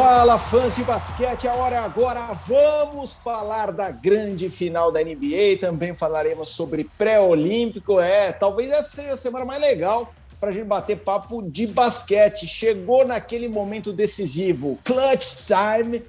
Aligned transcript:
Fala, 0.00 0.38
fãs 0.38 0.76
de 0.76 0.84
basquete, 0.84 1.48
a 1.48 1.54
hora 1.54 1.74
é 1.74 1.78
agora. 1.80 2.32
Vamos 2.32 3.12
falar 3.12 3.72
da 3.72 3.90
grande 3.90 4.48
final 4.48 4.92
da 4.92 5.02
NBA. 5.02 5.58
Também 5.58 5.92
falaremos 5.92 6.50
sobre 6.50 6.84
pré-olímpico. 6.96 7.98
É, 7.98 8.30
talvez 8.30 8.70
essa 8.70 8.90
seja 8.94 9.14
a 9.14 9.16
semana 9.16 9.44
mais 9.44 9.60
legal 9.60 10.14
para 10.38 10.50
a 10.50 10.52
gente 10.52 10.66
bater 10.66 10.98
papo 10.98 11.42
de 11.42 11.66
basquete. 11.66 12.46
Chegou 12.46 13.04
naquele 13.04 13.48
momento 13.48 13.92
decisivo, 13.92 14.78
clutch 14.84 15.44
time, 15.44 16.04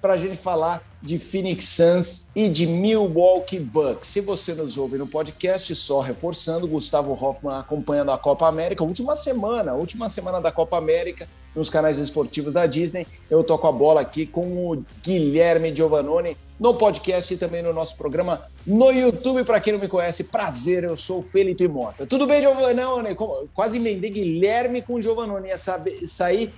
para 0.00 0.12
a 0.12 0.16
gente 0.16 0.36
falar 0.36 0.80
de 1.04 1.18
Phoenix 1.18 1.68
Suns 1.68 2.30
e 2.34 2.48
de 2.48 2.66
Milwaukee 2.66 3.60
Bucks. 3.60 4.08
Se 4.08 4.22
você 4.22 4.54
nos 4.54 4.78
ouve 4.78 4.96
no 4.96 5.06
podcast, 5.06 5.74
só 5.74 6.00
reforçando, 6.00 6.66
Gustavo 6.66 7.12
Hoffman 7.12 7.58
acompanhando 7.58 8.10
a 8.10 8.16
Copa 8.16 8.48
América, 8.48 8.82
última 8.82 9.14
semana, 9.14 9.74
última 9.74 10.08
semana 10.08 10.40
da 10.40 10.50
Copa 10.50 10.78
América, 10.78 11.28
nos 11.54 11.68
canais 11.68 11.98
esportivos 11.98 12.54
da 12.54 12.64
Disney. 12.64 13.06
Eu 13.30 13.44
toco 13.44 13.66
a 13.66 13.72
bola 13.72 14.00
aqui 14.00 14.24
com 14.24 14.72
o 14.72 14.82
Guilherme 15.02 15.76
Giovannone 15.76 16.38
no 16.58 16.74
podcast 16.74 17.34
e 17.34 17.36
também 17.36 17.62
no 17.62 17.72
nosso 17.72 17.98
programa 17.98 18.46
no 18.66 18.90
YouTube. 18.90 19.44
Para 19.44 19.60
quem 19.60 19.74
não 19.74 19.80
me 19.80 19.88
conhece, 19.88 20.24
prazer, 20.24 20.84
eu 20.84 20.96
sou 20.96 21.18
o 21.18 21.22
Felipe 21.22 21.68
Mota. 21.68 22.06
Tudo 22.06 22.26
bem, 22.26 22.40
Giovannone? 22.40 23.14
Quase 23.52 23.76
emendei 23.76 24.08
Guilherme 24.08 24.80
com 24.80 24.98
Giovannone. 24.98 25.48
Ia 25.48 25.56
sair 25.58 26.50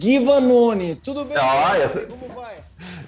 Givanoni. 0.00 0.94
Tudo 0.96 1.24
bem? 1.24 1.36
Ah, 1.38 1.78
ia 1.78 1.88
ser... 1.88 2.06
Como 2.06 2.32
vai? 2.34 2.54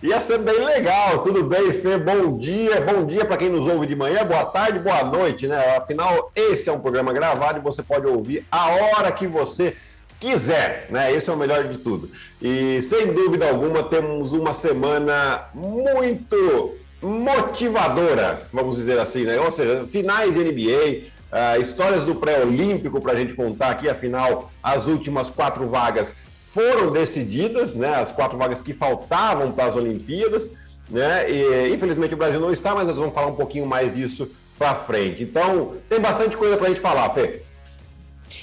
Ia 0.02 0.20
ser 0.20 0.38
bem 0.38 0.64
legal. 0.64 1.22
Tudo 1.22 1.44
bem, 1.44 1.72
Fê? 1.80 1.96
Bom 1.96 2.38
dia. 2.38 2.80
Bom 2.80 3.06
dia 3.06 3.24
para 3.24 3.36
quem 3.36 3.48
nos 3.48 3.66
ouve 3.66 3.86
de 3.86 3.94
manhã, 3.94 4.24
boa 4.24 4.44
tarde, 4.44 4.78
boa 4.78 5.04
noite, 5.04 5.46
né? 5.46 5.76
Afinal, 5.76 6.30
esse 6.34 6.68
é 6.68 6.72
um 6.72 6.80
programa 6.80 7.12
gravado 7.12 7.58
e 7.58 7.62
você 7.62 7.82
pode 7.82 8.06
ouvir 8.06 8.44
a 8.50 8.66
hora 8.66 9.12
que 9.12 9.26
você 9.26 9.76
quiser, 10.18 10.86
né? 10.90 11.12
Esse 11.12 11.30
é 11.30 11.32
o 11.32 11.36
melhor 11.36 11.64
de 11.64 11.78
tudo. 11.78 12.10
E 12.42 12.82
sem 12.82 13.12
dúvida 13.12 13.48
alguma, 13.48 13.82
temos 13.84 14.32
uma 14.32 14.52
semana 14.52 15.44
muito 15.54 16.76
motivadora, 17.00 18.48
vamos 18.52 18.76
dizer 18.76 18.98
assim, 18.98 19.24
né? 19.24 19.38
Ou 19.38 19.52
seja, 19.52 19.86
finais 19.90 20.34
de 20.34 20.40
NBA, 20.40 21.06
uh, 21.06 21.10
ah, 21.30 21.58
histórias 21.58 22.04
do 22.04 22.14
pré-olímpico 22.14 23.00
para 23.00 23.12
a 23.12 23.16
gente 23.16 23.34
contar 23.34 23.70
aqui, 23.70 23.88
afinal, 23.88 24.50
as 24.62 24.86
últimas 24.86 25.28
quatro 25.28 25.68
vagas 25.68 26.16
foram 26.56 26.90
decididas, 26.90 27.74
né, 27.74 27.96
as 27.96 28.10
quatro 28.10 28.38
vagas 28.38 28.62
que 28.62 28.72
faltavam 28.72 29.52
para 29.52 29.66
as 29.66 29.76
Olimpíadas, 29.76 30.48
né, 30.88 31.30
e 31.30 31.74
infelizmente 31.74 32.14
o 32.14 32.16
Brasil 32.16 32.40
não 32.40 32.50
está, 32.50 32.74
mas 32.74 32.86
nós 32.86 32.96
vamos 32.96 33.12
falar 33.12 33.26
um 33.26 33.34
pouquinho 33.34 33.66
mais 33.66 33.94
disso 33.94 34.26
para 34.58 34.74
frente. 34.74 35.22
Então, 35.22 35.74
tem 35.86 36.00
bastante 36.00 36.34
coisa 36.34 36.56
para 36.56 36.68
a 36.68 36.70
gente 36.70 36.80
falar, 36.80 37.10
Fê. 37.10 37.42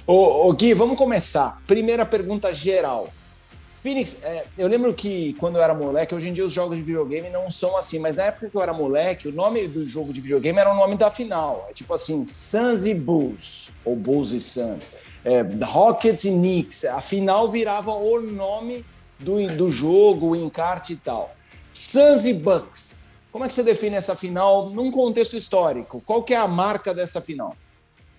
Ô, 0.06 0.47
ô, 0.47 0.53
Gui, 0.53 0.75
vamos 0.75 0.95
começar. 0.95 1.59
Primeira 1.66 2.06
pergunta 2.06 2.53
geral. 2.53 3.09
Phoenix, 3.81 4.23
é, 4.23 4.45
eu 4.59 4.67
lembro 4.67 4.94
que 4.94 5.34
quando 5.39 5.56
eu 5.56 5.64
era 5.64 5.73
moleque, 5.73 6.14
hoje 6.14 6.30
em 6.30 6.34
dia 6.34 6.45
os 6.45 6.53
jogos 6.53 6.78
de 6.78 6.84
videogame 6.84 7.31
não 7.31 7.50
são 7.50 7.75
assim, 7.75 7.97
mas 7.97 8.17
na 8.17 8.25
época 8.25 8.47
que 8.47 8.56
eu 8.56 8.61
era 8.61 8.73
moleque, 8.73 9.28
o 9.28 9.31
nome 9.34 9.67
do 9.67 9.84
jogo 9.86 10.14
de 10.14 10.22
videogame 10.22 10.59
era 10.59 10.72
o 10.72 10.75
nome 10.75 10.95
da 10.95 11.09
final. 11.09 11.66
É 11.67 11.73
tipo 11.73 11.91
assim, 11.91 12.25
Suns 12.28 12.86
e 12.86 12.94
Bulls, 12.94 13.72
ou 13.84 13.95
Bulls 13.95 14.31
e 14.31 14.39
Suns 14.39 14.94
é, 15.25 15.41
Rockets 15.63 16.25
e 16.25 16.31
Knicks. 16.31 16.85
A 16.85 17.02
final 17.02 17.49
virava 17.49 17.91
o 17.91 18.19
nome 18.21 18.85
do, 19.19 19.47
do 19.47 19.71
jogo, 19.71 20.29
o 20.29 20.35
encarte 20.35 20.93
e 20.93 20.95
tal. 20.97 21.35
Suns 21.69 22.25
e 22.25 22.33
Bucks. 22.33 23.03
Como 23.31 23.44
é 23.44 23.47
que 23.47 23.53
você 23.53 23.63
define 23.63 23.95
essa 23.95 24.16
final 24.16 24.69
num 24.69 24.91
contexto 24.91 25.35
histórico? 25.35 26.01
Qual 26.05 26.21
que 26.21 26.33
é 26.33 26.38
a 26.38 26.47
marca 26.47 26.94
dessa 26.94 27.19
final? 27.19 27.56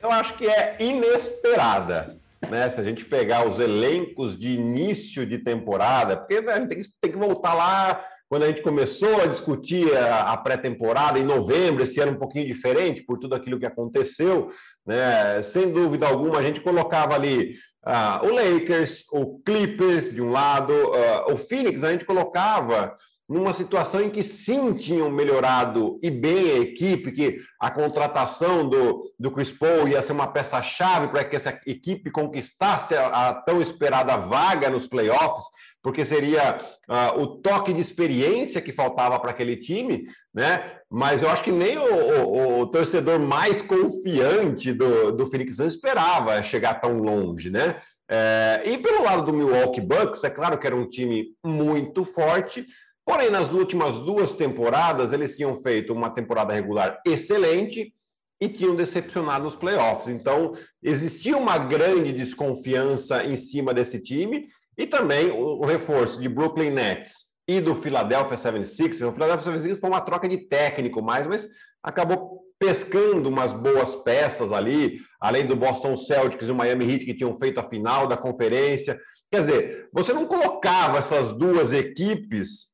Eu 0.02 0.10
acho 0.10 0.34
que 0.34 0.46
é 0.46 0.76
inesperada. 0.80 2.16
Né? 2.50 2.68
Se 2.68 2.80
a 2.80 2.84
gente 2.84 3.04
pegar 3.04 3.46
os 3.46 3.58
elencos 3.58 4.38
de 4.38 4.52
início 4.52 5.24
de 5.24 5.38
temporada, 5.38 6.16
porque 6.16 6.40
né, 6.40 6.52
a 6.52 6.58
gente 6.60 6.68
tem 6.68 6.84
tem 7.00 7.12
que 7.12 7.16
voltar 7.16 7.54
lá 7.54 8.04
quando 8.28 8.44
a 8.44 8.48
gente 8.48 8.62
começou 8.62 9.20
a 9.20 9.26
discutir 9.26 9.96
a, 9.96 10.36
pré-temporada 10.36 11.18
em 11.18 11.24
novembro, 11.24 11.84
esse 11.84 12.00
ano 12.00 12.12
um 12.12 12.18
pouquinho 12.18 12.46
diferente 12.46 13.02
por 13.02 13.18
tudo 13.18 13.34
aquilo 13.34 13.58
que 13.58 13.66
aconteceu, 13.66 14.50
né? 14.86 15.42
Sem 15.42 15.70
dúvida 15.70 16.06
alguma, 16.06 16.38
a 16.38 16.42
gente 16.42 16.60
colocava 16.60 17.14
ali 17.14 17.56
uh, 17.86 18.26
o 18.26 18.34
Lakers, 18.34 19.04
o 19.12 19.38
Clippers 19.40 20.12
de 20.12 20.22
um 20.22 20.30
lado, 20.30 20.72
uh, 20.72 21.32
o 21.32 21.36
Phoenix, 21.36 21.84
a 21.84 21.92
gente 21.92 22.04
colocava 22.04 22.96
numa 23.28 23.52
situação 23.52 24.00
em 24.00 24.10
que 24.10 24.22
sim 24.22 24.74
tinham 24.74 25.10
melhorado 25.10 25.98
e 26.02 26.10
bem 26.10 26.50
a 26.50 26.58
equipe, 26.58 27.12
que 27.12 27.40
a 27.58 27.70
contratação 27.70 28.68
do, 28.68 29.10
do 29.18 29.30
Chris 29.30 29.50
Paul 29.50 29.88
ia 29.88 30.02
ser 30.02 30.12
uma 30.12 30.26
peça-chave 30.26 31.08
para 31.08 31.24
que 31.24 31.36
essa 31.36 31.58
equipe 31.66 32.10
conquistasse 32.10 32.94
a, 32.94 33.30
a 33.30 33.34
tão 33.34 33.62
esperada 33.62 34.16
vaga 34.16 34.68
nos 34.68 34.86
playoffs 34.86 35.44
porque 35.84 36.02
seria 36.02 36.62
uh, 36.88 37.20
o 37.20 37.26
toque 37.26 37.70
de 37.70 37.80
experiência 37.82 38.62
que 38.62 38.72
faltava 38.72 39.20
para 39.20 39.32
aquele 39.32 39.54
time, 39.54 40.08
né? 40.32 40.78
Mas 40.90 41.20
eu 41.20 41.28
acho 41.28 41.44
que 41.44 41.52
nem 41.52 41.76
o, 41.76 42.24
o, 42.24 42.60
o 42.60 42.66
torcedor 42.66 43.20
mais 43.20 43.60
confiante 43.60 44.72
do, 44.72 45.12
do 45.12 45.26
Phoenix 45.26 45.56
Suns 45.56 45.74
esperava 45.74 46.42
chegar 46.42 46.80
tão 46.80 46.96
longe, 47.00 47.50
né? 47.50 47.82
É, 48.10 48.62
e 48.64 48.78
pelo 48.78 49.02
lado 49.02 49.26
do 49.26 49.32
Milwaukee 49.34 49.82
Bucks, 49.82 50.24
é 50.24 50.30
claro 50.30 50.56
que 50.56 50.66
era 50.66 50.74
um 50.74 50.88
time 50.88 51.26
muito 51.44 52.02
forte, 52.02 52.66
porém 53.04 53.30
nas 53.30 53.52
últimas 53.52 53.98
duas 53.98 54.32
temporadas 54.34 55.12
eles 55.12 55.36
tinham 55.36 55.54
feito 55.56 55.92
uma 55.92 56.10
temporada 56.10 56.52
regular 56.52 57.00
excelente 57.06 57.92
e 58.40 58.48
tinham 58.48 58.74
decepcionado 58.74 59.44
nos 59.44 59.56
playoffs. 59.56 60.08
Então 60.08 60.54
existia 60.82 61.36
uma 61.36 61.58
grande 61.58 62.12
desconfiança 62.12 63.24
em 63.24 63.36
cima 63.36 63.72
desse 63.72 64.02
time 64.02 64.48
e 64.76 64.86
também 64.86 65.30
o, 65.30 65.64
reforço 65.64 66.20
de 66.20 66.28
Brooklyn 66.28 66.70
Nets 66.70 67.34
e 67.46 67.60
do 67.60 67.74
Philadelphia 67.74 68.36
76ers. 68.36 69.08
O 69.08 69.12
Philadelphia 69.12 69.52
76ers 69.52 69.80
foi 69.80 69.90
uma 69.90 70.00
troca 70.00 70.28
de 70.28 70.38
técnico 70.48 71.02
mais, 71.02 71.26
mas 71.26 71.46
acabou 71.82 72.42
pescando 72.58 73.28
umas 73.28 73.52
boas 73.52 73.94
peças 73.96 74.52
ali, 74.52 74.98
além 75.20 75.46
do 75.46 75.56
Boston 75.56 75.96
Celtics 75.96 76.48
e 76.48 76.50
o 76.50 76.54
Miami 76.54 76.90
Heat 76.90 77.04
que 77.04 77.14
tinham 77.14 77.38
feito 77.38 77.60
a 77.60 77.68
final 77.68 78.06
da 78.06 78.16
conferência. 78.16 78.98
Quer 79.30 79.40
dizer, 79.40 79.88
você 79.92 80.12
não 80.12 80.26
colocava 80.26 80.98
essas 80.98 81.36
duas 81.36 81.72
equipes 81.72 82.73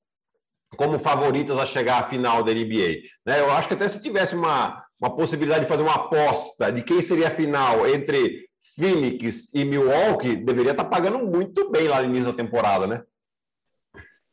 como 0.76 0.98
favoritas 0.98 1.58
a 1.58 1.66
chegar 1.66 2.00
à 2.00 2.06
final 2.06 2.42
da 2.42 2.52
NBA. 2.52 3.02
Né? 3.26 3.40
Eu 3.40 3.50
acho 3.50 3.68
que 3.68 3.74
até 3.74 3.88
se 3.88 4.00
tivesse 4.00 4.34
uma, 4.34 4.84
uma 5.00 5.14
possibilidade 5.14 5.62
de 5.62 5.68
fazer 5.68 5.82
uma 5.82 5.94
aposta 5.94 6.70
de 6.70 6.82
quem 6.82 7.00
seria 7.00 7.28
a 7.28 7.32
final 7.32 7.86
entre 7.88 8.48
Phoenix 8.76 9.50
e 9.52 9.64
Milwaukee 9.64 10.36
deveria 10.36 10.72
estar 10.72 10.84
pagando 10.84 11.18
muito 11.18 11.70
bem 11.70 11.88
lá 11.88 12.00
no 12.00 12.08
início 12.08 12.32
da 12.32 12.36
temporada, 12.36 12.86
né? 12.86 13.02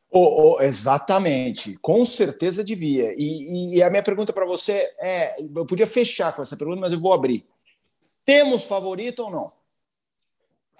Oh, 0.10 0.56
oh, 0.56 0.62
exatamente, 0.62 1.78
com 1.82 2.06
certeza 2.06 2.64
devia. 2.64 3.14
E, 3.18 3.76
e 3.76 3.84
a 3.84 3.90
minha 3.90 4.02
pergunta 4.02 4.32
para 4.32 4.46
você 4.46 4.90
é: 5.00 5.36
eu 5.42 5.66
podia 5.66 5.86
fechar 5.86 6.34
com 6.34 6.42
essa 6.42 6.56
pergunta, 6.56 6.80
mas 6.80 6.94
eu 6.94 7.00
vou 7.00 7.12
abrir. 7.12 7.46
Temos 8.24 8.64
favorito 8.64 9.24
ou 9.24 9.32
não? 9.32 9.52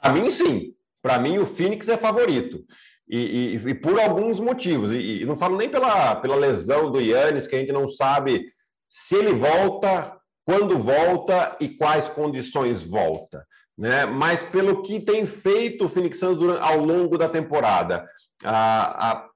Para 0.02 0.14
mim, 0.14 0.32
sim. 0.32 0.74
Para 1.02 1.20
mim, 1.20 1.38
o 1.38 1.46
Phoenix 1.46 1.88
é 1.90 1.98
favorito. 1.98 2.66
E, 3.10 3.56
e, 3.56 3.70
e 3.70 3.74
por 3.74 4.00
alguns 4.00 4.40
motivos. 4.40 4.92
E, 4.92 5.24
não 5.26 5.38
falo 5.38 5.58
nem 5.58 5.70
pela, 5.70 6.16
pela 6.16 6.36
lesão 6.36 6.92
do 6.92 7.00
Yannis, 7.00 7.48
que 7.48 7.56
a 7.56 7.60
gente 7.60 7.72
não 7.72 7.88
sabe 7.88 8.46
se 8.90 9.16
ele 9.16 9.34
volta, 9.34 10.18
quando 10.46 10.78
volta 10.78 11.56
e 11.60 11.70
quais 11.70 12.08
condições 12.10 12.84
volta, 12.84 13.46
né? 13.78 14.06
Mas 14.06 14.42
pelo 14.42 14.82
que 14.82 15.00
tem 15.00 15.26
feito 15.26 15.86
o 15.86 15.90
Phoenix 15.90 16.20
Suns 16.20 16.38
durante, 16.38 16.62
ao 16.62 16.80
longo 16.80 17.18
da 17.18 17.30
temporada, 17.30 18.08
a, 18.44 19.12
a, 19.12 19.30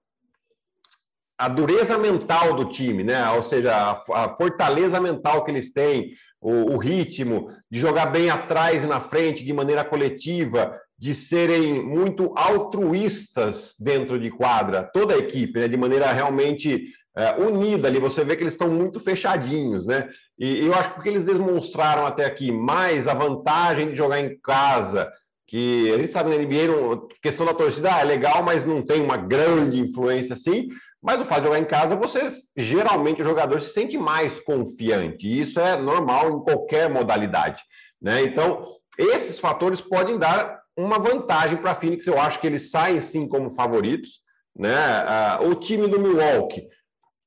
a, 1.38 1.48
dureza 1.48 1.98
mental 1.98 2.56
do 2.56 2.72
time, 2.72 3.04
né? 3.04 3.30
Ou 3.32 3.44
seja, 3.44 3.76
a, 3.76 4.04
a 4.24 4.36
fortaleza 4.36 5.00
mental 5.00 5.44
que 5.44 5.52
eles 5.52 5.74
têm, 5.74 6.12
o, 6.40 6.74
o, 6.74 6.78
ritmo 6.78 7.50
de 7.70 7.80
jogar 7.80 8.08
bem 8.08 8.30
atrás 8.30 8.84
e 8.84 8.88
na 8.88 9.00
frente, 9.00 9.44
de 9.44 9.54
maneira 9.54 9.86
coletiva, 9.86 10.76
de 11.02 11.16
serem 11.16 11.84
muito 11.84 12.32
altruístas 12.36 13.74
dentro 13.80 14.20
de 14.20 14.30
quadra, 14.30 14.84
toda 14.84 15.16
a 15.16 15.18
equipe, 15.18 15.60
né? 15.60 15.68
De 15.68 15.76
maneira 15.76 16.12
realmente 16.12 16.94
é, 17.18 17.34
unida 17.44 17.88
ali, 17.88 17.98
você 17.98 18.24
vê 18.24 18.36
que 18.36 18.44
eles 18.44 18.54
estão 18.54 18.70
muito 18.70 19.00
fechadinhos, 19.00 19.84
né? 19.88 20.08
E, 20.38 20.64
eu 20.64 20.76
acho 20.76 21.02
que 21.02 21.10
eles 21.10 21.24
demonstraram 21.24 22.06
até 22.06 22.24
aqui 22.24 22.52
mais 22.52 23.08
a 23.08 23.16
vantagem 23.16 23.90
de 23.90 23.96
jogar 23.96 24.20
em 24.20 24.40
casa, 24.42 25.12
que 25.48 25.92
a 25.92 25.98
gente 25.98 26.14
sabe 26.14 26.30
na 26.30 26.38
NBA, 26.38 27.08
questão 27.20 27.48
da 27.48 27.54
torcida 27.56 27.96
ah, 27.96 28.02
é 28.02 28.04
legal, 28.04 28.44
mas 28.44 28.64
não 28.64 28.84
tem 28.86 29.02
uma 29.02 29.18
grande 29.18 29.80
influência 29.80 30.34
assim. 30.34 30.70
Mas 31.02 31.20
o 31.20 31.26
fato 31.26 31.40
de 31.40 31.48
jogar 31.48 31.60
em 31.60 31.66
casa, 31.66 31.96
você 31.96 32.28
geralmente 32.56 33.24
o 33.24 33.26
jogador 33.26 33.60
se 33.60 33.74
sente 33.74 33.98
mais 33.98 34.40
confiante. 34.40 35.28
E 35.28 35.42
isso 35.42 35.60
é 35.60 35.76
normal 35.76 36.30
em 36.30 36.44
qualquer 36.44 36.92
modalidade, 36.92 37.64
né? 38.00 38.22
Então, 38.22 38.68
esses 39.00 39.40
fatores 39.40 39.82
podem 39.82 40.20
dar 40.20 40.61
uma 40.84 41.00
vantagem 41.00 41.58
para 41.58 41.72
a 41.72 41.76
Phoenix. 41.76 42.06
Eu 42.08 42.20
acho 42.20 42.40
que 42.40 42.48
eles 42.48 42.70
saem 42.70 43.02
sim 43.02 43.28
como 43.28 43.52
favoritos, 43.52 44.22
né? 44.56 44.76
Ah, 44.76 45.40
o 45.42 45.56
time 45.56 45.88
do 45.88 46.00
Milwaukee 46.00 46.68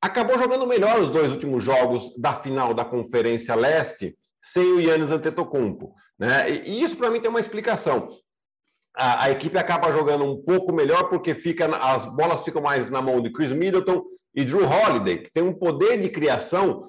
acabou 0.04 0.38
jogando 0.38 0.66
melhor 0.66 1.00
os 1.00 1.08
dois 1.08 1.32
últimos 1.32 1.64
jogos 1.64 2.14
da 2.18 2.34
final 2.34 2.74
da 2.74 2.84
Conferência 2.84 3.54
Leste 3.54 4.14
sem 4.42 4.62
o 4.62 4.80
Yannis 4.80 5.10
Antetokounmpo. 5.10 5.94
Né? 6.18 6.50
E 6.50 6.82
isso, 6.82 6.96
para 6.96 7.10
mim, 7.10 7.20
tem 7.20 7.30
uma 7.30 7.40
explicação. 7.40 8.10
a, 8.94 9.24
a, 9.24 9.30
equipe 9.30 9.56
acaba 9.56 9.90
jogando 9.90 10.24
um 10.24 10.42
pouco 10.42 10.74
melhor 10.74 11.08
porque 11.08 11.34
fica 11.34 11.66
as 11.76 12.04
bolas 12.14 12.42
ficam 12.42 12.60
mais 12.60 12.90
na 12.90 13.00
mão 13.00 13.22
de 13.22 13.32
Chris 13.32 13.50
Middleton 13.50 14.04
e 14.34 14.44
Drew 14.44 14.66
Holiday, 14.68 15.18
que 15.18 15.32
tem 15.32 15.42
um 15.42 15.54
poder 15.54 15.98
de 15.98 16.10
criação 16.10 16.86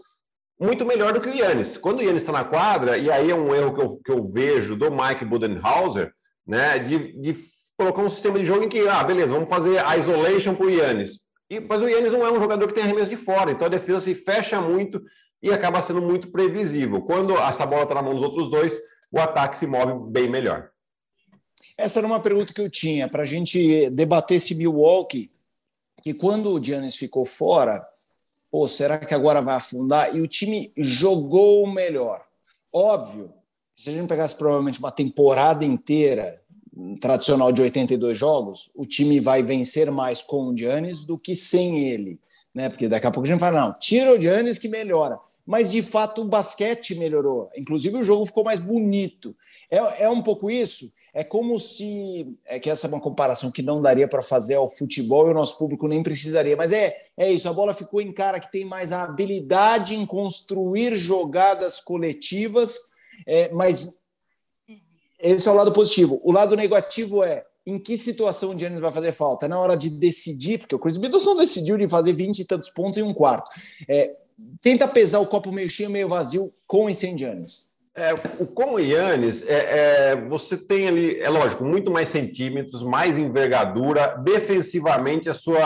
muito 0.60 0.86
melhor 0.86 1.14
do 1.14 1.22
que 1.22 1.30
o 1.30 1.34
Yannis. 1.34 1.78
Quando 1.78 2.00
o 2.00 2.02
Yannis 2.02 2.22
está 2.22 2.34
na 2.34 2.44
quadra, 2.44 2.98
e 2.98 3.10
aí 3.10 3.32
é 3.32 3.36
um 3.36 3.56
erro 3.56 3.74
que 3.74 3.82
eu, 3.82 4.00
que 4.04 4.12
eu 4.12 4.26
vejo 4.26 4.76
do 4.76 4.92
Mike 4.92 5.24
Budenhauser, 5.24 6.14
né, 6.46 6.80
de, 6.80 7.14
de 7.20 7.38
colocar 7.78 8.02
um 8.02 8.10
sistema 8.10 8.40
de 8.40 8.46
jogo 8.46 8.64
em 8.64 8.70
que, 8.70 8.88
ah, 8.88 9.04
beleza, 9.04 9.34
vamos 9.34 9.50
fazer 9.50 9.80
a 9.80 9.98
isolation 9.98 10.56
para 10.56 10.66
o 10.66 10.70
Yannis. 10.70 11.20
E, 11.50 11.60
mas 11.60 11.82
o 11.82 11.88
Yannis 11.88 12.12
não 12.12 12.26
é 12.26 12.32
um 12.32 12.40
jogador 12.40 12.68
que 12.68 12.74
tem 12.74 12.84
arremesso 12.84 13.10
de 13.10 13.18
fora, 13.18 13.52
então 13.52 13.68
a 13.68 13.70
defesa 13.70 14.02
se 14.02 14.16
fecha 14.16 14.62
muito 14.62 15.02
e 15.42 15.52
acaba 15.52 15.82
sendo 15.82 16.02
muito 16.02 16.32
previsível. 16.32 17.02
Quando 17.02 17.38
essa 17.38 17.66
bola 17.66 17.84
está 17.84 17.96
na 17.96 18.02
mão 18.02 18.16
dos 18.16 18.24
outros 18.24 18.50
dois, 18.50 18.74
o 19.12 19.20
ataque 19.20 19.58
se 19.58 19.68
move 19.68 20.12
bem 20.12 20.30
melhor. 20.30 20.70
Essa 21.78 22.00
era 22.00 22.08
uma 22.08 22.20
pergunta 22.20 22.54
que 22.54 22.62
eu 22.62 22.70
tinha 22.70 23.08
para 23.08 23.24
a 23.24 23.26
gente 23.26 23.90
debater 23.90 24.38
esse 24.38 24.56
Milwaukee, 24.56 25.32
que 26.02 26.14
quando 26.14 26.52
o 26.52 26.64
Giannis 26.64 26.96
ficou 26.96 27.26
fora, 27.26 27.86
pô, 28.52 28.68
será 28.68 28.98
que 28.98 29.14
agora 29.14 29.42
vai 29.42 29.56
afundar? 29.56 30.16
E 30.16 30.22
o 30.22 30.28
time 30.28 30.72
jogou 30.78 31.68
melhor. 31.68 32.24
Óbvio, 32.72 33.34
se 33.76 33.90
a 33.90 33.94
gente 33.94 34.08
pegasse 34.08 34.36
provavelmente 34.36 34.80
uma 34.80 34.92
temporada 34.92 35.66
inteira 35.66 36.42
tradicional 37.00 37.52
de 37.52 37.62
82 37.62 38.18
jogos, 38.18 38.72
o 38.76 38.86
time 38.86 39.20
vai 39.20 39.44
vencer 39.44 39.92
mais 39.92 40.22
com 40.22 40.48
o 40.48 40.58
Giannis 40.58 41.04
do 41.04 41.18
que 41.18 41.36
sem 41.36 41.80
ele, 41.90 42.20
né? 42.54 42.70
Porque 42.70 42.88
daqui 42.88 43.06
a 43.06 43.12
pouco 43.12 43.28
a 43.28 43.30
gente 43.30 43.40
fala, 43.40 43.62
não, 43.62 43.74
tira 43.78 44.14
o 44.14 44.20
Giannis 44.20 44.58
que 44.58 44.70
melhora. 44.70 45.20
Mas 45.46 45.72
de 45.72 45.82
fato 45.82 46.22
o 46.22 46.26
basquete 46.26 46.96
melhorou, 46.96 47.50
inclusive 47.56 47.98
o 47.98 48.04
jogo 48.04 48.26
ficou 48.26 48.44
mais 48.44 48.60
bonito. 48.60 49.36
É, 49.70 50.06
é 50.06 50.10
um 50.10 50.22
pouco 50.22 50.50
isso. 50.50 50.92
É 51.14 51.24
como 51.24 51.58
se. 51.58 52.36
É 52.46 52.60
que 52.60 52.70
essa 52.70 52.88
é 52.88 52.90
uma 52.90 53.00
comparação 53.00 53.50
que 53.50 53.62
não 53.62 53.82
daria 53.82 54.06
para 54.06 54.22
fazer 54.22 54.56
ao 54.56 54.68
futebol 54.68 55.28
e 55.28 55.32
o 55.32 55.34
nosso 55.34 55.58
público 55.58 55.88
nem 55.88 56.04
precisaria. 56.04 56.58
Mas 56.58 56.74
é, 56.74 56.94
é 57.16 57.32
isso: 57.32 57.48
a 57.48 57.54
bola 57.54 57.74
ficou 57.74 58.02
em 58.02 58.12
cara 58.12 58.38
que 58.38 58.52
tem 58.52 58.66
mais 58.66 58.92
a 58.92 59.04
habilidade 59.04 59.96
em 59.96 60.06
construir 60.06 60.98
jogadas 60.98 61.80
coletivas, 61.80 62.92
é, 63.26 63.52
mas 63.54 64.02
esse 65.20 65.48
é 65.48 65.52
o 65.52 65.56
lado 65.56 65.72
positivo. 65.72 66.20
O 66.24 66.32
lado 66.32 66.56
negativo 66.56 67.24
é 67.24 67.46
em 67.66 67.80
que 67.80 67.98
situação 67.98 68.52
o 68.52 68.60
Giannis 68.60 68.80
vai 68.80 68.92
fazer 68.92 69.12
falta? 69.12 69.48
Na 69.48 69.60
hora 69.60 69.76
de 69.76 69.90
decidir, 69.90 70.60
porque 70.60 70.76
o 70.76 70.80
Chris 70.80 70.98
Middleton 70.98 71.36
decidiu 71.36 71.78
de 71.78 71.88
fazer 71.88 72.14
20 72.14 72.40
e 72.40 72.46
tantos 72.46 72.70
pontos 72.70 73.00
em 73.00 73.04
um 73.04 73.14
quarto. 73.14 73.50
É, 73.88 74.16
tenta 74.62 74.88
pesar 74.88 75.20
o 75.20 75.26
copo 75.26 75.52
meio 75.52 75.70
cheio, 75.70 75.90
meio 75.90 76.08
vazio 76.08 76.54
com 76.68 76.90
e 76.90 76.94
sem 76.94 77.18
Giannis. 77.18 77.72
É, 77.98 78.14
o 78.14 78.46
com 78.46 78.74
o 78.74 78.80
Yannis, 78.80 79.42
é, 79.48 80.12
é, 80.12 80.16
você 80.28 80.58
tem 80.58 80.86
ali, 80.86 81.18
é 81.22 81.30
lógico, 81.30 81.64
muito 81.64 81.90
mais 81.90 82.10
centímetros, 82.10 82.84
mais 82.84 83.18
envergadura. 83.18 84.18
Defensivamente, 84.22 85.30
a 85.30 85.34
sua, 85.34 85.64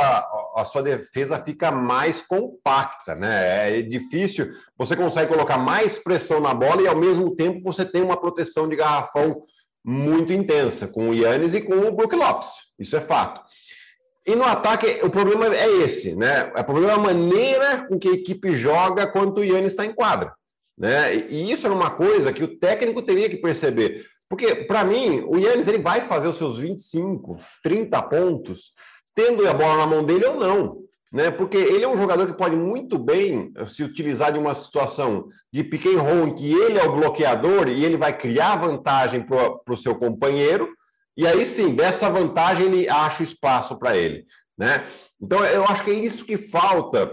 a 0.55 0.63
sua 0.63 0.83
defesa 0.83 1.43
fica 1.43 1.71
mais 1.71 2.21
compacta, 2.21 3.15
né? 3.15 3.79
É 3.79 3.81
difícil. 3.81 4.51
Você 4.77 4.95
consegue 4.95 5.33
colocar 5.33 5.57
mais 5.57 5.97
pressão 5.97 6.39
na 6.39 6.53
bola 6.53 6.83
e, 6.83 6.87
ao 6.87 6.95
mesmo 6.95 7.35
tempo, 7.35 7.63
você 7.63 7.83
tem 7.83 8.03
uma 8.03 8.15
proteção 8.15 8.69
de 8.69 8.75
garrafão 8.75 9.41
muito 9.83 10.31
intensa 10.31 10.87
com 10.87 11.09
o 11.09 11.15
Yannis 11.15 11.55
e 11.55 11.61
com 11.61 11.73
o 11.79 11.95
Brook 11.95 12.15
Lopes. 12.15 12.51
Isso 12.77 12.95
é 12.95 13.01
fato. 13.01 13.41
E 14.23 14.35
no 14.35 14.43
ataque, 14.43 14.99
o 15.01 15.09
problema 15.09 15.47
é 15.47 15.67
esse, 15.81 16.15
né? 16.15 16.51
O 16.55 16.63
problema 16.63 16.91
é 16.91 16.95
a 16.95 16.99
maneira 16.99 17.87
com 17.87 17.97
que 17.97 18.07
a 18.07 18.13
equipe 18.13 18.55
joga 18.55 19.07
quando 19.07 19.39
o 19.39 19.43
Yannis 19.43 19.73
está 19.73 19.83
em 19.83 19.93
quadra. 19.93 20.31
Né? 20.79 21.13
E 21.29 21.51
isso 21.51 21.65
era 21.67 21.75
uma 21.75 21.89
coisa 21.89 22.31
que 22.31 22.43
o 22.43 22.57
técnico 22.57 23.01
teria 23.01 23.29
que 23.29 23.35
perceber. 23.35 24.05
Porque, 24.29 24.55
para 24.55 24.85
mim, 24.85 25.21
o 25.27 25.37
Yannis 25.37 25.67
ele 25.67 25.79
vai 25.79 26.01
fazer 26.01 26.27
os 26.27 26.37
seus 26.37 26.57
25, 26.57 27.37
30 27.61 28.01
pontos, 28.03 28.73
tendo 29.13 29.45
a 29.47 29.53
bola 29.53 29.77
na 29.77 29.87
mão 29.87 30.05
dele 30.05 30.25
ou 30.25 30.39
não. 30.39 30.77
Né? 31.11 31.31
Porque 31.31 31.57
ele 31.57 31.83
é 31.83 31.87
um 31.87 31.97
jogador 31.97 32.27
que 32.27 32.37
pode 32.37 32.55
muito 32.55 32.97
bem 32.97 33.51
se 33.67 33.83
utilizar 33.83 34.31
de 34.31 34.39
uma 34.39 34.53
situação 34.53 35.27
de 35.51 35.63
pick 35.63 35.87
and 35.87 35.99
roll 35.99 36.27
em 36.27 36.35
que 36.35 36.53
ele 36.53 36.77
é 36.77 36.83
o 36.83 36.95
bloqueador 36.95 37.67
e 37.67 37.83
ele 37.83 37.97
vai 37.97 38.15
criar 38.15 38.55
vantagem 38.57 39.23
para 39.23 39.59
o 39.67 39.77
seu 39.77 39.95
companheiro, 39.95 40.69
e 41.17 41.27
aí 41.27 41.45
sim, 41.45 41.75
dessa 41.75 42.09
vantagem 42.09 42.67
ele 42.67 42.87
acha 42.87 43.23
espaço 43.23 43.77
para 43.77 43.97
ele. 43.97 44.25
Né? 44.57 44.85
Então, 45.19 45.43
eu 45.43 45.65
acho 45.65 45.83
que 45.83 45.91
é 45.91 45.95
isso 45.95 46.23
que 46.23 46.37
falta 46.37 47.11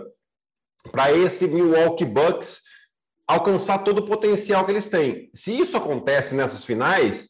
para 0.93 1.11
esse 1.11 1.49
Milwaukee 1.49 2.05
Bucks 2.05 2.66
alcançar 3.27 3.79
todo 3.79 3.99
o 3.99 4.07
potencial 4.07 4.65
que 4.65 4.71
eles 4.71 4.89
têm. 4.89 5.31
Se 5.35 5.59
isso 5.59 5.77
acontece 5.77 6.35
nessas 6.35 6.65
finais, 6.65 7.29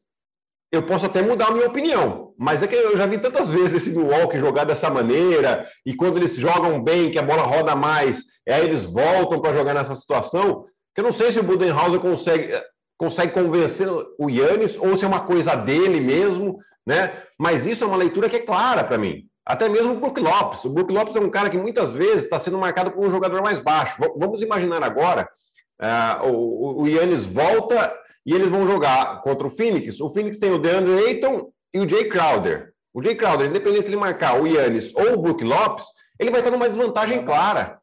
eu 0.70 0.82
posso 0.82 1.06
até 1.06 1.22
mudar 1.22 1.46
a 1.46 1.50
minha 1.52 1.68
opinião, 1.68 2.34
mas 2.38 2.62
é 2.62 2.66
que 2.66 2.74
eu 2.74 2.96
já 2.96 3.06
vi 3.06 3.18
tantas 3.18 3.48
vezes 3.48 3.74
esse 3.74 3.96
Milwaukee 3.96 4.38
jogar 4.38 4.64
dessa 4.64 4.90
maneira, 4.90 5.66
e 5.86 5.94
quando 5.94 6.18
eles 6.18 6.34
jogam 6.34 6.82
bem, 6.82 7.10
que 7.10 7.18
a 7.18 7.22
bola 7.22 7.42
roda 7.42 7.74
mais, 7.74 8.22
aí 8.48 8.64
eles 8.64 8.82
voltam 8.82 9.40
para 9.40 9.56
jogar 9.56 9.74
nessa 9.74 9.94
situação, 9.94 10.66
que 10.94 11.00
eu 11.00 11.04
não 11.04 11.12
sei 11.12 11.32
se 11.32 11.38
o 11.38 11.42
Budenhauser 11.42 12.00
consegue, 12.00 12.52
consegue 12.98 13.32
convencer 13.32 13.88
o 14.18 14.28
Yannis, 14.28 14.76
ou 14.78 14.96
se 14.96 15.04
é 15.04 15.08
uma 15.08 15.20
coisa 15.20 15.54
dele 15.54 16.00
mesmo, 16.00 16.58
né? 16.86 17.12
Mas 17.38 17.64
isso 17.64 17.84
é 17.84 17.86
uma 17.86 17.96
leitura 17.96 18.28
que 18.28 18.36
é 18.36 18.40
clara 18.40 18.84
para 18.84 18.98
mim. 18.98 19.26
Até 19.44 19.68
mesmo 19.68 19.92
o 19.92 20.00
Brook 20.00 20.20
Lopes. 20.20 20.64
O 20.64 20.70
Brook 20.70 20.92
Lopes 20.92 21.14
é 21.14 21.20
um 21.20 21.30
cara 21.30 21.48
que 21.48 21.58
muitas 21.58 21.92
vezes 21.92 22.24
está 22.24 22.38
sendo 22.40 22.58
marcado 22.58 22.90
por 22.90 23.06
um 23.06 23.10
jogador 23.10 23.42
mais 23.42 23.60
baixo. 23.60 23.96
Vamos 24.16 24.42
imaginar 24.42 24.82
agora 24.82 25.28
Uh, 25.80 26.28
o, 26.28 26.82
o 26.82 26.88
Yannis 26.88 27.26
volta 27.26 27.92
e 28.24 28.34
eles 28.34 28.48
vão 28.48 28.66
jogar 28.66 29.20
contra 29.22 29.46
o 29.46 29.50
Phoenix. 29.50 30.00
O 30.00 30.10
Phoenix 30.10 30.38
tem 30.38 30.50
o 30.50 30.58
DeAndre 30.58 31.06
Ayton 31.06 31.50
e 31.72 31.78
o 31.78 31.88
Jay 31.88 32.08
Crowder. 32.08 32.72
O 32.92 33.02
Jay 33.02 33.14
Crowder, 33.14 33.48
independente 33.48 33.82
de 33.82 33.88
ele 33.88 33.96
marcar 33.96 34.40
o 34.40 34.46
Yannis 34.46 34.94
ou 34.94 35.14
o 35.14 35.22
Brook 35.22 35.44
Lopes, 35.44 35.84
ele 36.18 36.30
vai 36.30 36.40
estar 36.40 36.50
numa 36.50 36.68
desvantagem 36.68 37.24
clara. 37.24 37.78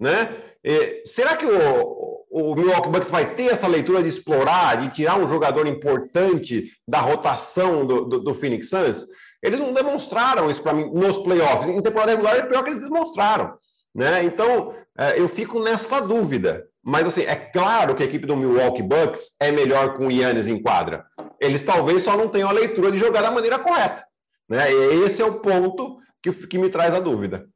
Né? 0.00 0.42
E, 0.64 1.02
será 1.04 1.36
que 1.36 1.44
o, 1.44 2.24
o 2.30 2.54
Milwaukee 2.54 2.88
Bucks 2.88 3.10
vai 3.10 3.34
ter 3.34 3.50
essa 3.52 3.66
leitura 3.66 4.02
de 4.02 4.08
explorar, 4.08 4.80
de 4.80 4.94
tirar 4.94 5.18
um 5.18 5.28
jogador 5.28 5.66
importante 5.66 6.70
da 6.86 7.00
rotação 7.00 7.84
do, 7.84 8.04
do, 8.04 8.20
do 8.20 8.34
Phoenix 8.34 8.70
Suns? 8.70 9.04
Eles 9.42 9.60
não 9.60 9.72
demonstraram 9.72 10.50
isso 10.50 10.62
para 10.62 10.72
mim 10.72 10.90
nos 10.92 11.18
playoffs. 11.18 11.68
Em 11.68 11.82
temporada 11.82 12.12
regular 12.12 12.36
é 12.36 12.46
pior 12.46 12.62
que 12.62 12.70
eles 12.70 12.82
demonstraram. 12.82 13.54
Né? 13.94 14.24
Então, 14.24 14.74
é, 14.96 15.18
eu 15.18 15.28
fico 15.28 15.60
nessa 15.60 16.00
dúvida. 16.00 16.67
Mas, 16.88 17.06
assim, 17.06 17.20
é 17.20 17.36
claro 17.36 17.94
que 17.94 18.02
a 18.02 18.06
equipe 18.06 18.26
do 18.26 18.34
Milwaukee 18.34 18.82
Bucks 18.82 19.36
é 19.38 19.52
melhor 19.52 19.98
com 19.98 20.06
o 20.06 20.10
Yannis 20.10 20.46
em 20.46 20.62
quadra. 20.62 21.04
Eles 21.38 21.62
talvez 21.62 22.02
só 22.02 22.16
não 22.16 22.30
tenham 22.30 22.48
a 22.48 22.52
leitura 22.52 22.90
de 22.90 22.96
jogar 22.96 23.20
da 23.20 23.30
maneira 23.30 23.58
correta. 23.58 24.06
Né? 24.48 24.72
E 24.72 25.04
esse 25.04 25.20
é 25.20 25.24
o 25.26 25.38
ponto 25.38 25.98
que, 26.22 26.32
que 26.46 26.56
me 26.56 26.70
traz 26.70 26.94
a 26.94 26.98
dúvida. 26.98 27.46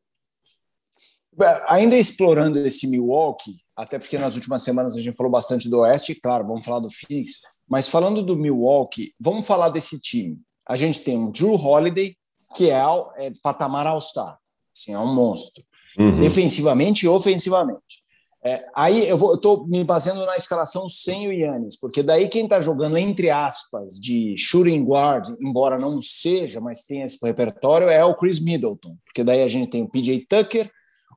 Ainda 1.67 1.97
explorando 1.97 2.59
esse 2.59 2.87
Milwaukee, 2.87 3.57
até 3.75 3.99
porque 3.99 4.19
nas 4.19 4.35
últimas 4.35 4.63
semanas 4.63 4.99
a 4.99 5.01
gente 5.01 5.17
falou 5.17 5.33
bastante 5.33 5.67
do 5.67 5.79
Oeste, 5.79 6.15
claro, 6.15 6.47
vamos 6.47 6.63
falar 6.63 6.81
do 6.81 6.91
Phoenix, 6.91 7.41
mas 7.67 7.89
falando 7.89 8.23
do 8.23 8.37
Milwaukee, 8.37 9.15
vamos 9.19 9.47
falar 9.47 9.71
desse 9.71 9.99
time. 9.99 10.39
A 10.69 10.77
gente 10.77 11.01
tem 11.01 11.17
um 11.17 11.31
Drew 11.31 11.55
Holiday, 11.55 12.15
que 12.55 12.69
é, 12.69 12.83
é 13.17 13.33
patamar 13.43 13.87
All-Star, 13.87 14.39
assim, 14.77 14.93
é 14.93 14.99
um 14.99 15.15
monstro, 15.15 15.65
uhum. 15.99 16.19
defensivamente 16.19 17.07
e 17.07 17.09
ofensivamente. 17.09 18.02
É, 18.45 18.67
aí 18.75 19.09
eu 19.09 19.35
estou 19.35 19.67
me 19.69 19.85
baseando 19.85 20.27
na 20.27 20.37
escalação 20.37 20.89
sem 20.89 21.29
o 21.29 21.33
Yannis, 21.33 21.77
porque 21.77 22.03
daí 22.03 22.29
quem 22.29 22.43
está 22.43 22.61
jogando, 22.61 22.97
entre 22.97 23.31
aspas, 23.31 23.95
de 24.01 24.35
shooting 24.37 24.83
guard, 24.85 25.29
embora 25.41 25.79
não 25.79 26.03
seja, 26.03 26.61
mas 26.61 26.83
tem 26.83 27.03
esse 27.03 27.25
repertório, 27.25 27.89
é 27.89 28.05
o 28.05 28.17
Chris 28.17 28.41
Middleton, 28.41 28.97
porque 29.05 29.23
daí 29.23 29.43
a 29.43 29.49
gente 29.49 29.71
tem 29.71 29.83
o 29.83 29.89
PJ 29.89 30.27
Tucker, 30.29 30.69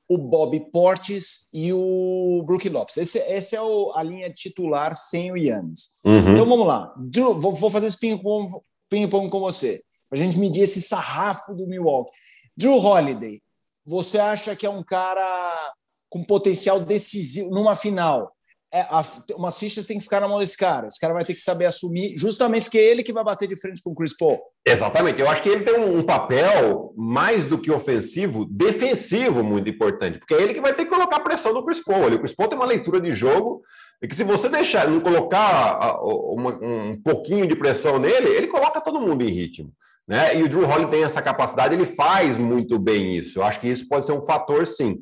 o 0.07 0.19
Bob 0.19 0.59
Portis 0.71 1.47
e 1.51 1.73
o 1.73 2.43
Brook 2.45 2.69
Lopes. 2.69 2.97
Esse, 2.97 3.17
esse 3.17 3.55
é 3.55 3.61
o, 3.61 3.91
a 3.95 4.03
linha 4.03 4.29
titular 4.29 4.95
sem 4.95 5.31
o 5.31 5.37
Yannis. 5.37 5.95
Uhum. 6.05 6.33
Então 6.33 6.45
vamos 6.45 6.67
lá, 6.67 6.93
Drew, 6.95 7.39
vou, 7.39 7.55
vou, 7.55 7.71
fazer 7.71 7.87
esse 7.87 7.99
ping-pong 7.99 8.47
ping 8.87 9.09
com 9.09 9.39
você, 9.39 9.81
para 10.07 10.19
a 10.19 10.23
gente 10.23 10.37
medir 10.37 10.61
esse 10.61 10.79
sarrafo 10.79 11.55
do 11.55 11.65
Milwaukee. 11.65 12.11
Drew 12.55 12.77
Holiday, 12.77 13.41
você 13.83 14.19
acha 14.19 14.55
que 14.55 14.67
é 14.67 14.69
um 14.69 14.83
cara 14.83 15.73
com 16.15 16.23
potencial 16.23 16.79
decisivo 16.79 17.49
numa 17.49 17.75
final. 17.75 18.31
É, 18.73 18.81
a, 18.83 19.03
umas 19.35 19.59
fichas 19.59 19.85
têm 19.85 19.97
que 19.97 20.03
ficar 20.05 20.21
na 20.21 20.29
mão 20.29 20.39
desse 20.39 20.57
cara. 20.57 20.87
Esse 20.87 20.97
cara 20.97 21.13
vai 21.13 21.25
ter 21.25 21.33
que 21.33 21.41
saber 21.41 21.65
assumir, 21.65 22.15
justamente 22.17 22.63
porque 22.63 22.77
é 22.77 22.89
ele 22.89 23.03
que 23.03 23.11
vai 23.11 23.21
bater 23.23 23.49
de 23.49 23.59
frente 23.59 23.83
com 23.83 23.91
o 23.91 23.95
Chris 23.95 24.15
Paul. 24.15 24.39
Exatamente. 24.65 25.19
Eu 25.19 25.29
acho 25.29 25.43
que 25.43 25.49
ele 25.49 25.65
tem 25.65 25.77
um, 25.77 26.01
papel 26.03 26.93
mais 26.95 27.45
do 27.45 27.57
que 27.57 27.69
ofensivo, 27.69 28.45
defensivo 28.49 29.43
muito 29.43 29.69
importante, 29.69 30.17
porque 30.17 30.33
é 30.33 30.41
ele 30.41 30.53
que 30.53 30.61
vai 30.61 30.73
ter 30.73 30.85
que 30.85 30.89
colocar 30.89 31.19
pressão 31.19 31.53
no 31.53 31.65
Chris 31.65 31.83
Paul. 31.83 32.05
O 32.05 32.19
Chris 32.19 32.33
Paul 32.33 32.47
tem 32.47 32.57
uma 32.57 32.65
leitura 32.65 33.01
de 33.01 33.13
jogo 33.13 33.61
e 34.01 34.07
que 34.07 34.15
se 34.15 34.23
você 34.23 34.47
deixar, 34.47 34.89
não 34.89 35.01
colocar 35.01 35.99
uma, 36.01 36.51
um 36.63 37.01
pouquinho 37.03 37.45
de 37.45 37.57
pressão 37.57 37.99
nele, 37.99 38.29
ele 38.29 38.47
coloca 38.47 38.79
todo 38.79 39.01
mundo 39.01 39.21
em 39.21 39.33
ritmo. 39.33 39.69
Né? 40.07 40.37
E 40.37 40.43
o 40.43 40.47
Drew 40.47 40.63
Holiday 40.63 40.91
tem 40.91 41.03
essa 41.03 41.21
capacidade, 41.21 41.75
ele 41.75 41.85
faz 41.85 42.37
muito 42.37 42.79
bem 42.79 43.17
isso. 43.17 43.39
Eu 43.39 43.43
acho 43.43 43.59
que 43.59 43.67
isso 43.67 43.85
pode 43.89 44.05
ser 44.05 44.13
um 44.13 44.23
fator, 44.23 44.65
sim. 44.65 44.99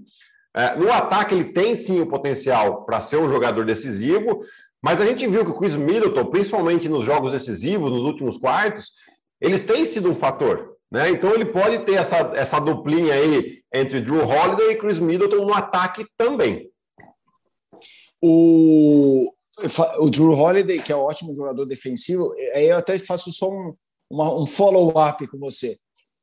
É, 0.55 0.75
no 0.75 0.91
ataque, 0.91 1.33
ele 1.33 1.45
tem 1.45 1.75
sim 1.75 1.99
o 1.99 2.07
potencial 2.07 2.85
para 2.85 3.01
ser 3.01 3.17
um 3.17 3.29
jogador 3.29 3.65
decisivo, 3.65 4.41
mas 4.81 5.01
a 5.01 5.05
gente 5.05 5.25
viu 5.25 5.43
que 5.43 5.51
o 5.51 5.57
Chris 5.57 5.75
Middleton, 5.75 6.25
principalmente 6.25 6.87
nos 6.87 7.05
jogos 7.05 7.31
decisivos, 7.31 7.91
nos 7.91 8.01
últimos 8.01 8.37
quartos, 8.37 8.91
eles 9.41 9.65
têm 9.65 9.85
sido 9.85 10.11
um 10.11 10.15
fator. 10.15 10.77
Né? 10.91 11.09
Então 11.09 11.33
ele 11.33 11.45
pode 11.45 11.79
ter 11.85 11.93
essa, 11.93 12.17
essa 12.35 12.59
duplinha 12.59 13.15
aí 13.15 13.63
entre 13.73 13.99
Drew 13.99 14.23
Holiday 14.23 14.73
e 14.73 14.77
Chris 14.77 14.99
Middleton 14.99 15.45
no 15.45 15.53
ataque 15.53 16.05
também. 16.15 16.69
O, 18.21 19.33
o 19.99 20.09
Drew 20.09 20.33
Holiday, 20.33 20.79
que 20.81 20.91
é 20.91 20.95
um 20.95 21.01
ótimo 21.01 21.35
jogador 21.35 21.65
defensivo, 21.65 22.31
aí 22.53 22.67
eu 22.67 22.77
até 22.77 22.99
faço 22.99 23.31
só 23.31 23.49
um, 23.49 23.73
um 24.11 24.45
follow-up 24.45 25.25
com 25.27 25.39
você. 25.39 25.75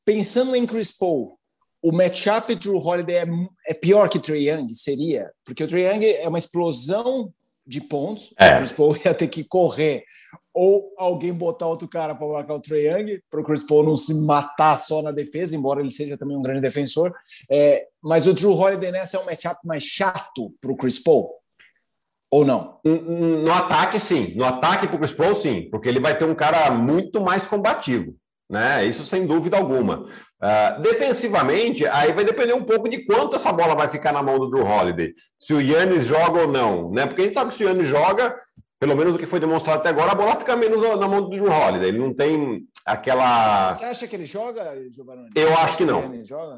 Pensando 0.05 0.55
em 0.55 0.65
Chris 0.67 0.97
Paul, 0.97 1.40
o 1.83 1.93
matchup 1.93 2.55
Drew 2.55 2.79
Holiday 2.79 3.17
é, 3.17 3.27
é 3.69 3.75
pior 3.75 4.09
que 4.09 4.19
Trae 4.19 4.51
Young, 4.51 4.73
seria? 4.75 5.31
Porque 5.45 5.65
o 5.65 5.69
Trae 5.69 5.83
Young 5.83 6.05
é 6.05 6.29
uma 6.29 6.39
explosão 6.39 7.33
de 7.67 7.81
pontos, 7.81 8.35
é. 8.39 8.55
o 8.55 8.59
Chris 8.59 8.73
Paul 8.73 8.97
ia 9.05 9.15
ter 9.15 9.29
que 9.29 9.45
correr 9.45 10.05
ou 10.53 10.93
alguém 10.99 11.33
botar 11.33 11.69
outro 11.69 11.89
cara 11.89 12.15
para 12.15 12.27
marcar 12.27 12.55
o 12.55 12.61
Trae 12.61 12.89
Young, 12.89 13.23
para 13.31 13.41
o 13.41 13.45
Chris 13.45 13.63
Paul 13.63 13.85
não 13.85 13.95
se 13.95 14.13
matar 14.27 14.77
só 14.77 15.01
na 15.01 15.13
defesa, 15.13 15.55
embora 15.55 15.81
ele 15.81 15.91
seja 15.91 16.19
também 16.19 16.37
um 16.37 16.43
grande 16.43 16.61
defensor. 16.61 17.15
É, 17.49 17.87
mas 18.03 18.27
o 18.27 18.35
Drew 18.35 18.53
Holiday 18.53 18.91
nessa 18.91 19.17
é 19.17 19.21
um 19.21 19.27
matchup 19.27 19.65
mais 19.65 19.85
chato 19.85 20.53
para 20.61 20.73
o 20.73 20.77
Chris 20.77 20.99
Paul. 20.99 21.31
Ou 22.33 22.45
não? 22.45 22.79
No 22.85 23.53
ataque, 23.53 23.99
sim. 23.99 24.35
No 24.37 24.45
ataque 24.45 24.87
para 24.87 24.97
o 24.97 24.99
Chris 24.99 25.13
Paul, 25.13 25.35
sim. 25.37 25.69
Porque 25.71 25.89
ele 25.89 26.01
vai 26.01 26.17
ter 26.17 26.25
um 26.25 26.35
cara 26.35 26.71
muito 26.71 27.21
mais 27.21 27.47
combativo. 27.47 28.15
Né? 28.51 28.85
Isso 28.85 29.05
sem 29.05 29.27
dúvida 29.27 29.57
alguma. 29.57 30.09
Uh, 30.43 30.83
defensivamente, 30.83 31.87
aí 31.87 32.13
vai 32.13 32.25
depender 32.25 32.53
um 32.53 32.65
pouco 32.65 32.89
de 32.89 33.05
quanto 33.05 33.37
essa 33.37 33.53
bola 33.53 33.77
vai 33.77 33.89
ficar 33.89 34.13
na 34.13 34.23
mão 34.23 34.41
do 34.41 34.51
Drew 34.51 34.67
Holiday. 34.67 35.15
Se 35.39 35.55
o 35.55 35.61
Yannis 35.61 36.07
joga 36.07 36.41
ou 36.41 36.49
não. 36.49 36.91
Né? 36.91 37.07
Porque 37.07 37.23
a 37.23 37.25
gente 37.27 37.35
sabe 37.35 37.53
que 37.53 37.59
se 37.59 37.65
o 37.65 37.69
Yannis 37.69 37.87
joga, 37.87 38.37
pelo 38.81 38.97
menos 38.97 39.15
o 39.15 39.19
que 39.19 39.27
foi 39.27 39.39
demonstrado 39.39 39.81
até 39.81 39.91
agora, 39.91 40.11
a 40.11 40.17
bola 40.17 40.35
fica 40.35 40.57
menos 40.57 40.81
na 40.99 41.07
mão 41.07 41.23
do 41.23 41.29
Drew 41.31 41.49
Holiday. 41.49 41.91
Ele 41.91 41.99
não 41.99 42.13
tem 42.13 42.63
aquela. 42.85 43.73
Você 43.73 43.85
acha 43.85 44.09
que 44.09 44.17
ele 44.17 44.27
joga, 44.27 44.75
Giovanni? 44.91 45.29
Eu 45.37 45.57
acho 45.59 45.77
que 45.77 45.85
não. 45.85 46.13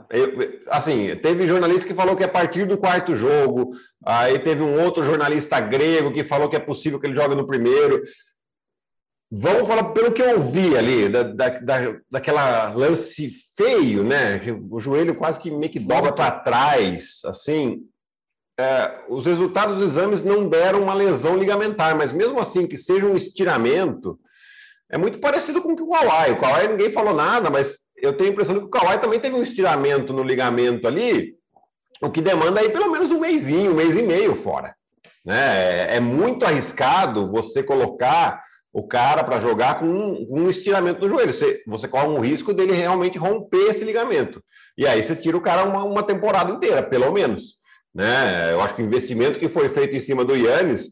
Eu, 0.09 0.63
assim, 0.69 1.15
teve 1.17 1.47
jornalista 1.47 1.87
que 1.87 1.95
falou 1.95 2.17
que 2.17 2.23
é 2.23 2.27
a 2.27 2.31
partir 2.31 2.65
do 2.65 2.79
quarto 2.79 3.15
jogo. 3.15 3.73
Aí 4.05 4.39
teve 4.39 4.63
um 4.63 4.83
outro 4.83 5.05
jornalista 5.05 5.61
grego 5.61 6.13
que 6.13 6.25
falou 6.25 6.49
que 6.49 6.57
é 6.57 6.61
possível 6.61 6.99
que 6.99 7.07
ele 7.07 7.21
jogue 7.21 7.35
no 7.35 7.47
primeiro. 7.47 8.03
Vamos 9.35 9.67
falar 9.67 9.85
pelo 9.93 10.12
que 10.12 10.21
eu 10.21 10.39
vi 10.39 10.77
ali, 10.77 11.09
da, 11.09 11.23
da, 11.23 11.49
da, 11.49 11.77
daquela 12.11 12.75
lance 12.75 13.31
feio, 13.57 14.05
né? 14.05 14.39
O 14.71 14.79
joelho 14.79 15.15
quase 15.15 15.41
que 15.41 15.51
meio 15.51 15.73
que 15.73 15.79
dobra 15.79 16.12
para 16.12 16.31
trás, 16.41 17.21
assim 17.25 17.83
é, 18.59 19.01
os 19.09 19.25
resultados 19.25 19.77
dos 19.77 19.93
exames 19.93 20.23
não 20.23 20.49
deram 20.49 20.83
uma 20.83 20.95
lesão 20.95 21.37
ligamentar, 21.37 21.97
mas 21.97 22.12
mesmo 22.12 22.39
assim, 22.39 22.67
que 22.67 22.77
seja 22.77 23.07
um 23.07 23.17
estiramento, 23.17 24.19
é 24.91 24.99
muito 24.99 25.19
parecido 25.19 25.62
com 25.62 25.73
o 25.73 25.91
Kawhi. 25.91 26.33
O 26.33 26.41
Kawhi 26.41 26.69
ninguém 26.69 26.91
falou 26.91 27.15
nada, 27.15 27.51
mas 27.51 27.79
eu 27.97 28.12
tenho 28.17 28.31
a 28.31 28.33
impressão 28.33 28.59
que 28.59 28.65
o 28.65 28.69
Kawhi 28.69 28.99
também 28.99 29.19
teve 29.19 29.35
um 29.35 29.43
estiramento 29.43 30.12
no 30.12 30.23
ligamento 30.23 30.87
ali, 30.87 31.35
o 32.01 32.11
que 32.11 32.21
demanda 32.21 32.61
aí 32.61 32.71
pelo 32.71 32.91
menos 32.91 33.11
um 33.11 33.21
mêsinho, 33.21 33.73
um 33.73 33.77
mês 33.77 33.97
e 33.97 34.03
meio 34.03 34.35
fora. 34.35 34.75
Né? 35.25 35.87
É, 35.95 35.97
é 35.97 36.01
muito 36.01 36.45
arriscado 36.45 37.31
você 37.31 37.62
colocar 37.62 38.43
o 38.73 38.87
cara 38.87 39.23
para 39.23 39.41
jogar 39.41 39.79
com 39.79 39.85
um, 39.85 40.26
um, 40.31 40.50
estiramento 40.50 41.00
no 41.00 41.09
joelho. 41.09 41.33
Você, 41.33 41.62
você 41.67 41.87
corre 41.87 42.09
um 42.09 42.21
risco 42.21 42.55
dele 42.55 42.73
realmente 42.73 43.19
romper 43.19 43.69
esse 43.69 43.85
ligamento. 43.85 44.43
E 44.76 44.87
aí 44.87 45.02
você 45.02 45.14
tira 45.14 45.37
o 45.37 45.43
cara 45.43 45.64
uma, 45.64 45.85
uma 45.85 46.02
temporada 46.02 46.50
inteira, 46.50 46.83
pelo 46.83 47.12
menos. 47.12 47.57
Né? 47.95 48.52
Eu 48.52 48.61
acho 48.62 48.75
que 48.75 48.83
o 48.83 48.87
investimento 48.87 49.38
que 49.38 49.49
foi 49.49 49.69
feito 49.69 49.95
em 49.95 50.00
cima 50.00 50.25
do 50.25 50.35
Yannis, 50.35 50.91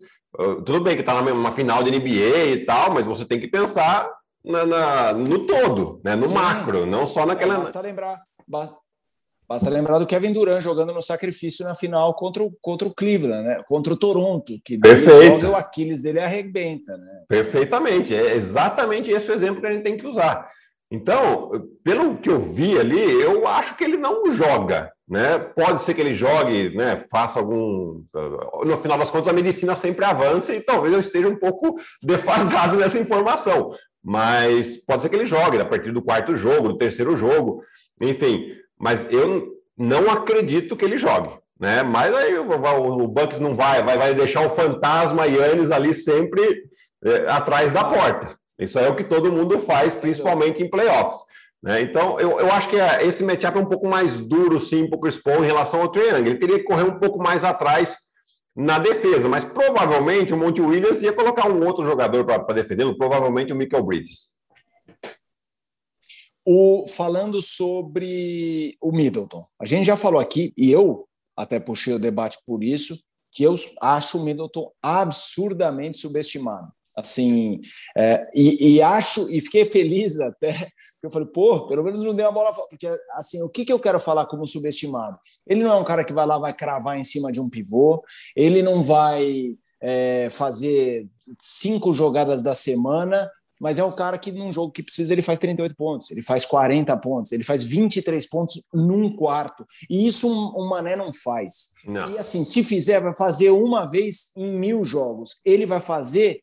tudo 0.66 0.80
bem 0.80 0.94
que 0.94 1.00
está 1.00 1.20
numa 1.22 1.52
final 1.52 1.82
de 1.82 1.90
NBA 1.90 2.46
e 2.52 2.64
tal, 2.66 2.92
mas 2.92 3.06
você 3.06 3.25
tem 3.25 3.40
que 3.40 3.49
pensar 3.49 4.08
na, 4.44 4.66
na 4.66 5.12
no 5.14 5.46
todo, 5.46 6.00
né? 6.04 6.14
no 6.14 6.28
Sim. 6.28 6.34
macro, 6.34 6.84
não 6.84 7.06
só 7.06 7.25
naquela. 7.25 7.54
É, 7.54 7.58
basta 7.58 7.80
lembrar, 7.80 8.20
basta, 8.46 8.78
basta, 9.50 9.69
lembrar 9.69 9.99
do 9.99 10.07
Kevin 10.07 10.33
Durant 10.33 10.62
jogando 10.62 10.95
no 10.95 11.02
sacrifício 11.02 11.64
na 11.64 11.75
final 11.75 12.14
contra 12.14 12.40
o, 12.40 12.52
contra 12.61 12.87
o 12.87 12.95
Cleveland, 12.95 13.42
né? 13.42 13.61
contra 13.66 13.92
o 13.92 13.97
Toronto, 13.97 14.57
que 14.64 14.78
Perfeito. 14.78 15.49
o 15.49 15.57
Aquiles 15.57 16.02
dele 16.02 16.21
arrebenta. 16.21 16.97
Né? 16.97 17.25
Perfeitamente, 17.28 18.14
é 18.14 18.37
exatamente 18.37 19.11
esse 19.11 19.28
o 19.28 19.35
exemplo 19.35 19.61
que 19.61 19.66
a 19.66 19.73
gente 19.73 19.83
tem 19.83 19.97
que 19.97 20.07
usar. 20.07 20.49
Então, 20.88 21.50
pelo 21.83 22.16
que 22.19 22.30
eu 22.30 22.40
vi 22.40 22.78
ali, 22.78 23.00
eu 23.00 23.47
acho 23.49 23.76
que 23.76 23.83
ele 23.83 23.97
não 23.97 24.30
joga. 24.33 24.92
Né? 25.09 25.40
Pode 25.40 25.83
ser 25.83 25.95
que 25.95 26.00
ele 26.00 26.14
jogue, 26.14 26.71
né, 26.76 27.04
faça 27.11 27.40
algum. 27.40 28.04
No 28.64 28.78
final 28.78 28.97
das 28.97 29.11
contas, 29.11 29.28
a 29.28 29.33
medicina 29.33 29.75
sempre 29.75 30.04
avança 30.04 30.54
e 30.54 30.61
talvez 30.61 30.95
eu 30.95 31.00
esteja 31.00 31.28
um 31.28 31.37
pouco 31.37 31.75
defasado 32.00 32.76
nessa 32.76 33.00
informação. 33.00 33.75
Mas 34.02 34.76
pode 34.76 35.02
ser 35.02 35.09
que 35.09 35.16
ele 35.16 35.26
jogue 35.26 35.59
a 35.59 35.64
partir 35.64 35.90
do 35.90 36.02
quarto 36.02 36.37
jogo, 36.37 36.69
do 36.69 36.78
terceiro 36.78 37.16
jogo, 37.16 37.64
enfim. 38.00 38.61
Mas 38.80 39.06
eu 39.12 39.52
não 39.76 40.10
acredito 40.10 40.76
que 40.76 40.84
ele 40.84 40.96
jogue. 40.96 41.30
Né? 41.60 41.82
Mas 41.82 42.14
aí 42.14 42.38
o, 42.38 43.06
Bucks 43.06 43.38
não 43.38 43.54
vai, 43.54 43.82
vai, 43.82 43.99
vai 43.99 44.14
deixar 44.14 44.46
o 44.46 44.50
fantasma 44.50 45.26
Yannis 45.26 45.70
ali 45.70 45.92
sempre 45.92 46.42
é, 47.04 47.30
atrás 47.30 47.72
da 47.72 47.84
porta. 47.84 48.34
Isso 48.58 48.78
é 48.78 48.88
o 48.88 48.96
que 48.96 49.04
todo 49.04 49.32
mundo 49.32 49.60
faz, 49.60 50.00
principalmente 50.00 50.62
em 50.62 50.70
playoffs. 50.70 51.18
Né? 51.62 51.82
Então, 51.82 52.18
eu, 52.18 52.40
eu 52.40 52.50
acho 52.52 52.70
que 52.70 52.76
é, 52.80 53.06
esse 53.06 53.22
matchup 53.22 53.58
é 53.58 53.60
um 53.60 53.66
pouco 53.66 53.87
mais 53.87 54.18
duro, 54.18 54.58
sim, 54.58 54.88
para 54.88 54.96
o 54.96 55.00
Chris 55.00 55.18
Paul 55.18 55.44
em 55.44 55.46
relação 55.46 55.82
ao 55.82 55.88
Trae 55.88 56.20
Ele 56.20 56.37
teria 56.37 56.58
que 56.58 56.64
correr 56.64 56.84
um 56.84 56.99
pouco 56.99 57.18
mais 57.22 57.44
atrás 57.44 57.94
na 58.56 58.78
defesa, 58.78 59.28
mas 59.28 59.44
provavelmente 59.44 60.32
o 60.32 60.37
Monte 60.37 60.60
Williams 60.60 61.02
ia 61.02 61.12
colocar 61.12 61.49
um 61.49 61.64
outro 61.64 61.84
jogador 61.84 62.25
para 62.25 62.54
defendê-lo, 62.54 62.96
provavelmente 62.96 63.52
o 63.52 63.56
Michael 63.56 63.84
Bridges. 63.84 64.29
O, 66.52 66.88
falando 66.88 67.40
sobre 67.40 68.76
o 68.80 68.90
Middleton, 68.90 69.47
a 69.57 69.64
gente 69.64 69.87
já 69.87 69.97
falou 69.97 70.21
aqui, 70.21 70.52
e 70.59 70.69
eu 70.73 71.07
até 71.37 71.61
puxei 71.61 71.95
o 71.95 71.99
debate 71.99 72.38
por 72.45 72.64
isso, 72.64 73.00
que 73.30 73.45
eu 73.45 73.54
acho 73.80 74.19
o 74.19 74.25
Middleton 74.25 74.69
absurdamente 74.83 75.99
subestimado. 75.99 76.66
Assim, 76.97 77.61
é, 77.97 78.28
e, 78.35 78.75
e, 78.75 78.83
acho, 78.83 79.30
e 79.30 79.40
fiquei 79.40 79.64
feliz 79.64 80.19
até, 80.19 80.52
porque 80.52 81.04
eu 81.04 81.11
falei, 81.11 81.28
pô, 81.28 81.69
pelo 81.69 81.85
menos 81.85 82.02
não 82.02 82.16
deu 82.16 82.26
a 82.26 82.33
bola. 82.33 82.52
Porque, 82.69 82.88
assim, 83.12 83.40
o 83.45 83.49
que, 83.49 83.64
que 83.64 83.73
eu 83.73 83.78
quero 83.78 84.00
falar 84.00 84.26
como 84.26 84.45
subestimado? 84.45 85.21
Ele 85.47 85.62
não 85.62 85.71
é 85.71 85.76
um 85.76 85.85
cara 85.85 86.04
que 86.04 86.12
vai 86.12 86.26
lá, 86.26 86.37
vai 86.37 86.52
cravar 86.52 86.99
em 86.99 87.04
cima 87.04 87.30
de 87.30 87.40
um 87.40 87.49
pivô, 87.49 88.02
ele 88.35 88.61
não 88.61 88.83
vai 88.83 89.57
é, 89.80 90.28
fazer 90.30 91.09
cinco 91.38 91.95
jogadas 91.95 92.42
da 92.42 92.57
semana, 92.57 93.30
mas 93.61 93.79
é 93.79 93.85
o 93.85 93.93
cara 93.93 94.19
que 94.19 94.33
num 94.33 94.52
jogo 94.52 94.73
que 94.73 94.83
precisa 94.83 95.12
ele 95.12 95.21
faz 95.21 95.38
38 95.38 95.76
pontos, 95.76 96.11
ele 96.11 96.23
faz 96.23 96.47
40 96.47 96.97
pontos, 96.97 97.33
ele 97.33 97.45
faz 97.45 97.62
23 97.62 98.26
pontos 98.29 98.67
num 98.73 99.14
quarto. 99.14 99.67
E 99.88 100.07
isso 100.07 100.29
um, 100.29 100.62
um 100.62 100.69
Mané 100.69 100.97
não 100.97 101.12
faz. 101.12 101.75
Não. 101.85 102.11
E 102.11 102.19
assim, 102.19 102.43
se 102.43 102.64
fizer, 102.64 103.00
vai 103.00 103.14
fazer 103.14 103.50
uma 103.50 103.87
vez 103.87 104.33
em 104.35 104.59
mil 104.59 104.83
jogos. 104.85 105.37
Ele 105.45 105.67
vai 105.67 105.81
fazer 105.81 106.40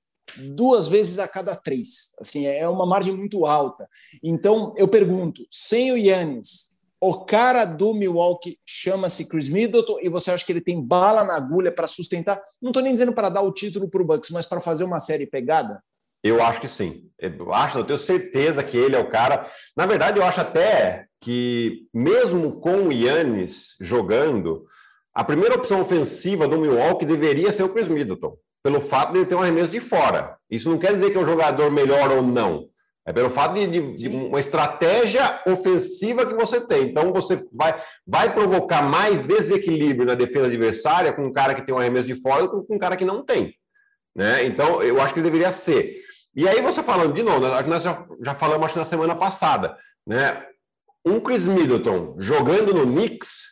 duas 0.55 0.87
vezes 0.87 1.17
a 1.17 1.27
cada 1.27 1.55
três. 1.55 2.13
Assim, 2.19 2.45
é 2.45 2.67
uma 2.67 2.85
margem 2.85 3.15
muito 3.15 3.45
alta. 3.45 3.87
Então, 4.23 4.73
eu 4.77 4.87
pergunto, 4.87 5.41
sem 5.49 5.91
o 5.91 5.97
Yannis, 5.97 6.77
o 6.99 7.25
cara 7.25 7.63
do 7.63 7.93
Milwaukee 7.93 8.59
chama-se 8.65 9.25
Chris 9.25 9.49
Middleton 9.49 9.97
e 10.01 10.09
você 10.09 10.31
acha 10.31 10.45
que 10.45 10.51
ele 10.51 10.61
tem 10.61 10.81
bala 10.81 11.23
na 11.23 11.35
agulha 11.35 11.71
para 11.71 11.87
sustentar? 11.87 12.41
Não 12.61 12.71
estou 12.71 12.83
nem 12.83 12.91
dizendo 12.91 13.13
para 13.13 13.29
dar 13.29 13.41
o 13.41 13.53
título 13.53 13.89
para 13.89 14.01
o 14.01 14.05
Bucks, 14.05 14.29
mas 14.31 14.45
para 14.45 14.59
fazer 14.59 14.83
uma 14.83 14.99
série 14.99 15.27
pegada? 15.27 15.81
Eu 16.23 16.43
acho 16.43 16.61
que 16.61 16.67
sim. 16.67 17.03
Eu 17.19 17.53
acho, 17.53 17.79
eu 17.79 17.83
tenho 17.83 17.99
certeza 17.99 18.63
que 18.63 18.77
ele 18.77 18.95
é 18.95 18.99
o 18.99 19.09
cara. 19.09 19.49
Na 19.75 19.85
verdade, 19.85 20.19
eu 20.19 20.25
acho 20.25 20.41
até 20.41 21.05
que 21.21 21.87
mesmo 21.93 22.59
com 22.59 22.87
o 22.87 22.93
Yannis 22.93 23.75
jogando, 23.81 24.65
a 25.13 25.23
primeira 25.23 25.55
opção 25.55 25.81
ofensiva 25.81 26.47
do 26.47 26.59
Milwaukee 26.59 27.05
deveria 27.05 27.51
ser 27.51 27.63
o 27.63 27.69
Chris 27.69 27.87
Middleton 27.87 28.37
pelo 28.63 28.81
fato 28.81 29.13
de 29.13 29.19
ele 29.19 29.25
ter 29.25 29.35
um 29.35 29.41
arremesso 29.41 29.71
de 29.71 29.79
fora. 29.79 30.35
Isso 30.49 30.69
não 30.69 30.77
quer 30.77 30.93
dizer 30.93 31.09
que 31.09 31.17
é 31.17 31.21
um 31.21 31.25
jogador 31.25 31.71
melhor 31.71 32.11
ou 32.11 32.21
não. 32.21 32.67
É 33.05 33.13
pelo 33.13 33.29
fato 33.29 33.53
de, 33.53 33.65
de, 33.65 33.93
de, 33.93 34.09
uma 34.09 34.41
estratégia 34.41 35.39
ofensiva 35.47 36.25
que 36.25 36.33
você 36.33 36.59
tem. 36.59 36.89
Então, 36.89 37.13
você 37.13 37.41
vai, 37.53 37.81
vai 38.05 38.33
provocar 38.33 38.81
mais 38.81 39.21
desequilíbrio 39.21 40.05
na 40.05 40.13
defesa 40.13 40.47
adversária 40.47 41.13
com 41.13 41.25
um 41.25 41.31
cara 41.31 41.53
que 41.53 41.61
tem 41.61 41.73
um 41.73 41.77
arremesso 41.77 42.07
de 42.07 42.15
fora 42.15 42.43
do 42.43 42.49
que 42.61 42.67
com 42.67 42.75
um 42.75 42.79
cara 42.79 42.97
que 42.97 43.05
não 43.05 43.23
tem. 43.23 43.53
Né? 44.13 44.43
Então, 44.43 44.83
eu 44.83 45.01
acho 45.01 45.13
que 45.13 45.21
ele 45.21 45.29
deveria 45.29 45.53
ser. 45.53 46.03
E 46.37 46.47
aí, 46.47 46.61
você 46.61 46.83
falando 46.83 47.13
de 47.13 47.23
novo, 47.23 47.39
nós 47.67 47.83
já, 47.83 48.05
já 48.21 48.35
falamos 48.35 48.67
acho, 48.67 48.77
na 48.77 48.85
semana 48.85 49.15
passada, 49.15 49.75
né? 50.05 50.45
um 51.07 51.19
Chris 51.19 51.47
Middleton 51.47 52.15
jogando 52.19 52.73
no 52.73 52.85
Knicks 52.85 53.47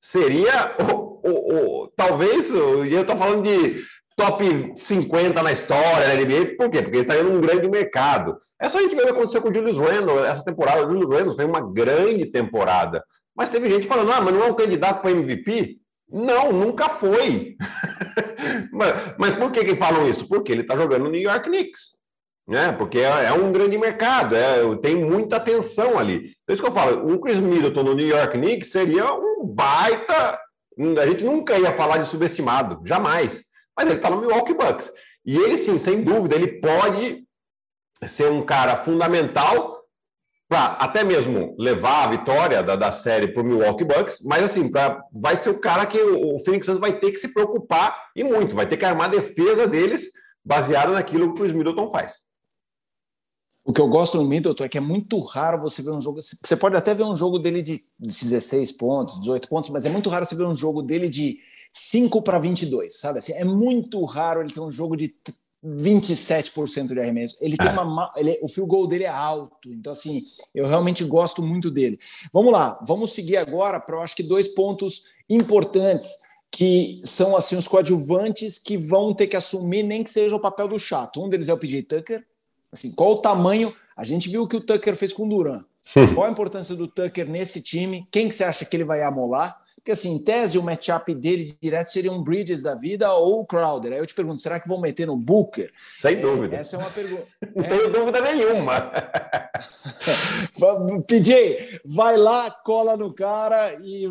seria 0.00 0.74
o, 0.78 1.20
o, 1.22 1.84
o 1.84 1.88
talvez, 1.94 2.54
eu 2.54 2.84
estou 2.86 3.16
falando 3.16 3.44
de 3.44 3.84
top 4.16 4.72
50 4.76 5.42
na 5.42 5.52
história 5.52 6.08
da 6.08 6.14
NBA. 6.14 6.56
Por 6.56 6.70
quê? 6.70 6.82
Porque 6.82 6.96
ele 6.96 7.00
está 7.02 7.18
indo 7.18 7.30
num 7.30 7.40
grande 7.40 7.68
mercado. 7.68 8.38
É 8.58 8.68
só 8.68 8.78
a 8.78 8.82
gente 8.82 8.94
ver 8.94 9.02
o 9.02 9.06
que 9.06 9.12
aconteceu 9.12 9.42
com 9.42 9.50
o 9.50 9.54
Julius 9.54 9.78
Randle 9.78 10.24
essa 10.24 10.44
temporada. 10.44 10.86
O 10.86 10.90
Julius 10.90 11.10
Randle 11.10 11.36
foi 11.36 11.44
uma 11.44 11.60
grande 11.60 12.26
temporada. 12.26 13.04
Mas 13.36 13.50
teve 13.50 13.70
gente 13.70 13.86
falando, 13.86 14.12
ah, 14.12 14.20
mas 14.20 14.34
não 14.34 14.44
é 14.44 14.50
um 14.50 14.54
candidato 14.54 15.00
para 15.00 15.10
MVP? 15.10 15.78
Não, 16.10 16.52
nunca 16.52 16.88
foi. 16.88 17.56
mas, 18.72 18.94
mas, 19.16 19.36
por 19.36 19.52
que, 19.52 19.64
que 19.64 19.76
falam 19.76 20.08
isso? 20.08 20.26
Porque 20.26 20.50
ele 20.50 20.62
está 20.62 20.76
jogando 20.76 21.04
no 21.04 21.10
New 21.10 21.20
York 21.20 21.48
Knicks. 21.48 21.99
Né? 22.50 22.72
Porque 22.72 22.98
é, 22.98 23.26
é 23.26 23.32
um 23.32 23.52
grande 23.52 23.78
mercado, 23.78 24.34
é, 24.34 24.76
tem 24.82 24.96
muita 24.96 25.36
atenção 25.36 25.96
ali. 25.96 26.32
Por 26.44 26.52
isso 26.52 26.62
que 26.62 26.68
eu 26.68 26.74
falo, 26.74 27.08
um 27.08 27.16
Chris 27.20 27.38
Middleton 27.38 27.84
no 27.84 27.94
New 27.94 28.08
York 28.08 28.36
Knicks 28.36 28.72
seria 28.72 29.14
um 29.14 29.46
baita. 29.46 30.38
A 31.00 31.06
gente 31.06 31.22
nunca 31.22 31.56
ia 31.56 31.72
falar 31.72 31.98
de 31.98 32.08
subestimado, 32.08 32.82
jamais. 32.84 33.42
Mas 33.76 33.86
ele 33.86 33.96
está 33.96 34.10
no 34.10 34.20
Milwaukee 34.20 34.54
Bucks. 34.54 34.90
E 35.24 35.38
ele, 35.38 35.56
sim, 35.56 35.78
sem 35.78 36.02
dúvida, 36.02 36.34
ele 36.34 36.60
pode 36.60 37.24
ser 38.08 38.28
um 38.28 38.42
cara 38.42 38.76
fundamental 38.78 39.78
para 40.48 40.72
até 40.80 41.04
mesmo 41.04 41.54
levar 41.56 42.04
a 42.04 42.08
vitória 42.08 42.62
da, 42.64 42.74
da 42.74 42.90
série 42.90 43.28
para 43.28 43.42
o 43.42 43.46
Milwaukee 43.46 43.84
Bucks, 43.84 44.20
mas 44.24 44.42
assim, 44.42 44.68
pra, 44.68 45.00
vai 45.12 45.36
ser 45.36 45.50
o 45.50 45.60
cara 45.60 45.86
que 45.86 45.98
o, 45.98 46.34
o 46.34 46.40
Phoenix 46.40 46.66
Suns 46.66 46.80
vai 46.80 46.98
ter 46.98 47.12
que 47.12 47.18
se 47.18 47.28
preocupar 47.32 48.08
e 48.16 48.24
muito, 48.24 48.56
vai 48.56 48.66
ter 48.66 48.76
que 48.76 48.84
armar 48.84 49.06
a 49.06 49.12
defesa 49.12 49.68
deles 49.68 50.06
baseada 50.44 50.90
naquilo 50.90 51.26
que 51.26 51.32
o 51.34 51.44
Chris 51.44 51.52
Middleton 51.52 51.88
faz. 51.90 52.28
O 53.70 53.72
que 53.72 53.80
eu 53.80 53.86
gosto 53.86 54.18
no 54.18 54.24
Middleton 54.24 54.64
é 54.64 54.68
que 54.68 54.78
é 54.78 54.80
muito 54.80 55.16
raro 55.20 55.62
você 55.62 55.80
ver 55.80 55.92
um 55.92 56.00
jogo. 56.00 56.18
Você 56.20 56.56
pode 56.56 56.74
até 56.74 56.92
ver 56.92 57.04
um 57.04 57.14
jogo 57.14 57.38
dele 57.38 57.62
de 57.62 57.84
16 58.00 58.72
pontos, 58.72 59.20
18 59.20 59.48
pontos, 59.48 59.70
mas 59.70 59.86
é 59.86 59.88
muito 59.88 60.10
raro 60.10 60.26
você 60.26 60.34
ver 60.34 60.44
um 60.44 60.54
jogo 60.56 60.82
dele 60.82 61.08
de 61.08 61.38
5 61.72 62.20
para 62.22 62.40
22, 62.40 62.98
sabe? 62.98 63.18
Assim, 63.18 63.32
é 63.32 63.44
muito 63.44 64.04
raro 64.04 64.40
ele 64.40 64.52
ter 64.52 64.58
um 64.58 64.72
jogo 64.72 64.96
de 64.96 65.14
27% 65.64 66.88
de 66.88 66.98
arremesso. 66.98 67.36
Ele 67.40 67.56
tem 67.56 67.68
é. 67.68 67.70
uma. 67.70 68.12
Ele, 68.16 68.40
o 68.42 68.48
field 68.48 68.68
goal 68.68 68.88
dele 68.88 69.04
é 69.04 69.08
alto. 69.08 69.72
Então, 69.72 69.92
assim, 69.92 70.24
eu 70.52 70.66
realmente 70.66 71.04
gosto 71.04 71.40
muito 71.40 71.70
dele. 71.70 71.96
Vamos 72.32 72.50
lá, 72.50 72.76
vamos 72.84 73.12
seguir 73.12 73.36
agora 73.36 73.78
para 73.78 73.94
eu 73.94 74.02
acho 74.02 74.16
que 74.16 74.24
dois 74.24 74.48
pontos 74.48 75.04
importantes 75.28 76.10
que 76.50 77.00
são 77.04 77.36
assim 77.36 77.54
os 77.54 77.68
coadjuvantes 77.68 78.58
que 78.58 78.76
vão 78.76 79.14
ter 79.14 79.28
que 79.28 79.36
assumir 79.36 79.84
nem 79.84 80.02
que 80.02 80.10
seja 80.10 80.34
o 80.34 80.40
papel 80.40 80.66
do 80.66 80.76
chato. 80.76 81.22
Um 81.22 81.28
deles 81.28 81.48
é 81.48 81.54
o 81.54 81.56
PJ 81.56 81.84
Tucker. 81.84 82.26
Assim, 82.72 82.92
qual 82.92 83.12
o 83.12 83.16
tamanho? 83.16 83.74
A 83.96 84.04
gente 84.04 84.28
viu 84.28 84.42
o 84.42 84.48
que 84.48 84.56
o 84.56 84.60
Tucker 84.60 84.96
fez 84.96 85.12
com 85.12 85.26
o 85.26 85.28
Duran. 85.28 85.64
Qual 86.14 86.26
a 86.26 86.30
importância 86.30 86.76
do 86.76 86.86
Tucker 86.86 87.28
nesse 87.28 87.60
time? 87.60 88.06
Quem 88.10 88.28
que 88.28 88.34
você 88.34 88.44
acha 88.44 88.64
que 88.64 88.76
ele 88.76 88.84
vai 88.84 89.02
amolar? 89.02 89.60
Porque, 89.80 89.92
assim, 89.92 90.12
em 90.12 90.22
tese, 90.22 90.58
o 90.58 90.62
matchup 90.62 91.14
dele 91.14 91.54
direto 91.60 91.88
seria 91.88 92.12
um 92.12 92.22
Bridges 92.22 92.62
da 92.62 92.74
vida 92.74 93.12
ou 93.14 93.40
o 93.40 93.46
Crowder. 93.46 93.92
Aí 93.92 93.98
eu 93.98 94.06
te 94.06 94.14
pergunto, 94.14 94.38
será 94.38 94.60
que 94.60 94.68
vão 94.68 94.78
meter 94.78 95.06
no 95.06 95.16
Booker? 95.16 95.72
Sem 95.78 96.16
é, 96.16 96.20
dúvida. 96.20 96.56
Essa 96.56 96.76
é 96.76 96.78
uma 96.78 96.90
pergunta. 96.90 97.26
Não 97.56 97.64
é. 97.64 97.68
tenho 97.68 97.90
dúvida 97.90 98.20
nenhuma. 98.20 98.92
PJ, 101.08 101.80
vai 101.82 102.18
lá, 102.18 102.50
cola 102.50 102.94
no 102.94 103.14
cara 103.14 103.72
e, 103.82 104.04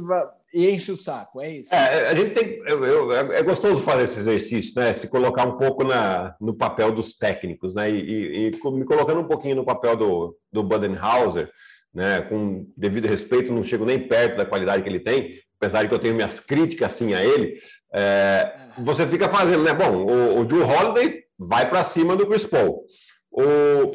e 0.52 0.72
enche 0.72 0.92
o 0.92 0.98
saco, 0.98 1.40
é 1.40 1.52
isso? 1.52 1.74
É, 1.74 2.10
a 2.10 2.16
gente 2.16 2.34
tem. 2.34 2.58
Eu, 2.66 2.84
eu, 2.84 3.32
é 3.32 3.44
gostoso 3.44 3.84
fazer 3.84 4.06
esse 4.06 4.22
exercício, 4.22 4.74
né? 4.76 4.92
Se 4.94 5.08
colocar 5.08 5.46
um 5.46 5.56
pouco 5.56 5.84
na, 5.84 6.36
no 6.42 6.56
papel 6.56 6.92
dos 6.92 7.16
técnicos, 7.16 7.76
né? 7.76 7.92
E, 7.92 8.00
e, 8.00 8.48
e 8.48 8.72
me 8.72 8.86
colocando 8.86 9.22
um 9.22 9.28
pouquinho 9.28 9.58
no 9.58 9.66
papel 9.66 9.96
do, 9.96 10.36
do 10.52 10.64
Budenhauser, 10.64 11.52
né? 11.94 12.22
Com 12.22 12.66
devido 12.76 13.08
respeito, 13.08 13.54
não 13.54 13.62
chego 13.62 13.86
nem 13.86 14.08
perto 14.08 14.38
da 14.38 14.48
qualidade 14.48 14.82
que 14.82 14.90
ele 14.90 15.00
tem 15.00 15.48
apesar 15.60 15.84
de 15.84 15.90
que 15.90 15.96
eu 15.96 16.00
tenho 16.00 16.16
minhas 16.16 16.40
críticas 16.40 16.94
assim 16.94 17.14
a 17.14 17.24
ele, 17.24 17.60
é, 17.94 18.54
você 18.78 19.06
fica 19.06 19.28
fazendo, 19.28 19.64
né? 19.64 19.74
Bom, 19.74 20.06
o, 20.06 20.40
o 20.40 20.46
Drew 20.46 20.66
Holiday 20.66 21.24
vai 21.38 21.70
para 21.70 21.84
cima 21.84 22.16
do 22.16 22.26
Chris 22.26 22.46
Paul. 22.46 22.86
O, 23.32 23.92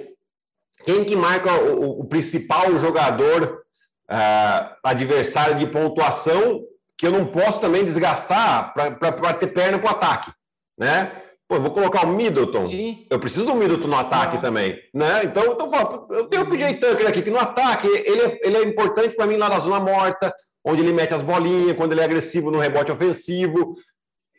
quem 0.85 1.05
que 1.05 1.17
marca 1.17 1.53
o, 1.55 2.01
o 2.01 2.05
principal 2.05 2.79
jogador 2.79 3.63
uh, 4.11 4.77
adversário 4.83 5.57
de 5.57 5.67
pontuação 5.67 6.63
que 6.97 7.07
eu 7.07 7.13
não 7.13 7.27
posso 7.27 7.61
também 7.61 7.85
desgastar 7.85 8.73
para 8.75 9.35
ter 9.35 9.49
perna 9.49 9.79
para 9.79 9.89
o 9.89 9.95
ataque, 9.97 10.33
né? 10.79 11.11
Pô, 11.49 11.57
eu 11.57 11.63
vou 11.63 11.73
colocar 11.73 12.07
o 12.07 12.13
Middleton. 12.13 12.65
Sim. 12.65 13.07
Eu 13.11 13.19
preciso 13.19 13.45
do 13.45 13.55
Middleton 13.55 13.89
no 13.89 13.97
ataque 13.97 14.37
ah. 14.37 14.41
também, 14.41 14.79
né? 14.95 15.25
Então, 15.25 15.53
então 15.53 16.07
eu 16.11 16.27
tenho 16.27 16.43
o 16.43 16.47
PJ 16.47 16.75
Tucker 16.75 17.07
aqui 17.07 17.23
que 17.23 17.31
no 17.31 17.39
ataque 17.39 17.87
ele 17.87 18.23
é, 18.23 18.39
ele 18.43 18.57
é 18.57 18.63
importante 18.63 19.15
para 19.15 19.27
mim 19.27 19.37
lá 19.37 19.49
na 19.49 19.59
zona 19.59 19.81
morta 19.81 20.35
onde 20.65 20.83
ele 20.83 20.93
mete 20.93 21.13
as 21.13 21.23
bolinhas, 21.23 21.77
quando 21.77 21.93
ele 21.93 22.01
é 22.01 22.05
agressivo 22.05 22.51
no 22.51 22.59
rebote 22.59 22.91
ofensivo. 22.91 23.77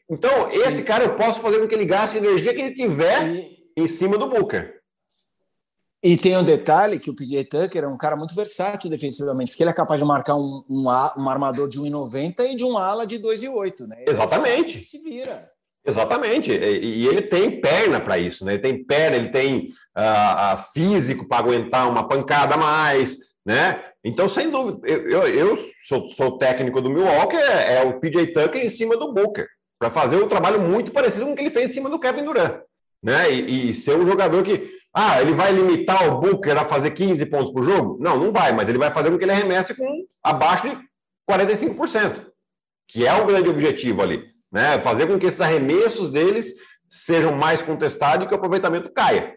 Então, 0.10 0.50
Sim. 0.52 0.64
esse 0.64 0.84
cara 0.84 1.04
eu 1.04 1.16
posso 1.16 1.40
fazer 1.40 1.60
com 1.60 1.68
que 1.68 1.76
ele 1.76 1.86
gaste 1.86 2.18
a 2.18 2.20
energia 2.20 2.54
que 2.54 2.62
ele 2.62 2.74
tiver 2.74 3.28
e... 3.28 3.64
em 3.78 3.88
cima 3.88 4.18
do 4.18 4.28
Booker. 4.28 4.76
E 6.04 6.18
tem 6.18 6.38
um 6.38 6.44
detalhe 6.44 7.00
que 7.00 7.10
o 7.10 7.16
PJ 7.16 7.46
Tucker 7.46 7.84
é 7.84 7.88
um 7.88 7.98
cara 7.98 8.16
muito 8.16 8.36
versátil 8.36 8.90
defensivamente, 8.92 9.50
porque 9.50 9.64
ele 9.64 9.72
é 9.72 9.74
capaz 9.74 10.00
de 10.00 10.06
marcar 10.06 10.36
um, 10.36 10.64
um, 10.70 10.84
um 10.84 11.30
armador 11.30 11.68
de 11.68 11.80
1,90 11.80 12.52
e 12.52 12.56
de 12.56 12.64
um 12.64 12.78
ala 12.78 13.08
de 13.08 13.18
2,8, 13.18 13.88
né? 13.88 14.04
Exatamente. 14.08 14.80
se 14.80 15.00
vira. 15.00 15.50
Exatamente. 15.84 16.52
E, 16.52 17.02
e 17.02 17.08
ele 17.08 17.24
tem 17.24 17.60
perna 17.60 18.00
para 18.00 18.20
isso, 18.20 18.46
né? 18.46 18.54
Ele 18.54 18.62
tem 18.62 18.84
perna, 18.84 19.18
ele 19.18 19.30
tem 19.30 19.70
uh, 19.98 20.64
físico 20.74 21.28
para 21.28 21.40
aguentar 21.40 21.90
uma 21.90 22.08
pancada 22.08 22.56
a 22.56 22.58
mais, 22.58 23.18
né? 23.46 23.84
Então, 24.04 24.28
sem 24.28 24.50
dúvida, 24.50 24.88
eu, 24.88 25.28
eu, 25.28 25.70
sou, 25.88 26.10
sou, 26.10 26.38
técnico 26.38 26.82
do 26.82 26.90
Milwaukee, 26.90 27.38
é, 27.38 27.78
é, 27.78 27.84
o 27.84 28.00
PJ 28.00 28.28
Tucker 28.28 28.66
em 28.66 28.70
cima 28.70 28.98
do 28.98 29.14
Booker, 29.14 29.48
para 29.80 29.92
fazer 29.92 30.16
um 30.16 30.28
trabalho 30.28 30.60
muito 30.60 30.92
parecido 30.92 31.26
com 31.26 31.34
o 31.34 31.36
que 31.36 31.42
ele 31.42 31.52
fez 31.52 31.70
em 31.70 31.74
cima 31.74 31.90
do 31.90 32.00
Kevin 32.00 32.24
Durant. 32.24 32.62
Né? 33.04 33.32
E, 33.32 33.70
e, 33.70 33.74
ser 33.76 33.96
um 33.96 34.06
jogador 34.06 34.42
que, 34.44 34.72
ah, 34.94 35.22
ele 35.22 35.34
vai 35.34 35.52
limitar 35.52 36.10
o 36.10 36.20
Booker 36.20 36.58
a 36.58 36.66
fazer 36.66 36.92
15 36.92 37.24
pontos 37.28 37.54
por 37.54 37.64
jogo? 37.64 37.98
Não, 38.02 38.18
não 38.18 38.32
vai, 38.32 38.52
mas 38.52 38.68
ele 38.68 38.80
vai 38.80 38.92
fazer 38.92 39.12
com 39.12 39.18
que 39.18 39.24
ele 39.24 39.32
arremesse 39.32 39.76
com 39.76 40.06
abaixo 40.24 40.68
de 40.68 40.78
45%, 41.30 42.26
que 42.88 43.06
é 43.06 43.14
o 43.14 43.28
grande 43.28 43.50
objetivo 43.50 44.02
ali. 44.02 44.26
Né? 44.52 44.80
Fazer 44.80 45.06
com 45.06 45.20
que 45.20 45.28
esses 45.28 45.42
arremessos 45.42 46.12
deles 46.12 46.52
sejam 46.90 47.36
mais 47.36 47.62
contestados 47.62 48.26
e 48.26 48.28
que 48.28 48.34
o 48.34 48.38
aproveitamento 48.38 48.92
caia. 48.92 49.36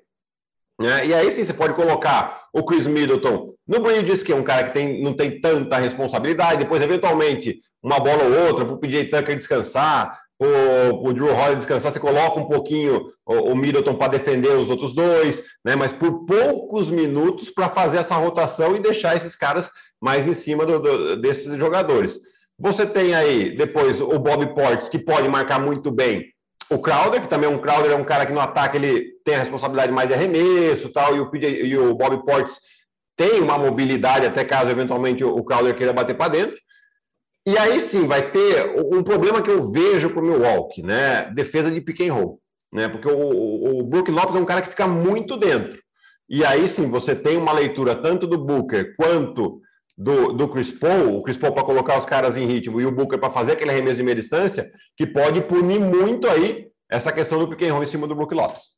Né? 0.81 1.09
E 1.09 1.15
aí 1.15 1.31
sim 1.31 1.45
você 1.45 1.53
pode 1.53 1.75
colocar 1.75 2.49
o 2.55 2.65
Chris 2.65 2.87
Middleton 2.87 3.53
no 3.69 3.81
Bridges, 3.81 4.23
que 4.23 4.33
é 4.33 4.35
um 4.35 4.43
cara 4.43 4.69
que 4.69 4.75
tem, 4.75 5.03
não 5.03 5.13
tem 5.13 5.41
tanta 5.41 5.77
responsabilidade, 5.77 6.61
depois, 6.61 6.83
eventualmente, 6.83 7.61
uma 7.83 8.01
bola 8.01 8.25
ou 8.25 8.47
outra 8.47 8.65
para 8.65 8.75
o 8.75 8.79
PJ 8.79 9.05
Tucker 9.05 9.37
descansar, 9.37 10.19
o 10.41 11.13
Drew 11.13 11.33
Holiday 11.33 11.57
descansar, 11.57 11.93
você 11.93 11.99
coloca 11.99 12.39
um 12.39 12.47
pouquinho 12.47 13.13
o, 13.27 13.53
o 13.53 13.57
Middleton 13.57 13.95
para 13.95 14.13
defender 14.13 14.57
os 14.57 14.71
outros 14.71 14.95
dois, 14.95 15.43
né? 15.65 15.75
Mas 15.75 15.93
por 15.93 16.25
poucos 16.25 16.89
minutos 16.89 17.51
para 17.51 17.69
fazer 17.69 17.99
essa 17.99 18.15
rotação 18.15 18.77
e 18.77 18.81
deixar 18.81 19.17
esses 19.17 19.35
caras 19.35 19.69
mais 20.01 20.27
em 20.29 20.35
cima 20.35 20.65
do, 20.65 20.79
do, 20.79 21.21
desses 21.21 21.59
jogadores. 21.59 22.19
Você 22.57 22.87
tem 22.87 23.15
aí 23.15 23.55
depois 23.55 24.01
o 24.01 24.19
Bob 24.19 24.55
Portes, 24.55 24.89
que 24.89 24.99
pode 24.99 25.29
marcar 25.29 25.61
muito 25.61 25.91
bem 25.91 26.27
o 26.71 26.79
Crowder, 26.79 27.23
que 27.23 27.29
também 27.29 27.51
é 27.51 27.53
um 27.53 27.59
Crowder, 27.59 27.93
é 27.93 27.97
um 27.97 28.05
cara 28.05 28.27
que 28.27 28.33
no 28.33 28.41
ataque 28.41 28.77
ele 28.77 29.13
tem 29.25 29.37
a 29.37 29.41
responsabilidade 29.41 29.91
mais 29.91 30.09
de 30.09 30.15
arremesso 30.15 30.93
tal, 30.93 31.17
e 31.17 31.21
o, 31.21 31.31
PJ, 31.31 31.63
e 31.63 31.79
o 31.79 31.95
Bob 31.95 32.25
Portes 32.25 32.57
tem 33.19 33.41
uma 33.41 33.59
mobilidade, 33.59 34.27
até 34.27 34.45
caso 34.45 34.71
eventualmente 34.71 35.25
o 35.25 35.43
Crowder 35.43 35.77
queira 35.77 35.93
bater 35.93 36.17
para 36.17 36.31
dentro. 36.31 36.57
E 37.45 37.59
aí 37.59 37.81
sim 37.81 38.07
vai 38.07 38.31
ter 38.31 38.81
um 38.93 39.03
problema 39.03 39.43
que 39.43 39.51
eu 39.51 39.73
vejo 39.73 40.11
para 40.11 40.21
o 40.21 40.25
Milwaukee, 40.25 40.83
né? 40.83 41.29
Defesa 41.35 41.69
de 41.69 41.81
pick 41.81 42.01
and 42.03 42.13
roll. 42.13 42.41
Né? 42.73 42.89
Porque 42.89 43.09
o, 43.09 43.81
o, 43.81 43.83
Brook 43.83 44.11
Lopes 44.11 44.37
é 44.37 44.39
um 44.39 44.45
cara 44.45 44.63
que 44.63 44.69
fica 44.69 44.87
muito 44.87 45.37
dentro. 45.37 45.83
E 46.29 46.45
aí 46.45 46.69
sim, 46.69 46.89
você 46.89 47.17
tem 47.17 47.37
uma 47.37 47.53
leitura 47.53 47.97
tanto 47.97 48.25
do 48.25 48.39
Booker 48.39 48.95
quanto 48.97 49.61
do, 49.97 50.33
do 50.33 50.47
Chris 50.49 50.71
Paul, 50.71 51.17
o 51.17 51.23
Chris 51.23 51.39
Paul 51.39 51.55
para 51.55 51.65
colocar 51.65 51.99
os 51.99 52.05
caras 52.05 52.37
em 52.37 52.47
ritmo 52.47 52.81
e 52.81 52.87
o 52.87 52.93
Booker 52.93 53.19
para 53.19 53.31
fazer 53.31 53.53
aquele 53.53 53.71
arremesso 53.71 53.97
de 53.97 54.05
meia 54.05 54.15
distância, 54.15 54.71
que 54.97 55.07
pode 55.07 55.41
punir 55.41 55.81
muito 55.81 56.29
aí 56.29 56.69
essa 56.89 57.11
questão 57.11 57.39
do 57.41 57.49
pick 57.49 57.63
and 57.63 57.73
roll 57.73 57.83
em 57.83 57.89
cima 57.89 58.07
do 58.07 58.15
Brook 58.15 58.33
Lopes. 58.33 58.78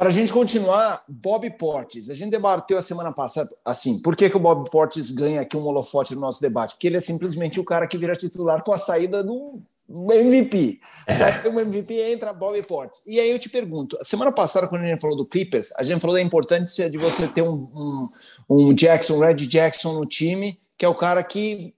Para 0.00 0.08
a 0.08 0.12
gente 0.12 0.32
continuar, 0.32 1.04
Bob 1.06 1.50
Portes. 1.58 2.08
A 2.08 2.14
gente 2.14 2.30
debateu 2.30 2.78
a 2.78 2.80
semana 2.80 3.12
passada, 3.12 3.50
assim, 3.62 4.00
por 4.00 4.16
que, 4.16 4.30
que 4.30 4.36
o 4.38 4.40
Bob 4.40 4.70
Portes 4.70 5.10
ganha 5.10 5.42
aqui 5.42 5.58
um 5.58 5.66
holofote 5.66 6.14
no 6.14 6.22
nosso 6.22 6.40
debate? 6.40 6.72
Porque 6.72 6.86
ele 6.86 6.96
é 6.96 7.00
simplesmente 7.00 7.60
o 7.60 7.64
cara 7.66 7.86
que 7.86 7.98
vira 7.98 8.14
titular 8.14 8.64
com 8.64 8.72
a 8.72 8.78
saída 8.78 9.22
do 9.22 9.60
MVP. 9.90 10.80
É. 11.06 11.12
Sai 11.12 11.42
do 11.42 11.50
MVP 11.50 12.12
entra 12.12 12.32
Bob 12.32 12.62
Portes. 12.62 13.02
E 13.06 13.20
aí 13.20 13.30
eu 13.30 13.38
te 13.38 13.50
pergunto, 13.50 13.98
a 14.00 14.04
semana 14.04 14.32
passada, 14.32 14.66
quando 14.66 14.84
a 14.84 14.86
gente 14.86 15.02
falou 15.02 15.18
do 15.18 15.26
Clippers, 15.26 15.70
a 15.76 15.82
gente 15.82 16.00
falou 16.00 16.16
da 16.16 16.22
importância 16.22 16.88
de 16.88 16.96
você 16.96 17.28
ter 17.28 17.42
um, 17.42 17.68
um, 17.76 18.08
um 18.48 18.72
Jackson, 18.72 19.18
Red 19.18 19.34
Jackson 19.34 19.92
no 19.92 20.06
time, 20.06 20.58
que 20.78 20.86
é 20.86 20.88
o 20.88 20.94
cara 20.94 21.22
que 21.22 21.74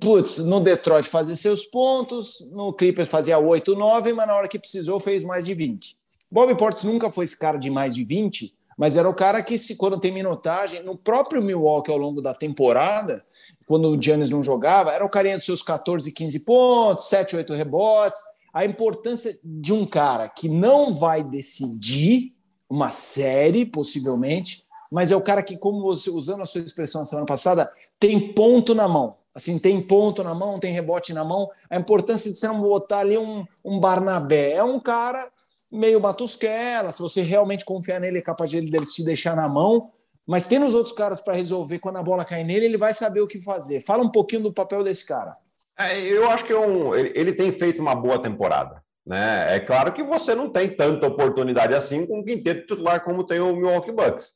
putz, 0.00 0.46
no 0.46 0.60
Detroit 0.60 1.08
fazia 1.08 1.34
seus 1.34 1.64
pontos, 1.64 2.48
no 2.52 2.72
Clippers 2.72 3.08
fazia 3.08 3.36
8, 3.36 3.74
9, 3.74 4.12
mas 4.12 4.28
na 4.28 4.36
hora 4.36 4.46
que 4.46 4.60
precisou 4.60 5.00
fez 5.00 5.24
mais 5.24 5.44
de 5.44 5.54
20. 5.54 5.98
Bob 6.30 6.54
Portes 6.56 6.84
nunca 6.84 7.10
foi 7.10 7.24
esse 7.24 7.38
cara 7.38 7.58
de 7.58 7.70
mais 7.70 7.94
de 7.94 8.04
20, 8.04 8.54
mas 8.76 8.96
era 8.96 9.08
o 9.08 9.14
cara 9.14 9.42
que, 9.42 9.58
se, 9.58 9.76
quando 9.76 9.98
tem 9.98 10.12
minutagem, 10.12 10.82
no 10.82 10.96
próprio 10.96 11.42
Milwaukee 11.42 11.90
ao 11.90 11.98
longo 11.98 12.22
da 12.22 12.32
temporada, 12.32 13.24
quando 13.66 13.88
o 13.88 14.00
Giannis 14.00 14.30
não 14.30 14.42
jogava, 14.42 14.92
era 14.92 15.04
o 15.04 15.10
carinha 15.10 15.36
dos 15.36 15.46
seus 15.46 15.62
14, 15.62 16.12
15 16.12 16.40
pontos, 16.40 17.08
7, 17.08 17.34
8 17.36 17.54
rebotes. 17.54 18.20
A 18.52 18.64
importância 18.64 19.38
de 19.42 19.72
um 19.72 19.84
cara 19.84 20.28
que 20.28 20.48
não 20.48 20.92
vai 20.92 21.24
decidir 21.24 22.34
uma 22.70 22.90
série, 22.90 23.66
possivelmente, 23.66 24.64
mas 24.90 25.10
é 25.10 25.16
o 25.16 25.22
cara 25.22 25.42
que, 25.42 25.56
como 25.56 25.82
você, 25.82 26.08
usando 26.10 26.42
a 26.42 26.46
sua 26.46 26.60
expressão 26.60 27.00
na 27.00 27.04
semana 27.04 27.26
passada, 27.26 27.70
tem 27.98 28.32
ponto 28.32 28.74
na 28.74 28.86
mão. 28.86 29.16
Assim, 29.34 29.58
tem 29.58 29.80
ponto 29.80 30.22
na 30.22 30.34
mão, 30.34 30.58
tem 30.58 30.72
rebote 30.72 31.12
na 31.12 31.24
mão. 31.24 31.48
A 31.70 31.76
importância 31.76 32.32
de 32.32 32.38
você 32.38 32.48
não 32.48 32.60
botar 32.60 33.00
ali 33.00 33.18
um, 33.18 33.44
um 33.64 33.78
Barnabé. 33.78 34.52
É 34.52 34.64
um 34.64 34.80
cara 34.80 35.30
meio 35.70 36.00
matusquela, 36.00 36.90
se 36.90 37.00
você 37.00 37.22
realmente 37.22 37.64
confiar 37.64 38.00
nele, 38.00 38.18
é 38.18 38.22
capaz 38.22 38.50
de 38.50 38.56
ele 38.56 38.70
te 38.86 39.04
deixar 39.04 39.36
na 39.36 39.48
mão. 39.48 39.90
Mas 40.26 40.46
tendo 40.46 40.66
os 40.66 40.74
outros 40.74 40.94
caras 40.94 41.20
para 41.20 41.34
resolver 41.34 41.78
quando 41.78 41.96
a 41.96 42.02
bola 42.02 42.24
cai 42.24 42.44
nele, 42.44 42.66
ele 42.66 42.76
vai 42.76 42.92
saber 42.92 43.20
o 43.20 43.26
que 43.26 43.40
fazer. 43.40 43.80
Fala 43.80 44.04
um 44.04 44.10
pouquinho 44.10 44.42
do 44.42 44.52
papel 44.52 44.84
desse 44.84 45.06
cara. 45.06 45.34
É, 45.78 45.98
eu 45.98 46.28
acho 46.28 46.44
que 46.44 46.52
é 46.52 46.58
um, 46.58 46.94
ele, 46.94 47.12
ele, 47.14 47.32
tem 47.32 47.50
feito 47.52 47.80
uma 47.80 47.94
boa 47.94 48.18
temporada. 48.18 48.82
Né? 49.06 49.56
É 49.56 49.60
claro 49.60 49.92
que 49.92 50.02
você 50.02 50.34
não 50.34 50.50
tem 50.50 50.68
tanta 50.68 51.06
oportunidade 51.06 51.74
assim 51.74 52.04
com 52.04 52.18
um 52.18 52.24
quinteto 52.24 52.60
titular 52.62 53.02
como 53.02 53.24
tem 53.24 53.40
o 53.40 53.56
Milwaukee 53.56 53.92
Bucks. 53.92 54.32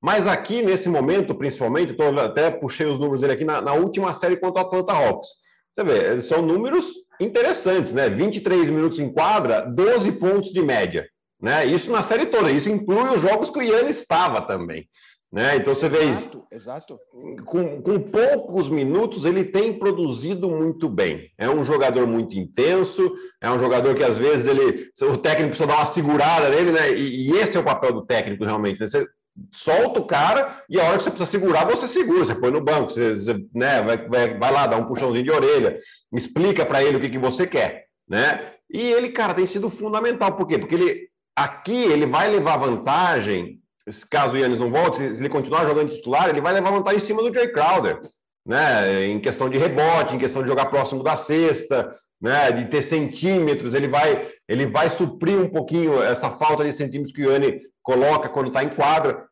Mas 0.00 0.26
aqui, 0.26 0.62
nesse 0.62 0.88
momento, 0.88 1.34
principalmente, 1.34 1.94
tô, 1.94 2.04
até 2.20 2.50
puxei 2.50 2.86
os 2.86 2.98
números 2.98 3.20
dele 3.20 3.32
aqui 3.32 3.44
na, 3.44 3.60
na 3.60 3.72
última 3.72 4.14
série 4.14 4.36
contra 4.36 4.62
o 4.62 4.66
Atlanta 4.66 4.92
Hawks. 4.92 5.28
Você 5.72 5.82
vê, 5.82 6.20
são 6.20 6.42
números 6.42 6.86
interessantes, 7.22 7.92
né? 7.92 8.08
23 8.08 8.68
minutos 8.70 8.98
em 8.98 9.12
quadra, 9.12 9.62
12 9.62 10.12
pontos 10.12 10.52
de 10.52 10.62
média. 10.62 11.08
Né? 11.40 11.66
Isso 11.66 11.90
na 11.90 12.02
série 12.02 12.26
toda, 12.26 12.50
isso 12.50 12.68
inclui 12.68 13.14
os 13.14 13.20
jogos 13.20 13.50
que 13.50 13.58
o 13.58 13.62
Ian 13.62 13.88
estava 13.88 14.40
também. 14.40 14.88
Né? 15.32 15.56
Então 15.56 15.74
você 15.74 15.86
exato, 15.86 16.04
vê 16.04 16.10
isso. 16.10 16.46
Exato. 16.52 16.98
Com, 17.46 17.80
com 17.80 17.98
poucos 17.98 18.68
minutos, 18.68 19.24
ele 19.24 19.44
tem 19.44 19.78
produzido 19.78 20.50
muito 20.50 20.90
bem. 20.90 21.30
É 21.38 21.48
um 21.48 21.64
jogador 21.64 22.06
muito 22.06 22.38
intenso, 22.38 23.10
é 23.40 23.50
um 23.50 23.58
jogador 23.58 23.94
que 23.94 24.04
às 24.04 24.16
vezes 24.16 24.46
ele. 24.46 24.90
O 25.00 25.16
técnico 25.16 25.50
precisa 25.50 25.66
dar 25.66 25.78
uma 25.78 25.86
segurada 25.86 26.50
nele, 26.50 26.70
né? 26.70 26.92
E, 26.92 27.30
e 27.30 27.36
esse 27.38 27.56
é 27.56 27.60
o 27.60 27.64
papel 27.64 27.92
do 27.94 28.04
técnico, 28.04 28.44
realmente. 28.44 28.78
Né? 28.78 28.86
Você 28.86 29.06
solta 29.50 30.00
o 30.00 30.06
cara 30.06 30.62
e 30.68 30.78
a 30.78 30.84
hora 30.84 30.98
que 30.98 31.04
você 31.04 31.10
precisa 31.10 31.30
segurar, 31.30 31.64
você 31.64 31.88
segura, 31.88 32.24
você 32.24 32.34
põe 32.34 32.50
no 32.50 32.60
banco, 32.60 32.90
você, 32.90 33.14
você 33.14 33.44
né, 33.54 33.82
vai, 33.82 33.96
vai, 34.08 34.38
vai, 34.38 34.52
lá, 34.52 34.66
dá 34.66 34.76
um 34.76 34.86
puxãozinho 34.86 35.24
de 35.24 35.30
orelha, 35.30 35.78
explica 36.12 36.66
para 36.66 36.82
ele 36.82 36.96
o 36.96 37.00
que, 37.00 37.10
que 37.10 37.18
você 37.18 37.46
quer. 37.46 37.86
Né? 38.08 38.52
E 38.70 38.80
ele, 38.80 39.08
cara, 39.10 39.34
tem 39.34 39.46
sido 39.46 39.70
fundamental. 39.70 40.36
Por 40.36 40.46
quê? 40.46 40.58
Porque 40.58 40.74
ele 40.74 41.08
aqui 41.34 41.84
ele 41.84 42.04
vai 42.04 42.28
levar 42.28 42.58
vantagem 42.58 43.62
caso 44.08 44.34
o 44.34 44.38
Yannis 44.38 44.58
não 44.58 44.70
volte, 44.70 44.98
se 44.98 45.04
ele 45.04 45.28
continuar 45.28 45.64
jogando 45.64 45.90
titular, 45.90 46.28
ele 46.28 46.40
vai 46.40 46.52
levar 46.52 46.70
vantagem 46.70 47.02
em 47.02 47.06
cima 47.06 47.22
do 47.22 47.34
Jay 47.34 47.48
Crowder, 47.48 48.00
né? 48.46 49.06
Em 49.06 49.20
questão 49.20 49.48
de 49.48 49.58
rebote, 49.58 50.14
em 50.14 50.18
questão 50.18 50.42
de 50.42 50.48
jogar 50.48 50.66
próximo 50.66 51.02
da 51.02 51.16
cesta, 51.16 51.94
né? 52.20 52.52
De 52.52 52.66
ter 52.66 52.82
centímetros, 52.82 53.74
ele 53.74 53.88
vai, 53.88 54.30
ele 54.48 54.66
vai 54.66 54.90
suprir 54.90 55.38
um 55.38 55.48
pouquinho 55.48 56.02
essa 56.02 56.30
falta 56.30 56.64
de 56.64 56.72
centímetros 56.72 57.14
que 57.14 57.24
o 57.24 57.30
Yannis 57.30 57.62
coloca 57.82 58.28
quando 58.28 58.48
está 58.48 58.62
em 58.62 58.68
quadra. 58.68 59.26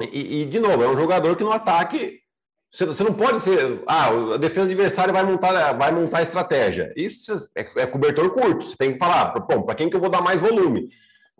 E, 0.00 0.42
e, 0.42 0.44
de 0.46 0.60
novo, 0.60 0.82
é 0.82 0.88
um 0.88 0.96
jogador 0.96 1.36
que 1.36 1.44
no 1.44 1.52
ataque 1.52 2.20
você, 2.70 2.84
você 2.84 3.02
não 3.02 3.14
pode 3.14 3.40
ser. 3.40 3.82
Ah, 3.86 4.08
a 4.34 4.36
defesa 4.36 4.66
adversária 4.66 5.12
vai 5.12 5.22
montar, 5.22 5.72
vai 5.72 5.90
montar 5.90 6.22
estratégia. 6.22 6.92
Isso 6.96 7.32
é, 7.56 7.68
é 7.76 7.86
cobertor 7.86 8.30
curto. 8.30 8.66
Você 8.66 8.76
tem 8.76 8.92
que 8.92 8.98
falar, 8.98 9.32
bom, 9.40 9.62
para 9.62 9.74
quem 9.74 9.88
que 9.88 9.96
eu 9.96 10.00
vou 10.00 10.10
dar 10.10 10.20
mais 10.20 10.40
volume? 10.40 10.88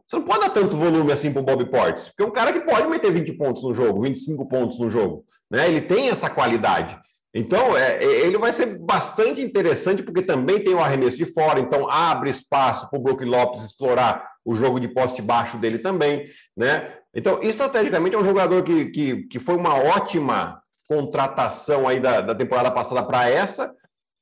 Você 0.06 0.16
não 0.16 0.24
pode 0.24 0.40
dar 0.40 0.50
tanto 0.50 0.76
volume 0.76 1.12
assim 1.12 1.30
para 1.30 1.42
o 1.42 1.44
Bob 1.44 1.66
Portes, 1.66 2.08
porque 2.08 2.22
é 2.22 2.26
um 2.26 2.30
cara 2.30 2.50
que 2.50 2.60
pode 2.60 2.88
meter 2.88 3.12
20 3.12 3.32
pontos 3.34 3.62
no 3.62 3.74
jogo, 3.74 4.00
25 4.00 4.48
pontos 4.48 4.78
no 4.78 4.90
jogo. 4.90 5.26
Né? 5.50 5.68
Ele 5.68 5.82
tem 5.82 6.08
essa 6.08 6.30
qualidade. 6.30 6.98
Então, 7.34 7.76
é, 7.76 8.02
é, 8.02 8.26
ele 8.26 8.38
vai 8.38 8.52
ser 8.52 8.78
bastante 8.78 9.40
interessante, 9.40 10.02
porque 10.02 10.22
também 10.22 10.62
tem 10.62 10.74
o 10.74 10.80
arremesso 10.80 11.16
de 11.16 11.26
fora, 11.26 11.60
então 11.60 11.88
abre 11.90 12.30
espaço 12.30 12.88
para 12.88 12.98
o 12.98 13.02
Brook 13.02 13.24
Lopes 13.24 13.62
explorar 13.62 14.28
o 14.44 14.54
jogo 14.54 14.80
de 14.80 14.88
poste 14.88 15.20
baixo 15.20 15.58
dele 15.58 15.78
também. 15.78 16.28
Né? 16.56 16.94
Então, 17.14 17.42
estrategicamente, 17.42 18.16
é 18.16 18.18
um 18.18 18.24
jogador 18.24 18.62
que, 18.62 18.86
que, 18.86 19.22
que 19.24 19.38
foi 19.38 19.56
uma 19.56 19.74
ótima 19.74 20.62
contratação 20.86 21.86
aí 21.86 22.00
da, 22.00 22.22
da 22.22 22.34
temporada 22.34 22.70
passada 22.70 23.02
para 23.02 23.28
essa, 23.28 23.74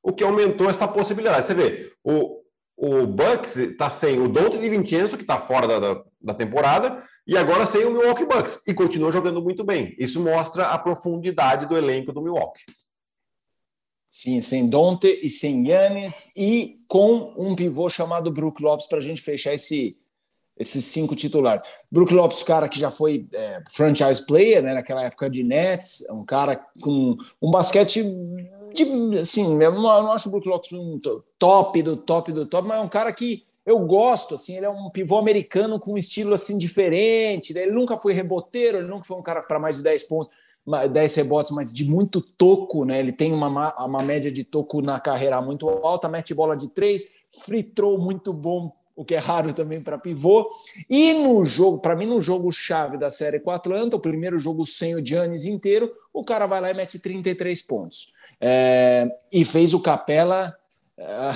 o 0.03 0.11
que 0.11 0.23
aumentou 0.23 0.69
essa 0.69 0.87
possibilidade. 0.87 1.45
Você 1.45 1.53
vê, 1.53 1.91
o, 2.03 2.41
o 2.75 3.07
Bucks 3.07 3.55
está 3.55 3.89
sem 3.89 4.21
o 4.21 4.27
Doutor 4.27 4.59
de 4.59 4.69
Vincenzo, 4.69 5.15
que 5.15 5.23
está 5.23 5.37
fora 5.37 5.65
da, 5.65 5.79
da, 5.79 6.03
da, 6.21 6.33
temporada, 6.33 7.03
e 7.25 7.37
agora 7.37 7.65
sem 7.65 7.85
o 7.85 7.91
Milwaukee 7.91 8.25
Bucks, 8.25 8.61
e 8.67 8.73
continua 8.73 9.11
jogando 9.11 9.41
muito 9.41 9.63
bem. 9.63 9.95
Isso 9.97 10.19
mostra 10.19 10.67
a 10.67 10.77
profundidade 10.77 11.67
do 11.67 11.77
elenco 11.77 12.11
do 12.11 12.21
Milwaukee. 12.21 12.63
Sim, 14.09 14.41
sem 14.41 14.69
Dante 14.69 15.07
e 15.21 15.29
sem 15.29 15.67
Yannis, 15.67 16.31
e 16.35 16.79
com 16.87 17.33
um 17.37 17.55
pivô 17.55 17.89
chamado 17.89 18.31
Brook 18.31 18.61
Lopes 18.63 18.87
para 18.87 18.99
a 18.99 19.01
gente 19.01 19.21
fechar 19.21 19.53
esse, 19.53 19.97
esses 20.57 20.85
cinco 20.85 21.15
titulares. 21.15 21.61
Brook 21.91 22.13
Lopes, 22.13 22.41
cara 22.43 22.69
que 22.69 22.79
já 22.79 22.89
foi 22.89 23.27
é, 23.33 23.61
franchise 23.69 24.25
player, 24.25 24.63
né, 24.63 24.73
naquela 24.73 25.03
época 25.03 25.29
de 25.29 25.43
Nets, 25.43 26.07
um 26.09 26.25
cara 26.25 26.55
com 26.81 27.17
um 27.41 27.51
basquete 27.51 28.03
de, 28.73 29.19
assim, 29.19 29.61
eu 29.61 29.71
não, 29.71 30.11
acho 30.11 30.29
o 30.29 30.31
Brook 30.31 30.47
Lopes 30.47 30.71
um 30.71 30.99
top 31.37 31.81
do 31.81 31.97
top 31.97 32.31
do 32.31 32.45
top, 32.45 32.67
mas 32.67 32.79
é 32.79 32.81
um 32.81 32.89
cara 32.89 33.11
que 33.11 33.45
eu 33.65 33.79
gosto, 33.79 34.35
assim, 34.35 34.55
ele 34.55 34.65
é 34.65 34.69
um 34.69 34.89
pivô 34.89 35.17
americano 35.17 35.77
com 35.79 35.93
um 35.93 35.97
estilo 35.97 36.33
assim 36.33 36.57
diferente, 36.57 37.53
né? 37.53 37.63
ele 37.63 37.71
nunca 37.71 37.97
foi 37.97 38.13
reboteiro, 38.13 38.77
ele 38.77 38.87
nunca 38.87 39.03
foi 39.03 39.17
um 39.17 39.21
cara 39.21 39.41
para 39.41 39.59
mais 39.59 39.77
de 39.77 39.83
10 39.83 40.03
pontos, 40.03 40.33
10 40.91 41.15
rebotes, 41.15 41.51
mas 41.51 41.73
de 41.73 41.89
muito 41.89 42.21
toco, 42.21 42.83
né? 42.83 42.99
Ele 42.99 43.11
tem 43.11 43.33
uma, 43.33 43.73
uma 43.85 44.01
média 44.01 44.31
de 44.31 44.43
toco 44.43 44.81
na 44.81 44.99
carreira 44.99 45.41
muito 45.41 45.69
alta, 45.69 46.09
mete 46.09 46.33
bola 46.33 46.57
de 46.57 46.69
três, 46.69 47.03
free 47.45 47.63
throw 47.63 47.97
muito 47.97 48.33
bom, 48.33 48.73
o 48.95 49.05
que 49.05 49.15
é 49.15 49.19
raro 49.19 49.53
também 49.53 49.81
para 49.81 49.97
pivô. 49.97 50.49
E 50.89 51.13
no 51.13 51.45
jogo, 51.45 51.79
para 51.79 51.95
mim, 51.95 52.05
no 52.05 52.19
jogo 52.19 52.51
chave 52.51 52.97
da 52.97 53.09
série 53.09 53.39
com 53.39 53.51
a 53.51 53.55
Atlanta, 53.55 53.95
o 53.95 53.99
primeiro 53.99 54.37
jogo 54.37 54.65
sem 54.65 54.95
o 54.95 55.05
Giannis 55.05 55.45
inteiro, 55.45 55.91
o 56.13 56.23
cara 56.23 56.45
vai 56.45 56.59
lá 56.59 56.71
e 56.71 56.73
mete 56.73 56.99
33 56.99 57.61
pontos. 57.61 58.13
É, 58.41 59.07
e 59.31 59.45
fez 59.45 59.73
o 59.73 59.81
Capela 59.81 60.55
é, 60.97 61.31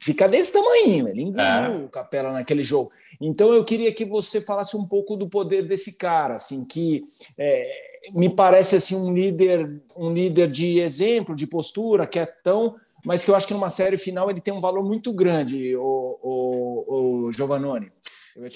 ficar 0.00 0.28
desse 0.28 0.52
tamanho, 0.52 1.08
ele 1.08 1.22
engoliu 1.22 1.42
é. 1.42 1.84
o 1.84 1.88
Capela 1.88 2.30
naquele 2.30 2.62
jogo. 2.62 2.92
Então 3.20 3.52
eu 3.52 3.64
queria 3.64 3.92
que 3.92 4.04
você 4.04 4.40
falasse 4.40 4.76
um 4.76 4.86
pouco 4.86 5.16
do 5.16 5.28
poder 5.28 5.64
desse 5.64 5.96
cara, 5.96 6.34
assim, 6.34 6.64
que 6.64 7.02
é, 7.38 7.93
me 8.12 8.28
parece 8.28 8.76
assim 8.76 8.96
um 8.96 9.12
líder, 9.12 9.82
um 9.96 10.12
líder 10.12 10.48
de 10.48 10.80
exemplo, 10.80 11.34
de 11.34 11.46
postura, 11.46 12.06
que 12.06 12.18
é 12.18 12.26
tão, 12.26 12.76
mas 13.04 13.24
que 13.24 13.30
eu 13.30 13.34
acho 13.34 13.46
que 13.46 13.54
numa 13.54 13.70
série 13.70 13.96
final 13.96 14.30
ele 14.30 14.40
tem 14.40 14.52
um 14.52 14.60
valor 14.60 14.84
muito 14.84 15.12
grande, 15.12 15.76
o, 15.76 16.18
o, 16.22 17.26
o 17.28 17.32
Giovannone. 17.32 17.90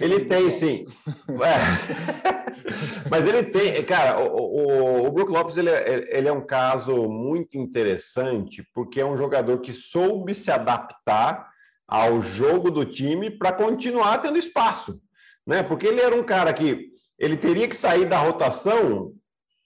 Ele 0.01 0.25
tem, 0.25 0.51
sim. 0.51 0.87
É. 1.29 2.29
Mas 3.09 3.27
ele 3.27 3.45
tem, 3.45 3.83
cara, 3.85 4.19
o, 4.21 4.37
o, 4.37 5.07
o 5.07 5.13
Brook 5.13 5.31
Lopes 5.31 5.57
ele 5.57 5.71
é, 5.71 6.19
ele 6.19 6.29
é 6.29 6.33
um 6.33 6.45
caso 6.45 7.09
muito 7.09 7.57
interessante, 7.57 8.67
porque 8.75 9.01
é 9.01 9.07
um 9.07 9.17
jogador 9.17 9.61
que 9.61 9.73
soube 9.73 10.35
se 10.35 10.51
adaptar 10.51 11.49
ao 11.87 12.21
jogo 12.21 12.71
do 12.71 12.85
time 12.85 13.31
para 13.31 13.53
continuar 13.53 14.19
tendo 14.19 14.37
espaço. 14.37 15.01
Né? 15.47 15.63
Porque 15.63 15.87
ele 15.87 16.01
era 16.01 16.15
um 16.15 16.25
cara 16.25 16.53
que 16.53 16.89
ele 17.19 17.37
teria 17.37 17.69
que 17.69 17.77
sair 17.77 18.05
da 18.05 18.19
rotação 18.19 19.13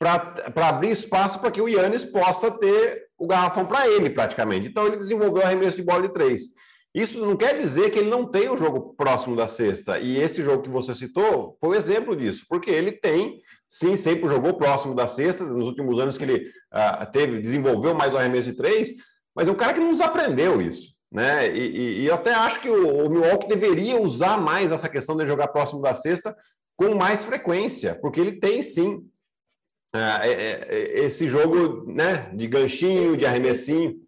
para 0.02 0.68
abrir 0.68 0.90
espaço 0.90 1.38
para 1.38 1.50
que 1.50 1.60
o 1.60 1.68
Yannis 1.68 2.04
possa 2.04 2.50
ter 2.50 3.06
o 3.16 3.26
garrafão 3.26 3.64
para 3.64 3.86
ele, 3.86 4.10
praticamente. 4.10 4.66
Então 4.66 4.86
ele 4.86 4.96
desenvolveu 4.96 5.42
arremesso 5.42 5.76
de 5.76 5.82
bola 5.82 6.02
de 6.02 6.12
três. 6.12 6.42
Isso 6.92 7.24
não 7.24 7.36
quer 7.36 7.58
dizer 7.58 7.90
que 7.90 8.00
ele 8.00 8.10
não 8.10 8.26
tem 8.26 8.50
o 8.50 8.56
jogo 8.56 8.94
próximo 8.94 9.34
da 9.36 9.48
sexta. 9.48 9.98
E 9.98 10.18
esse 10.18 10.42
jogo 10.42 10.62
que 10.62 10.68
você 10.68 10.94
citou 10.94 11.56
foi 11.60 11.70
um 11.70 11.74
exemplo 11.74 12.16
disso, 12.16 12.44
porque 12.48 12.70
ele 12.70 12.92
tem, 12.92 13.40
sim, 13.68 13.96
sempre 13.96 14.28
jogou 14.28 14.54
próximo 14.54 14.94
da 14.94 15.06
sexta, 15.06 15.44
nos 15.44 15.68
últimos 15.68 15.98
anos 15.98 16.18
que 16.18 16.24
ele 16.24 16.48
uh, 16.74 17.10
teve, 17.10 17.40
desenvolveu 17.40 17.94
mais 17.94 18.12
o 18.12 18.18
arremesso 18.18 18.50
de 18.50 18.56
três, 18.56 18.90
mas 19.34 19.48
é 19.48 19.50
um 19.50 19.54
cara 19.54 19.72
que 19.72 19.80
não 19.80 19.92
nos 19.92 20.00
aprendeu 20.00 20.60
isso. 20.60 20.92
Né? 21.10 21.54
E, 21.54 21.60
e, 21.60 22.00
e 22.00 22.06
eu 22.06 22.14
até 22.14 22.34
acho 22.34 22.60
que 22.60 22.68
o, 22.68 23.06
o 23.06 23.08
Milwaukee 23.08 23.48
deveria 23.48 24.00
usar 24.00 24.38
mais 24.38 24.72
essa 24.72 24.88
questão 24.88 25.16
de 25.16 25.26
jogar 25.26 25.48
próximo 25.48 25.80
da 25.80 25.94
sexta 25.94 26.36
com 26.76 26.94
mais 26.94 27.24
frequência, 27.24 27.94
porque 27.94 28.20
ele 28.20 28.32
tem 28.32 28.62
sim 28.62 29.02
uh, 29.94 30.72
esse 31.05 31.28
jogo 31.28 31.85
né, 31.90 32.31
de 32.35 32.46
ganchinho, 32.46 33.16
de 33.16 33.26
arremessinho. 33.26 34.00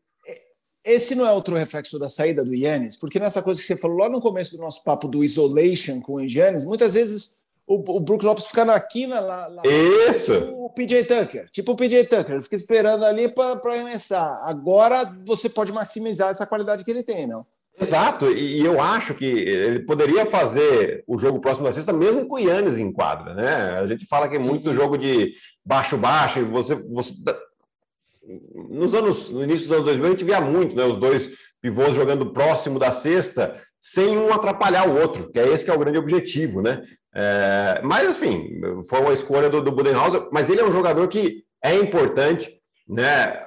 Esse 0.84 1.14
não 1.14 1.26
é 1.26 1.32
outro 1.32 1.56
reflexo 1.56 1.98
da 1.98 2.10
saída 2.10 2.44
do 2.44 2.54
Yannis, 2.54 2.96
porque 2.96 3.18
nessa 3.18 3.42
coisa 3.42 3.58
que 3.58 3.66
você 3.66 3.76
falou 3.76 3.98
lá 3.98 4.08
no 4.08 4.20
começo 4.20 4.54
do 4.56 4.62
nosso 4.62 4.84
papo 4.84 5.08
do 5.08 5.24
isolation 5.24 6.00
com 6.00 6.14
o 6.14 6.20
Yannis, 6.20 6.64
muitas 6.64 6.92
vezes 6.92 7.40
o, 7.66 7.96
o 7.96 8.00
Brook 8.00 8.24
Lopes 8.24 8.46
fica 8.46 8.64
na 8.64 8.78
quina 8.78 9.20
lá, 9.20 9.48
lá 9.48 9.62
Isso. 10.10 10.34
o 10.52 10.68
PJ 10.70 11.04
Tucker, 11.04 11.50
tipo 11.50 11.72
o 11.72 11.76
PJ 11.76 12.04
Tucker, 12.04 12.34
ele 12.34 12.42
fica 12.42 12.56
esperando 12.56 13.04
ali 13.04 13.28
para 13.28 13.58
arremessar. 13.64 14.38
Agora 14.42 15.10
você 15.26 15.48
pode 15.48 15.72
maximizar 15.72 16.30
essa 16.30 16.46
qualidade 16.46 16.84
que 16.84 16.90
ele 16.90 17.02
tem, 17.02 17.26
não? 17.26 17.46
Exato, 17.80 18.30
e 18.30 18.64
eu 18.64 18.80
acho 18.80 19.14
que 19.14 19.24
ele 19.24 19.80
poderia 19.80 20.24
fazer 20.24 21.02
o 21.08 21.18
jogo 21.18 21.40
próximo 21.40 21.66
da 21.66 21.72
sexta 21.72 21.92
mesmo 21.92 22.26
com 22.26 22.36
o 22.36 22.38
Yannis 22.38 22.78
em 22.78 22.92
quadra, 22.92 23.34
né? 23.34 23.78
A 23.80 23.86
gente 23.86 24.06
fala 24.06 24.28
que 24.28 24.36
é 24.36 24.40
Sim. 24.40 24.50
muito 24.50 24.72
jogo 24.72 24.96
de 24.96 25.34
baixo-baixo, 25.64 26.38
e 26.38 26.44
você, 26.44 26.76
você 26.76 27.14
nos 28.70 28.94
anos, 28.94 29.28
no 29.28 29.42
início 29.42 29.66
dos 29.66 29.76
anos 29.76 29.86
2000, 29.86 30.06
a 30.06 30.10
gente 30.10 30.24
via 30.24 30.40
muito, 30.40 30.76
né? 30.76 30.84
Os 30.84 30.98
dois 30.98 31.30
pivôs 31.60 31.94
jogando 31.94 32.32
próximo 32.32 32.78
da 32.78 32.92
cesta, 32.92 33.60
sem 33.80 34.16
um 34.16 34.32
atrapalhar 34.32 34.88
o 34.88 34.98
outro, 34.98 35.30
que 35.30 35.38
é 35.38 35.48
esse 35.48 35.64
que 35.64 35.70
é 35.70 35.74
o 35.74 35.78
grande 35.78 35.98
objetivo, 35.98 36.62
né? 36.62 36.82
É, 37.14 37.80
mas, 37.82 38.16
enfim, 38.16 38.60
foi 38.88 39.00
uma 39.00 39.12
escolha 39.12 39.50
do, 39.50 39.60
do 39.60 39.72
Budenholzer, 39.72 40.28
mas 40.32 40.48
ele 40.48 40.60
é 40.60 40.64
um 40.64 40.72
jogador 40.72 41.06
que 41.08 41.44
é 41.62 41.74
importante, 41.74 42.50
né? 42.88 43.38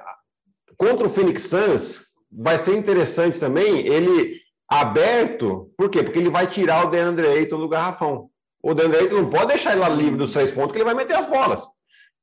Contra 0.76 1.06
o 1.06 1.10
Phoenix 1.10 1.44
Suns, 1.44 2.07
vai 2.30 2.58
ser 2.58 2.76
interessante 2.76 3.38
também 3.38 3.86
ele 3.86 4.40
aberto, 4.68 5.70
por 5.76 5.88
quê? 5.88 6.02
Porque 6.02 6.18
ele 6.18 6.30
vai 6.30 6.46
tirar 6.46 6.86
o 6.86 6.90
DeAndre 6.90 7.26
Ayton 7.26 7.58
do 7.58 7.68
garrafão. 7.68 8.28
O 8.62 8.74
DeAndre 8.74 9.00
Ayton 9.00 9.16
não 9.16 9.30
pode 9.30 9.48
deixar 9.48 9.72
ele 9.72 9.80
lá 9.80 9.88
livre 9.88 10.18
dos 10.18 10.32
três 10.32 10.50
pontos, 10.50 10.72
que 10.72 10.78
ele 10.78 10.84
vai 10.84 10.94
meter 10.94 11.16
as 11.16 11.26
bolas. 11.26 11.62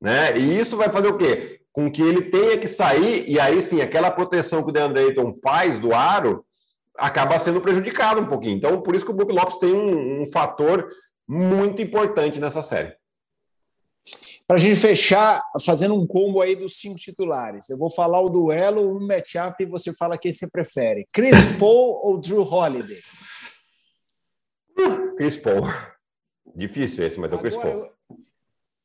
Né? 0.00 0.38
E 0.38 0.60
isso 0.60 0.76
vai 0.76 0.88
fazer 0.88 1.08
o 1.08 1.16
quê? 1.16 1.60
Com 1.72 1.90
que 1.90 2.02
ele 2.02 2.22
tenha 2.22 2.56
que 2.56 2.68
sair, 2.68 3.28
e 3.28 3.40
aí 3.40 3.60
sim, 3.60 3.80
aquela 3.80 4.10
proteção 4.10 4.62
que 4.62 4.70
o 4.70 4.72
DeAndre 4.72 5.04
Ayton 5.04 5.32
faz 5.42 5.80
do 5.80 5.94
aro 5.94 6.44
acaba 6.96 7.38
sendo 7.38 7.60
prejudicado 7.60 8.20
um 8.20 8.26
pouquinho. 8.26 8.56
Então, 8.56 8.80
por 8.80 8.94
isso 8.94 9.04
que 9.04 9.10
o 9.10 9.14
Brook 9.14 9.32
Lopes 9.32 9.58
tem 9.58 9.72
um, 9.72 10.22
um 10.22 10.26
fator 10.26 10.88
muito 11.28 11.82
importante 11.82 12.38
nessa 12.38 12.62
série. 12.62 12.94
Para 14.46 14.56
a 14.56 14.60
gente 14.60 14.76
fechar, 14.76 15.42
fazendo 15.64 15.94
um 15.94 16.06
combo 16.06 16.40
aí 16.40 16.54
dos 16.54 16.78
cinco 16.78 16.96
titulares, 16.96 17.68
eu 17.68 17.76
vou 17.76 17.90
falar 17.90 18.20
o 18.20 18.28
duelo, 18.28 18.96
um 18.96 19.04
matchup 19.04 19.60
e 19.60 19.66
você 19.66 19.92
fala 19.92 20.16
quem 20.16 20.32
você 20.32 20.48
prefere: 20.48 21.08
Chris 21.12 21.34
Paul 21.58 22.00
ou 22.04 22.20
Drew 22.20 22.42
Holiday? 22.42 23.02
Chris 25.16 25.36
Paul. 25.36 25.62
Difícil 26.54 27.04
esse, 27.04 27.18
mas 27.18 27.32
é 27.32 27.34
o 27.34 27.38
Chris 27.40 27.56
Paul. 27.56 27.90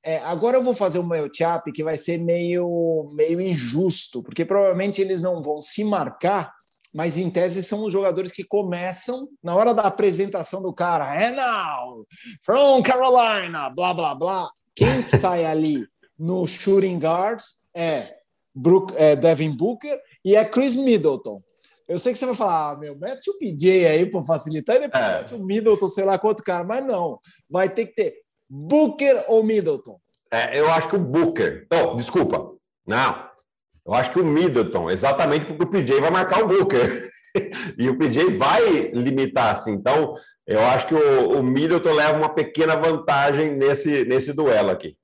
É, 0.04 0.18
agora 0.20 0.58
eu 0.58 0.64
vou 0.64 0.74
fazer 0.74 0.98
um 0.98 1.04
matchup 1.04 1.72
que 1.72 1.84
vai 1.84 1.96
ser 1.96 2.18
meio, 2.18 3.12
meio 3.14 3.40
injusto, 3.40 4.24
porque 4.24 4.44
provavelmente 4.44 5.00
eles 5.00 5.22
não 5.22 5.44
vão 5.44 5.62
se 5.62 5.84
marcar, 5.84 6.52
mas 6.92 7.20
em 7.20 7.30
tese 7.30 7.62
são 7.62 7.86
os 7.86 7.94
jogadores 7.94 8.32
que 8.32 8.44
começam 8.44 9.28
na 9.44 9.56
hora 9.56 9.76
da 9.76 9.84
apresentação 9.84 10.60
do 10.60 10.74
cara. 10.74 11.16
É 11.16 11.30
now, 11.30 12.04
from 12.44 12.82
Carolina, 12.82 13.70
blá 13.70 13.94
blá 13.94 14.16
blá. 14.16 14.50
Quem 14.82 15.08
sai 15.08 15.46
ali 15.46 15.86
no 16.18 16.48
shooting 16.48 16.98
guard 16.98 17.40
é, 17.76 18.16
Brook, 18.56 18.96
é 18.98 19.16
Devin 19.16 19.56
Booker 19.56 20.02
e 20.26 20.36
é 20.36 20.44
Chris 20.44 20.76
Middleton. 20.76 21.40
Eu 21.88 22.00
sei 22.00 22.14
que 22.14 22.18
você 22.18 22.26
vai 22.26 22.34
falar, 22.34 22.72
ah, 22.72 22.76
meu, 22.76 22.98
mete 22.98 23.30
o 23.30 23.38
PJ 23.38 23.86
aí 23.86 24.10
para 24.10 24.24
facilitar 24.24 24.78
e 24.78 24.80
depois 24.80 25.04
é. 25.04 25.18
mete 25.20 25.36
o 25.36 25.46
Middleton, 25.46 25.88
sei 25.88 26.04
lá 26.04 26.18
quanto 26.18 26.42
cara, 26.42 26.64
mas 26.64 26.84
não. 26.84 27.20
Vai 27.48 27.70
ter 27.70 27.86
que 27.86 27.94
ter 27.94 28.16
Booker 28.50 29.24
ou 29.28 29.44
Middleton. 29.44 30.00
É, 30.34 30.60
eu 30.60 30.72
acho 30.72 30.90
que 30.90 30.96
o 30.96 31.00
Booker. 31.00 31.68
Não, 31.72 31.96
desculpa. 31.96 32.52
Não. 32.88 33.30
Eu 33.86 33.94
acho 33.94 34.12
que 34.12 34.20
o 34.20 34.26
Middleton, 34.26 34.90
exatamente 34.90 35.46
porque 35.46 35.64
o 35.64 35.70
PJ 35.70 36.02
vai 36.02 36.10
marcar 36.10 36.44
o 36.44 36.48
Booker. 36.48 37.12
e 37.78 37.88
o 37.88 37.98
PJ 38.00 38.36
vai 38.36 38.90
limitar, 38.94 39.56
assim. 39.56 39.74
Então, 39.74 40.16
eu 40.52 40.62
acho 40.62 40.88
que 40.88 40.94
o, 40.94 41.40
o 41.40 41.44
Middleton 41.44 41.94
leva 41.94 42.18
uma 42.18 42.34
pequena 42.34 42.76
vantagem 42.76 43.56
nesse, 43.56 44.06
nesse 44.06 44.34
duelo 44.34 44.72
aqui. 44.72 44.98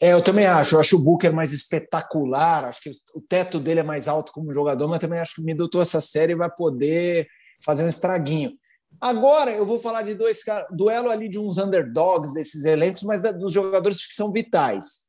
É, 0.00 0.12
eu 0.12 0.22
também 0.22 0.46
acho. 0.46 0.76
Eu 0.76 0.80
acho 0.80 0.96
o 0.96 1.04
Booker 1.04 1.32
mais 1.32 1.52
espetacular. 1.52 2.64
Acho 2.64 2.82
que 2.82 2.90
o 3.14 3.20
teto 3.20 3.58
dele 3.58 3.80
é 3.80 3.84
mais 3.84 4.08
alto 4.08 4.32
como 4.32 4.52
jogador, 4.52 4.88
mas 4.88 4.98
também 4.98 5.18
acho 5.18 5.36
que 5.36 5.42
o 5.42 5.44
Middleton, 5.44 5.80
essa 5.80 6.00
série, 6.00 6.34
vai 6.34 6.50
poder 6.50 7.26
fazer 7.64 7.84
um 7.84 7.88
estraguinho. 7.88 8.52
Agora 9.00 9.50
eu 9.50 9.64
vou 9.64 9.78
falar 9.78 10.02
de 10.02 10.14
dois 10.14 10.42
duelo 10.72 11.10
ali 11.10 11.28
de 11.28 11.38
uns 11.38 11.58
underdogs 11.58 12.34
desses 12.34 12.64
elencos, 12.64 13.02
mas 13.02 13.22
dos 13.22 13.52
jogadores 13.52 14.06
que 14.06 14.14
são 14.14 14.32
vitais. 14.32 15.08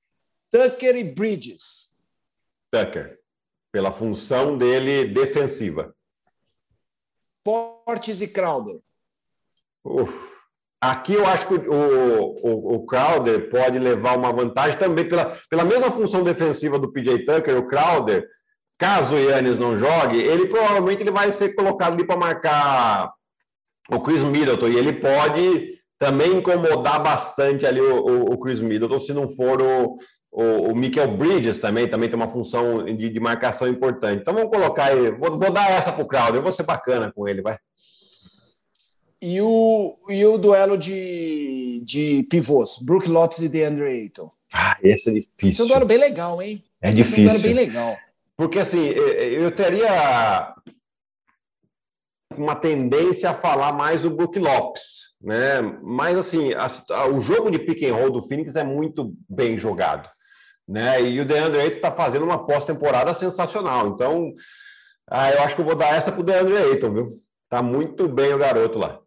Tucker 0.49 0.95
e 0.95 1.03
Bridges. 1.03 1.97
Tucker, 2.71 3.19
pela 3.71 3.91
função 3.91 4.57
dele 4.57 5.05
defensiva. 5.05 5.93
Portes 7.43 8.21
e 8.21 8.27
Crowder. 8.27 8.79
Uf. 9.83 10.31
Aqui 10.81 11.13
eu 11.13 11.25
acho 11.27 11.47
que 11.47 11.53
o, 11.53 11.73
o, 11.73 12.75
o, 12.75 12.85
Crowder 12.87 13.51
pode 13.51 13.77
levar 13.77 14.17
uma 14.17 14.33
vantagem 14.33 14.79
também 14.79 15.07
pela, 15.07 15.37
pela 15.47 15.63
mesma 15.63 15.91
função 15.91 16.23
defensiva 16.23 16.79
do 16.79 16.91
PJ 16.91 17.23
Tucker. 17.23 17.55
O 17.59 17.67
Crowder, 17.67 18.27
caso 18.79 19.13
o 19.13 19.19
Yannis 19.19 19.59
não 19.59 19.77
jogue, 19.77 20.17
ele 20.17 20.47
provavelmente 20.47 21.03
ele 21.03 21.11
vai 21.11 21.31
ser 21.31 21.53
colocado 21.53 21.93
ali 21.93 22.03
para 22.03 22.17
marcar 22.17 23.13
o 23.91 23.99
Chris 23.99 24.23
Middleton 24.23 24.69
e 24.69 24.75
ele 24.75 24.93
pode 24.93 25.79
também 25.99 26.37
incomodar 26.37 27.03
bastante 27.03 27.63
ali 27.63 27.79
o, 27.79 28.03
o, 28.03 28.33
o 28.33 28.39
Chris 28.39 28.59
Middleton 28.59 28.99
se 28.99 29.13
não 29.13 29.29
for 29.29 29.61
o, 29.61 29.99
o, 30.31 30.71
o 30.71 30.75
Michael 30.75 31.17
Bridges 31.17 31.57
também, 31.57 31.87
também 31.87 32.07
tem 32.07 32.15
uma 32.15 32.29
função 32.29 32.85
de, 32.85 33.09
de 33.09 33.19
marcação 33.19 33.67
importante. 33.67 34.21
Então 34.21 34.33
vamos 34.33 34.49
colocar 34.49 34.85
aí, 34.85 35.11
vou, 35.11 35.37
vou 35.37 35.51
dar 35.51 35.69
essa 35.69 35.91
para 35.91 36.03
o 36.03 36.07
Claudio, 36.07 36.37
eu 36.37 36.43
vou 36.43 36.51
ser 36.51 36.63
bacana 36.63 37.11
com 37.11 37.27
ele, 37.27 37.41
vai. 37.41 37.57
E 39.21 39.39
o, 39.41 39.97
e 40.09 40.25
o 40.25 40.37
duelo 40.37 40.77
de, 40.77 41.81
de 41.83 42.23
pivôs, 42.29 42.77
Brook 42.83 43.07
Lopes 43.07 43.39
e 43.39 43.49
DeAndre 43.49 43.83
Ayton. 43.85 44.31
Ah, 44.51 44.77
esse 44.81 45.09
é 45.09 45.13
difícil. 45.13 45.49
Esse 45.49 45.61
é 45.61 45.65
um 45.65 45.67
duelo 45.67 45.85
bem 45.85 45.97
legal, 45.97 46.41
hein? 46.41 46.63
É 46.81 46.91
difícil. 46.91 47.25
Esse 47.25 47.35
é 47.35 47.37
um 47.37 47.41
duelo 47.41 47.55
bem 47.55 47.65
legal. 47.65 47.97
Porque 48.35 48.57
assim, 48.57 48.83
eu 48.83 49.51
teria 49.51 50.55
uma 52.35 52.55
tendência 52.55 53.29
a 53.29 53.35
falar 53.35 53.73
mais 53.73 54.03
o 54.03 54.09
Brook 54.09 54.39
Lopes, 54.39 55.11
né? 55.21 55.61
Mas 55.83 56.17
assim, 56.17 56.51
a, 56.53 57.05
o 57.07 57.19
jogo 57.19 57.51
de 57.51 57.59
pick 57.59 57.83
and 57.83 57.93
roll 57.93 58.09
do 58.09 58.23
Phoenix 58.23 58.55
é 58.55 58.63
muito 58.63 59.13
bem 59.29 59.57
jogado 59.57 60.09
né? 60.67 61.01
E 61.01 61.19
o 61.19 61.25
DeAndre 61.25 61.61
Ayton 61.61 61.75
está 61.77 61.91
fazendo 61.91 62.25
uma 62.25 62.45
pós-temporada 62.45 63.13
sensacional. 63.13 63.89
Então, 63.89 64.33
ah, 65.09 65.31
eu 65.31 65.41
acho 65.43 65.55
que 65.55 65.61
eu 65.61 65.65
vou 65.65 65.75
dar 65.75 65.95
essa 65.95 66.11
para 66.11 66.21
o 66.21 66.23
DeAndre 66.23 66.57
Ayton, 66.57 66.93
viu? 66.93 67.23
Tá 67.49 67.61
muito 67.61 68.07
bem 68.07 68.33
o 68.33 68.37
garoto 68.37 68.79
lá. 68.79 68.99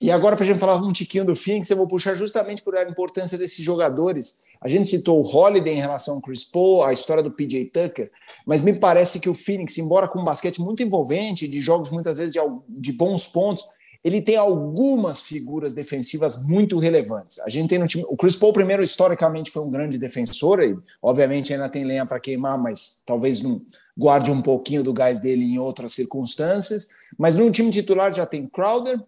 E 0.00 0.12
agora, 0.12 0.36
para 0.36 0.44
a 0.44 0.46
gente 0.46 0.60
falar 0.60 0.76
um 0.76 0.92
tiquinho 0.92 1.24
do 1.24 1.34
Phoenix, 1.34 1.68
eu 1.70 1.76
vou 1.76 1.88
puxar 1.88 2.14
justamente 2.14 2.62
por 2.62 2.76
a 2.76 2.88
importância 2.88 3.36
desses 3.36 3.64
jogadores. 3.64 4.44
A 4.60 4.68
gente 4.68 4.86
citou 4.86 5.20
o 5.20 5.26
Holiday 5.26 5.74
em 5.74 5.80
relação 5.80 6.14
ao 6.14 6.20
Chris 6.20 6.44
Paul, 6.44 6.84
a 6.84 6.92
história 6.92 7.22
do 7.22 7.32
PJ 7.32 7.64
Tucker, 7.64 8.10
mas 8.46 8.60
me 8.60 8.72
parece 8.72 9.18
que 9.18 9.28
o 9.28 9.34
Phoenix, 9.34 9.76
embora 9.76 10.06
com 10.06 10.20
um 10.20 10.24
basquete 10.24 10.60
muito 10.60 10.84
envolvente, 10.84 11.48
de 11.48 11.60
jogos 11.60 11.90
muitas 11.90 12.18
vezes 12.18 12.32
de, 12.32 12.38
de 12.68 12.92
bons 12.92 13.26
pontos, 13.26 13.64
ele 14.08 14.22
tem 14.22 14.36
algumas 14.36 15.22
figuras 15.22 15.74
defensivas 15.74 16.46
muito 16.46 16.78
relevantes. 16.78 17.38
A 17.40 17.48
gente 17.48 17.68
tem 17.68 17.78
no 17.78 17.86
time. 17.86 18.04
O 18.08 18.16
Chris 18.16 18.36
Paul, 18.36 18.52
primeiro, 18.52 18.82
historicamente 18.82 19.50
foi 19.50 19.62
um 19.62 19.70
grande 19.70 19.98
defensor, 19.98 20.62
e 20.62 20.76
obviamente 21.02 21.52
ainda 21.52 21.68
tem 21.68 21.84
lenha 21.84 22.06
para 22.06 22.18
queimar, 22.18 22.58
mas 22.58 23.02
talvez 23.04 23.42
não 23.42 23.60
guarde 23.96 24.30
um 24.30 24.40
pouquinho 24.40 24.82
do 24.82 24.92
gás 24.92 25.20
dele 25.20 25.44
em 25.44 25.58
outras 25.58 25.92
circunstâncias. 25.92 26.88
Mas 27.18 27.36
no 27.36 27.50
time 27.50 27.70
titular 27.70 28.12
já 28.12 28.24
tem 28.24 28.46
Crowder 28.46 28.98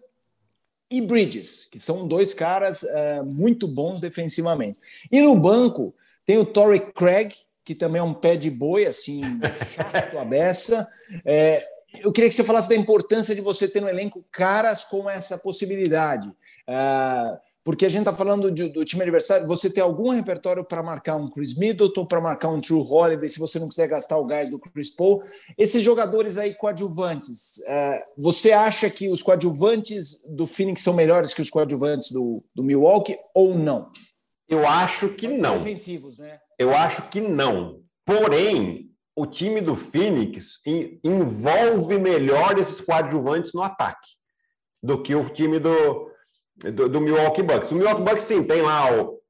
e 0.89 1.01
Bridges, 1.01 1.67
que 1.71 1.79
são 1.79 2.07
dois 2.07 2.33
caras 2.33 2.83
uh, 2.83 3.25
muito 3.25 3.67
bons 3.67 4.01
defensivamente. 4.01 4.77
E 5.11 5.19
no 5.21 5.35
banco 5.35 5.95
tem 6.25 6.37
o 6.37 6.45
Torrey 6.45 6.79
Craig, 6.79 7.33
que 7.63 7.73
também 7.73 7.99
é 7.99 8.03
um 8.03 8.13
pé 8.13 8.35
de 8.35 8.51
boi, 8.51 8.85
assim, 8.85 9.21
chato 9.91 10.17
a 10.17 10.25
beça. 10.25 10.87
É, 11.25 11.65
eu 12.03 12.11
queria 12.11 12.29
que 12.29 12.35
você 12.35 12.43
falasse 12.43 12.69
da 12.69 12.75
importância 12.75 13.33
de 13.35 13.41
você 13.41 13.67
ter 13.67 13.81
no 13.81 13.89
elenco 13.89 14.23
caras 14.31 14.83
com 14.83 15.09
essa 15.09 15.37
possibilidade. 15.37 16.27
Uh, 16.27 17.37
porque 17.63 17.85
a 17.85 17.89
gente 17.89 18.01
está 18.01 18.13
falando 18.13 18.51
de, 18.51 18.69
do 18.69 18.83
time 18.83 19.03
adversário, 19.03 19.47
você 19.47 19.69
tem 19.69 19.83
algum 19.83 20.09
repertório 20.09 20.63
para 20.63 20.81
marcar 20.81 21.15
um 21.15 21.29
Chris 21.29 21.55
Middleton, 21.55 22.05
para 22.05 22.19
marcar 22.19 22.49
um 22.49 22.59
True 22.59 22.81
Holiday, 22.81 23.29
se 23.29 23.39
você 23.39 23.59
não 23.59 23.69
quiser 23.69 23.87
gastar 23.87 24.17
o 24.17 24.25
gás 24.25 24.49
do 24.49 24.57
Chris 24.57 24.89
Paul. 24.89 25.23
Esses 25.57 25.83
jogadores 25.83 26.37
aí 26.37 26.55
coadjuvantes, 26.55 27.57
uh, 27.67 28.01
você 28.17 28.51
acha 28.51 28.89
que 28.89 29.09
os 29.09 29.21
coadjuvantes 29.21 30.21
do 30.27 30.47
Phoenix 30.47 30.81
são 30.81 30.93
melhores 30.93 31.33
que 31.33 31.41
os 31.41 31.49
coadjuvantes 31.49 32.11
do, 32.11 32.43
do 32.55 32.63
Milwaukee 32.63 33.17
ou 33.35 33.55
não? 33.55 33.91
Eu 34.49 34.67
acho 34.67 35.09
que 35.09 35.27
não. 35.27 35.57
Defensivos, 35.57 36.17
né? 36.17 36.39
Eu 36.57 36.75
acho 36.75 37.09
que 37.09 37.21
não. 37.21 37.79
Porém, 38.05 38.90
o 39.15 39.25
time 39.25 39.61
do 39.61 39.75
Phoenix 39.75 40.59
envolve 41.03 41.97
melhor 41.97 42.57
esses 42.57 42.79
coadjuvantes 42.79 43.53
no 43.53 43.61
ataque 43.61 44.09
do 44.81 45.01
que 45.01 45.13
o 45.13 45.29
time 45.29 45.59
do, 45.59 46.09
do, 46.55 46.89
do 46.89 47.01
Milwaukee 47.01 47.43
Bucks. 47.43 47.71
O 47.71 47.75
Milwaukee 47.75 48.03
Bucks, 48.03 48.23
sim, 48.23 48.43
tem 48.43 48.61
lá 48.61 48.91
o, 48.91 49.21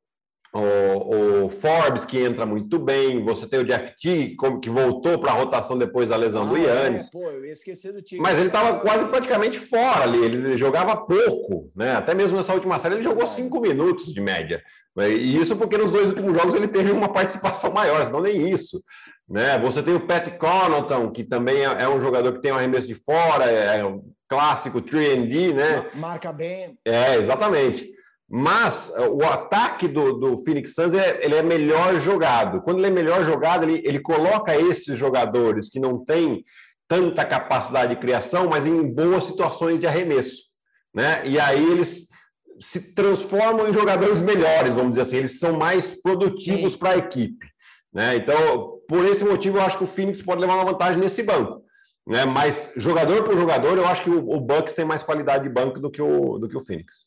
o, 0.54 1.46
o, 1.46 1.50
Forbes, 1.50 2.06
que 2.06 2.20
entra 2.20 2.46
muito 2.46 2.78
bem. 2.78 3.24
Você 3.26 3.48
tem 3.48 3.60
o 3.60 3.66
Jeff 3.66 3.94
T, 4.00 4.36
que 4.62 4.70
voltou 4.70 5.20
para 5.20 5.32
a 5.32 5.36
rotação 5.36 5.78
depois 5.78 6.10
da 6.10 6.16
lesão 6.16 6.44
ah, 6.44 6.46
do 6.46 6.58
Yannis. 6.58 7.08
É, 7.08 7.12
pô, 7.12 7.24
eu 7.24 7.46
ia 7.46 7.52
esquecer 7.52 7.92
do 7.92 8.02
time. 8.02 8.22
Mas 8.22 8.38
ele 8.38 8.48
estava 8.48 8.80
quase 8.80 9.06
praticamente 9.06 9.60
fora 9.60 10.04
ali. 10.04 10.24
Ele 10.24 10.58
jogava 10.58 10.96
pouco, 10.96 11.72
né? 11.76 11.96
Até 11.96 12.14
mesmo 12.14 12.38
nessa 12.38 12.54
última 12.54 12.78
série 12.80 12.96
ele 12.96 13.04
jogou 13.04 13.26
cinco 13.28 13.60
minutos 13.60 14.14
de 14.14 14.22
média. 14.22 14.62
E 14.98 15.38
isso 15.38 15.56
porque 15.56 15.78
nos 15.78 15.90
dois 15.90 16.08
últimos 16.08 16.34
jogos 16.34 16.54
ele 16.54 16.68
teve 16.68 16.92
uma 16.92 17.12
participação 17.12 17.72
maior, 17.72 18.06
senão 18.06 18.22
nem 18.22 18.50
isso. 18.50 18.84
Né? 19.32 19.58
Você 19.60 19.82
tem 19.82 19.94
o 19.94 20.06
Pat 20.06 20.28
Connaughton, 20.38 21.10
que 21.10 21.24
também 21.24 21.66
é, 21.66 21.84
é 21.84 21.88
um 21.88 22.02
jogador 22.02 22.34
que 22.34 22.42
tem 22.42 22.52
um 22.52 22.58
arremesso 22.58 22.86
de 22.86 22.96
fora, 22.96 23.46
é, 23.46 23.80
é 23.80 23.86
um 23.86 24.04
clássico 24.28 24.82
3D, 24.82 25.54
né? 25.54 25.90
Marca 25.96 26.34
bem. 26.34 26.78
É, 26.86 27.16
exatamente. 27.16 27.90
Mas 28.30 28.92
é, 28.94 29.08
o 29.08 29.24
ataque 29.24 29.88
do, 29.88 30.20
do 30.20 30.44
Phoenix 30.44 30.74
Suns 30.74 30.94
é, 30.94 31.24
ele 31.24 31.36
é 31.36 31.42
melhor 31.42 32.02
jogado. 32.02 32.62
Quando 32.62 32.80
ele 32.80 32.88
é 32.88 32.92
melhor 32.92 33.24
jogado, 33.24 33.64
ele, 33.64 33.82
ele 33.86 34.00
coloca 34.02 34.54
esses 34.54 34.98
jogadores 34.98 35.70
que 35.70 35.80
não 35.80 36.04
têm 36.04 36.44
tanta 36.86 37.24
capacidade 37.24 37.96
de 37.96 38.02
criação, 38.02 38.50
mas 38.50 38.66
em 38.66 38.84
boas 38.84 39.24
situações 39.24 39.80
de 39.80 39.88
arremesso. 39.88 40.42
Né? 40.94 41.22
E 41.24 41.40
aí 41.40 41.72
eles 41.72 42.10
se 42.60 42.94
transformam 42.94 43.70
em 43.70 43.74
jogadores 43.74 44.20
melhores, 44.20 44.74
vamos 44.74 44.90
dizer 44.90 45.04
assim, 45.04 45.18
eles 45.18 45.40
são 45.40 45.58
mais 45.58 46.02
produtivos 46.02 46.76
para 46.76 46.92
a 46.92 46.98
equipe. 46.98 47.48
Né? 47.94 48.18
Então, 48.18 48.81
por 48.92 49.06
esse 49.06 49.24
motivo, 49.24 49.58
eu 49.58 49.62
acho 49.62 49.78
que 49.78 49.86
o 49.86 49.88
Phoenix 49.88 50.22
pode 50.22 50.42
levar 50.42 50.56
uma 50.56 50.66
vantagem 50.66 51.00
nesse 51.00 51.24
banco. 51.24 51.64
né? 52.06 52.26
Mas 52.26 52.74
jogador 52.76 53.24
por 53.24 53.38
jogador, 53.38 53.78
eu 53.78 53.88
acho 53.88 54.04
que 54.04 54.10
o, 54.10 54.30
o 54.30 54.42
Bucks 54.42 54.74
tem 54.74 54.84
mais 54.84 55.02
qualidade 55.02 55.46
de 55.46 55.50
banco 55.50 55.80
do 55.80 55.90
que 55.90 56.02
o, 56.02 56.38
do 56.38 56.50
que 56.50 56.58
o 56.58 56.66
Phoenix. 56.66 57.06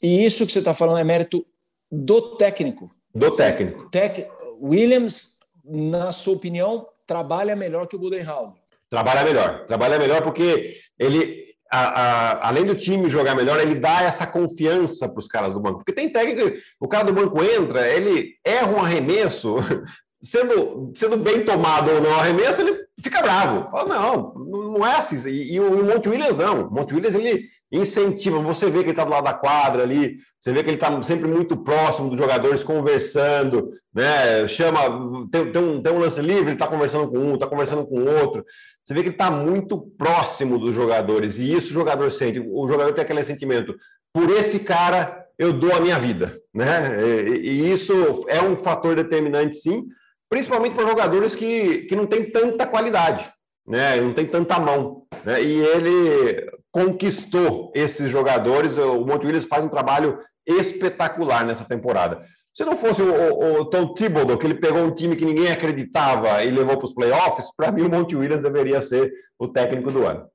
E 0.00 0.24
isso 0.24 0.46
que 0.46 0.52
você 0.52 0.60
está 0.60 0.72
falando 0.72 1.00
é 1.00 1.02
mérito 1.02 1.44
do 1.90 2.36
técnico. 2.36 2.94
Do 3.12 3.34
técnico. 3.34 3.90
Tec... 3.90 4.28
Williams, 4.62 5.40
na 5.64 6.12
sua 6.12 6.34
opinião, 6.34 6.86
trabalha 7.04 7.56
melhor 7.56 7.88
que 7.88 7.96
o 7.96 7.98
Budenholzer. 7.98 8.54
Trabalha 8.88 9.24
melhor. 9.24 9.66
Trabalha 9.66 9.98
melhor 9.98 10.22
porque 10.22 10.76
ele, 10.96 11.46
a, 11.68 11.80
a, 11.80 12.48
além 12.48 12.64
do 12.64 12.76
time 12.76 13.10
jogar 13.10 13.34
melhor, 13.34 13.58
ele 13.58 13.74
dá 13.74 14.02
essa 14.02 14.24
confiança 14.24 15.08
para 15.08 15.18
os 15.18 15.26
caras 15.26 15.52
do 15.52 15.58
banco. 15.58 15.78
Porque 15.78 15.92
tem 15.92 16.12
técnico, 16.12 16.56
o 16.78 16.86
cara 16.86 17.06
do 17.06 17.12
banco 17.12 17.42
entra, 17.42 17.88
ele 17.88 18.36
erra 18.44 18.68
um 18.68 18.80
arremesso, 18.80 19.56
sendo, 20.20 20.92
sendo 20.94 21.16
bem 21.16 21.44
tomado 21.44 21.90
ou 21.90 22.00
não 22.00 22.18
arremesso, 22.18 22.60
ele 22.60 22.84
fica 23.00 23.22
bravo. 23.22 23.70
Fala, 23.70 23.88
não, 23.88 24.34
não 24.34 24.86
é 24.86 24.96
assim. 24.96 25.28
E, 25.28 25.54
e 25.54 25.60
o, 25.60 25.84
Monte 25.84 26.08
Williams 26.08 26.36
não. 26.36 26.66
O 26.66 26.70
Monte 26.70 26.94
Williams, 26.94 27.14
ele 27.14 27.44
incentiva. 27.70 28.40
Você 28.40 28.66
vê 28.66 28.78
que 28.78 28.84
ele 28.84 28.90
está 28.90 29.04
do 29.04 29.10
lado 29.10 29.24
da 29.24 29.34
quadra 29.34 29.82
ali, 29.82 30.18
você 30.38 30.52
vê 30.52 30.62
que 30.62 30.70
ele 30.70 30.76
está 30.76 31.02
sempre 31.02 31.28
muito 31.28 31.56
próximo 31.56 32.08
dos 32.08 32.18
jogadores, 32.18 32.64
conversando, 32.64 33.70
né? 33.94 34.48
Chama, 34.48 35.28
tem, 35.30 35.52
tem, 35.52 35.62
um, 35.62 35.82
tem 35.82 35.92
um 35.92 35.98
lance 35.98 36.20
livre, 36.20 36.44
ele 36.44 36.52
está 36.52 36.66
conversando 36.66 37.08
com 37.08 37.18
um, 37.18 37.34
está 37.34 37.46
conversando 37.46 37.86
com 37.86 38.04
outro. 38.04 38.44
Você 38.82 38.94
vê 38.94 39.02
que 39.02 39.08
ele 39.08 39.14
está 39.14 39.30
muito 39.30 39.78
próximo 39.98 40.58
dos 40.58 40.74
jogadores, 40.74 41.38
e 41.38 41.52
isso 41.52 41.70
o 41.70 41.74
jogador 41.74 42.10
sente. 42.10 42.40
O 42.40 42.66
jogador 42.68 42.92
tem 42.94 43.04
aquele 43.04 43.22
sentimento: 43.22 43.76
por 44.12 44.30
esse 44.30 44.60
cara 44.60 45.26
eu 45.38 45.52
dou 45.52 45.72
a 45.72 45.80
minha 45.80 45.98
vida, 45.98 46.40
né? 46.52 46.98
E, 47.04 47.48
e 47.48 47.72
isso 47.72 48.24
é 48.28 48.42
um 48.42 48.56
fator 48.56 48.96
determinante, 48.96 49.56
sim, 49.56 49.84
principalmente 50.28 50.74
para 50.74 50.88
jogadores 50.88 51.34
que, 51.34 51.82
que 51.82 51.96
não 51.96 52.06
têm 52.06 52.30
tanta 52.30 52.66
qualidade, 52.66 53.28
né? 53.66 54.00
Não 54.00 54.12
tem 54.12 54.26
tanta 54.26 54.58
mão, 54.58 55.06
né? 55.24 55.42
E 55.42 55.58
ele 55.58 56.50
conquistou 56.70 57.72
esses 57.74 58.10
jogadores. 58.10 58.78
O 58.78 59.04
Monte 59.04 59.26
Williams 59.26 59.46
faz 59.46 59.64
um 59.64 59.68
trabalho 59.68 60.18
espetacular 60.46 61.44
nessa 61.44 61.64
temporada. 61.64 62.24
Se 62.52 62.64
não 62.64 62.76
fosse 62.76 63.00
o, 63.02 63.60
o, 63.60 63.64
Tom 63.66 63.94
Thibodeau, 63.94 64.36
que 64.36 64.46
ele 64.46 64.54
pegou 64.54 64.82
um 64.82 64.94
time 64.94 65.14
que 65.14 65.24
ninguém 65.24 65.48
acreditava 65.48 66.42
e 66.42 66.50
levou 66.50 66.76
para 66.76 66.86
os 66.86 66.94
playoffs, 66.94 67.54
para 67.56 67.70
mim 67.70 67.82
o 67.82 67.90
Monte 67.90 68.16
Williams 68.16 68.42
deveria 68.42 68.82
ser 68.82 69.12
o 69.38 69.46
técnico 69.46 69.92
do 69.92 70.04
ano. 70.04 70.28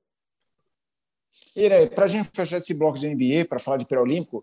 Ira, 1.54 1.86
para 1.88 2.06
a 2.06 2.08
gente 2.08 2.30
fechar 2.34 2.56
esse 2.56 2.72
bloco 2.74 2.98
de 2.98 3.08
NBA, 3.08 3.44
para 3.46 3.58
falar 3.58 3.76
de 3.76 3.86
pré-olímpico, 3.86 4.42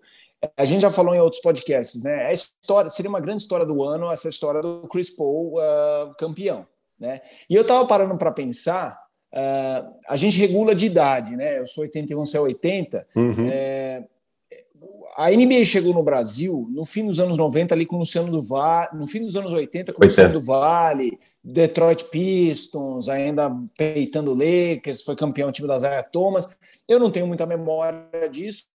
a 0.58 0.66
gente 0.66 0.82
já 0.82 0.90
falou 0.90 1.14
em 1.14 1.20
outros 1.20 1.42
podcasts, 1.42 2.04
né? 2.04 2.28
A 2.28 2.34
história 2.34 2.90
seria 2.90 3.10
uma 3.10 3.20
grande 3.20 3.42
história 3.42 3.66
do 3.66 3.84
ano 3.84 4.12
essa 4.12 4.28
história 4.28 4.62
do 4.62 4.88
Chris 4.88 5.10
Paul 5.10 5.56
uh, 5.56 6.14
campeão, 6.18 6.66
né? 7.00 7.22
E 7.50 7.56
eu 7.56 7.62
estava 7.62 7.86
parando 7.86 8.18
para 8.18 8.32
pensar, 8.32 8.98
uh, 9.34 9.94
a 10.08 10.16
gente 10.16 10.40
regula 10.40 10.74
de 10.74 10.88
idade, 10.88 11.36
né? 11.36 11.60
Eu 11.60 11.68
sou 11.68 11.84
81, 11.84 12.26
você 12.26 12.38
é 12.38 12.42
80. 12.42 13.08
Uhum. 13.16 13.48
É, 13.52 14.04
a 15.16 15.30
NBA 15.30 15.66
chegou 15.66 15.94
no 15.94 16.02
Brasil 16.02 16.68
no 16.72 16.86
fim 16.86 17.06
dos 17.06 17.20
anos 17.20 17.38
90 17.38 17.76
ali 17.76 17.86
com 17.86 17.98
o 17.98 18.00
Luciano 18.00 18.32
do 18.32 18.42
Vale, 18.42 18.98
no 18.98 19.06
fim 19.06 19.24
dos 19.24 19.36
anos 19.36 19.54
80 19.54 19.94
com 19.94 20.02
o 20.02 20.06
Luciano 20.06 20.30
é. 20.30 20.34
do 20.34 20.42
Vale, 20.42 21.20
Detroit 21.44 22.06
Pistons, 22.06 23.10
ainda 23.10 23.52
peitando 23.78 24.34
Lakers, 24.34 25.02
foi 25.02 25.16
campeão 25.16 25.52
time 25.52 25.68
da 25.68 25.78
Zaya 25.78 26.02
Thomas. 26.04 26.56
Eu 26.88 27.00
não 27.00 27.12
tenho 27.12 27.28
muita 27.28 27.46
memória 27.46 28.28
disso. 28.32 28.71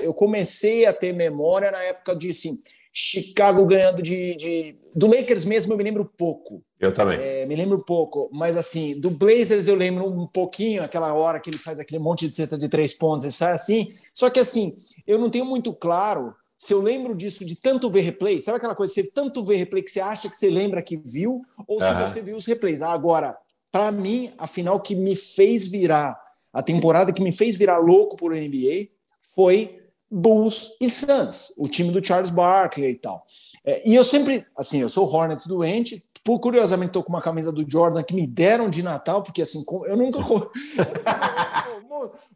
Eu 0.00 0.14
comecei 0.14 0.86
a 0.86 0.92
ter 0.92 1.12
memória 1.12 1.70
na 1.70 1.82
época 1.82 2.16
de 2.16 2.30
assim, 2.30 2.62
Chicago 2.92 3.64
ganhando 3.66 4.02
de, 4.02 4.34
de, 4.34 4.76
Do 4.96 5.06
Lakers 5.06 5.44
mesmo 5.44 5.72
eu 5.72 5.76
me 5.76 5.84
lembro 5.84 6.04
pouco. 6.04 6.62
Eu 6.78 6.92
também. 6.92 7.18
É, 7.20 7.46
me 7.46 7.54
lembro 7.54 7.84
pouco. 7.84 8.28
Mas 8.32 8.56
assim, 8.56 8.98
do 8.98 9.10
Blazers 9.10 9.68
eu 9.68 9.76
lembro 9.76 10.06
um 10.06 10.26
pouquinho, 10.26 10.82
aquela 10.82 11.12
hora 11.14 11.38
que 11.38 11.48
ele 11.48 11.58
faz 11.58 11.78
aquele 11.78 12.02
monte 12.02 12.26
de 12.26 12.34
cesta 12.34 12.58
de 12.58 12.68
três 12.68 12.92
pontos 12.92 13.24
e 13.24 13.32
sai 13.32 13.52
assim. 13.52 13.92
Só 14.12 14.28
que 14.28 14.40
assim, 14.40 14.76
eu 15.06 15.18
não 15.18 15.30
tenho 15.30 15.44
muito 15.44 15.72
claro 15.72 16.34
se 16.58 16.74
eu 16.74 16.82
lembro 16.82 17.14
disso 17.14 17.44
de 17.44 17.56
tanto 17.56 17.88
ver 17.88 18.00
replay. 18.00 18.40
Sabe 18.42 18.58
aquela 18.58 18.74
coisa, 18.74 18.92
você 18.92 19.08
tanto 19.10 19.44
ver 19.44 19.56
replay 19.56 19.82
que 19.82 19.90
você 19.90 20.00
acha 20.00 20.28
que 20.28 20.36
você 20.36 20.50
lembra 20.50 20.82
que 20.82 20.96
viu, 20.96 21.42
ou 21.66 21.80
se 21.80 21.94
você 21.94 22.20
viu 22.20 22.36
os 22.36 22.44
replays. 22.44 22.82
Agora, 22.82 23.36
para 23.70 23.90
mim, 23.92 24.32
a 24.36 24.46
final 24.46 24.80
que 24.80 24.94
me 24.94 25.14
fez 25.14 25.66
virar, 25.66 26.20
a 26.52 26.62
temporada 26.62 27.12
que 27.12 27.22
me 27.22 27.32
fez 27.32 27.56
virar 27.56 27.78
louco 27.78 28.16
por 28.16 28.34
NBA 28.34 28.88
foi 29.34 29.80
Bulls 30.10 30.76
e 30.80 30.88
Suns, 30.88 31.52
o 31.56 31.68
time 31.68 31.92
do 31.92 32.04
Charles 32.04 32.30
Barkley 32.30 32.90
e 32.90 32.96
tal. 32.96 33.24
É, 33.64 33.88
e 33.88 33.94
eu 33.94 34.02
sempre, 34.02 34.44
assim, 34.56 34.80
eu 34.80 34.88
sou 34.88 35.06
Hornets 35.06 35.46
doente, 35.46 36.04
por 36.24 36.40
curiosamente 36.40 36.90
estou 36.90 37.02
com 37.02 37.10
uma 37.10 37.22
camisa 37.22 37.50
do 37.52 37.68
Jordan 37.68 38.02
que 38.02 38.14
me 38.14 38.26
deram 38.26 38.68
de 38.68 38.82
Natal, 38.82 39.22
porque 39.22 39.42
assim, 39.42 39.64
eu 39.86 39.96
nunca. 39.96 40.18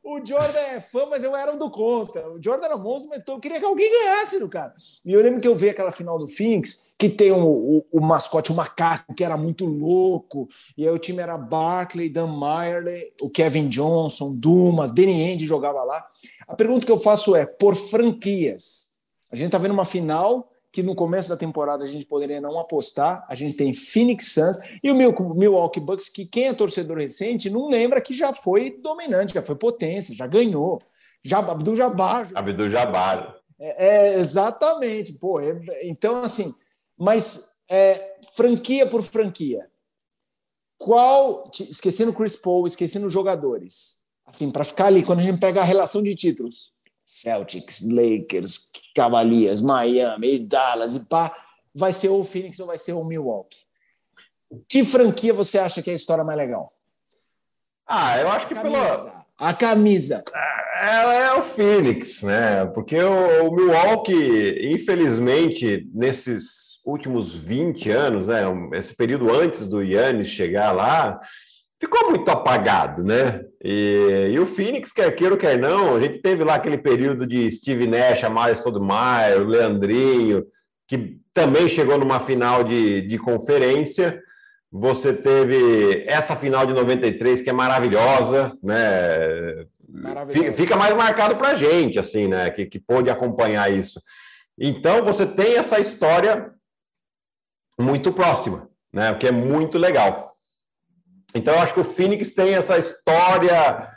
o 0.02 0.24
Jordan 0.24 0.58
é 0.58 0.80
fã, 0.80 1.06
mas 1.06 1.24
eu 1.24 1.34
era 1.34 1.52
um 1.52 1.58
do 1.58 1.70
contra. 1.70 2.30
O 2.30 2.42
Jordan 2.42 2.66
era 2.66 2.76
monstro, 2.76 3.10
mas 3.10 3.22
eu 3.26 3.38
queria 3.38 3.58
que 3.58 3.64
alguém 3.64 3.90
ganhasse 3.90 4.38
do 4.38 4.48
cara. 4.48 4.74
E 5.04 5.12
eu 5.12 5.22
lembro 5.22 5.40
que 5.40 5.48
eu 5.48 5.56
vi 5.56 5.68
aquela 5.68 5.90
final 5.90 6.18
do 6.18 6.26
Phoenix, 6.26 6.92
que 6.98 7.08
tem 7.08 7.32
o, 7.32 7.44
o, 7.44 7.86
o 7.92 8.00
mascote, 8.00 8.52
o 8.52 8.54
macaco, 8.54 9.14
que 9.14 9.24
era 9.24 9.36
muito 9.36 9.66
louco. 9.66 10.48
E 10.76 10.86
aí 10.86 10.94
o 10.94 10.98
time 10.98 11.20
era 11.20 11.36
Barkley, 11.36 12.08
Dan 12.08 12.38
Meyerley, 12.38 13.12
o 13.20 13.28
Kevin 13.28 13.68
Johnson, 13.68 14.34
Dumas, 14.34 14.94
Danny 14.94 15.12
Ainge 15.12 15.46
jogava 15.46 15.82
lá. 15.82 16.06
A 16.46 16.54
pergunta 16.54 16.86
que 16.86 16.92
eu 16.92 16.98
faço 16.98 17.34
é, 17.34 17.46
por 17.46 17.74
franquias, 17.74 18.94
a 19.32 19.36
gente 19.36 19.46
está 19.46 19.58
vendo 19.58 19.72
uma 19.72 19.84
final 19.84 20.50
que 20.74 20.82
no 20.82 20.94
começo 20.94 21.28
da 21.28 21.36
temporada 21.36 21.84
a 21.84 21.86
gente 21.86 22.04
poderia 22.04 22.40
não 22.40 22.58
apostar. 22.58 23.24
A 23.28 23.34
gente 23.36 23.56
tem 23.56 23.72
Phoenix 23.72 24.32
Suns 24.32 24.58
e 24.82 24.90
o 24.90 24.94
Milwaukee 24.94 25.78
Bucks, 25.78 26.08
que 26.08 26.26
quem 26.26 26.48
é 26.48 26.52
torcedor 26.52 26.98
recente 26.98 27.48
não 27.48 27.68
lembra 27.68 28.00
que 28.00 28.12
já 28.12 28.32
foi 28.32 28.70
dominante, 28.82 29.34
já 29.34 29.42
foi 29.42 29.54
potência, 29.54 30.16
já 30.16 30.26
ganhou. 30.26 30.82
Já, 31.22 31.38
Abdul 31.38 31.76
Jabbar. 31.76 32.28
Abdul 32.34 32.70
Jabbar. 32.70 33.36
É, 33.56 33.86
é, 33.86 34.18
exatamente. 34.18 35.12
Pô, 35.12 35.38
é, 35.38 35.56
então, 35.84 36.22
assim, 36.22 36.52
mas 36.98 37.62
é, 37.68 38.16
franquia 38.34 38.84
por 38.84 39.02
franquia. 39.04 39.70
Qual, 40.76 41.50
esquecendo 41.70 42.12
Chris 42.12 42.34
Paul, 42.34 42.66
esquecendo 42.66 43.06
os 43.06 43.12
jogadores, 43.12 44.03
assim, 44.26 44.50
para 44.50 44.64
ficar 44.64 44.86
ali, 44.86 45.02
quando 45.02 45.20
a 45.20 45.22
gente 45.22 45.38
pega 45.38 45.60
a 45.60 45.64
relação 45.64 46.02
de 46.02 46.14
títulos, 46.14 46.72
Celtics, 47.04 47.86
Lakers, 47.86 48.70
Cavaliers, 48.94 49.60
Miami, 49.60 50.38
Dallas 50.38 50.94
e 50.94 51.04
pá, 51.04 51.34
vai 51.74 51.92
ser 51.92 52.08
o 52.08 52.24
Phoenix 52.24 52.58
ou 52.60 52.66
vai 52.66 52.78
ser 52.78 52.92
o 52.92 53.04
Milwaukee? 53.04 53.64
Que 54.68 54.84
franquia 54.84 55.34
você 55.34 55.58
acha 55.58 55.82
que 55.82 55.90
é 55.90 55.92
a 55.92 55.96
história 55.96 56.24
mais 56.24 56.38
legal? 56.38 56.72
Ah, 57.86 58.18
eu 58.18 58.28
acho 58.28 58.46
que 58.48 58.54
pela. 58.54 59.24
A 59.36 59.52
camisa. 59.52 60.22
Ela 60.80 61.14
é 61.14 61.32
o 61.34 61.42
Phoenix, 61.42 62.22
né? 62.22 62.64
Porque 62.66 62.96
o, 62.96 63.48
o 63.48 63.54
Milwaukee, 63.54 64.72
infelizmente, 64.72 65.88
nesses 65.92 66.80
últimos 66.86 67.34
20 67.34 67.90
anos, 67.90 68.26
né? 68.26 68.42
Esse 68.72 68.94
período 68.94 69.32
antes 69.32 69.66
do 69.66 69.82
Yannis 69.82 70.28
chegar 70.28 70.72
lá, 70.72 71.20
ficou 71.84 72.10
muito 72.10 72.30
apagado, 72.30 73.04
né? 73.04 73.44
E, 73.62 74.30
e, 74.32 74.38
o 74.38 74.46
Phoenix, 74.46 74.90
quer 74.90 75.14
queira 75.14 75.34
ou 75.34 75.40
quer 75.40 75.58
não, 75.58 75.96
a 75.96 76.00
gente 76.00 76.18
teve 76.18 76.42
lá 76.42 76.54
aquele 76.54 76.78
período 76.78 77.26
de 77.26 77.50
Steve 77.50 77.86
Nash, 77.86 78.24
Amari 78.24 78.56
Stoudemire, 78.56 79.40
o 79.40 79.46
Leandrinho, 79.46 80.46
que 80.88 81.18
também 81.32 81.68
chegou 81.68 81.98
numa 81.98 82.20
final 82.20 82.64
de, 82.64 83.02
de 83.02 83.18
conferência. 83.18 84.20
Você 84.72 85.12
teve 85.12 86.04
essa 86.06 86.34
final 86.34 86.66
de 86.66 86.72
93, 86.72 87.40
que 87.40 87.50
é 87.50 87.52
maravilhosa, 87.52 88.56
né? 88.62 89.66
Fica, 90.30 90.52
fica 90.52 90.76
mais 90.76 90.94
marcado 90.96 91.36
para 91.36 91.50
a 91.50 91.54
gente, 91.54 91.98
assim, 91.98 92.26
né? 92.26 92.50
Que, 92.50 92.66
que 92.66 92.78
pôde 92.78 93.08
acompanhar 93.10 93.72
isso. 93.72 94.00
Então, 94.58 95.04
você 95.04 95.26
tem 95.26 95.56
essa 95.56 95.78
história 95.78 96.50
muito 97.78 98.12
próxima, 98.12 98.68
né? 98.92 99.12
O 99.12 99.18
que 99.18 99.28
é 99.28 99.32
muito 99.32 99.78
legal. 99.78 100.33
Então, 101.34 101.54
eu 101.54 101.60
acho 101.60 101.74
que 101.74 101.80
o 101.80 101.84
Phoenix 101.84 102.32
tem 102.32 102.54
essa 102.54 102.78
história 102.78 103.88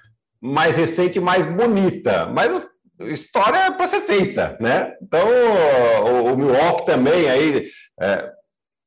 mais 0.41 0.75
recente, 0.75 1.19
mais 1.19 1.45
bonita, 1.45 2.25
mas 2.25 2.67
história 3.11 3.57
é 3.57 3.71
para 3.71 3.87
ser 3.87 4.01
feita, 4.01 4.57
né? 4.59 4.95
Então, 5.01 5.27
o, 6.03 6.33
o 6.33 6.37
Milwaukee 6.37 6.85
também, 6.85 7.29
aí, 7.29 7.69
é, 7.99 8.31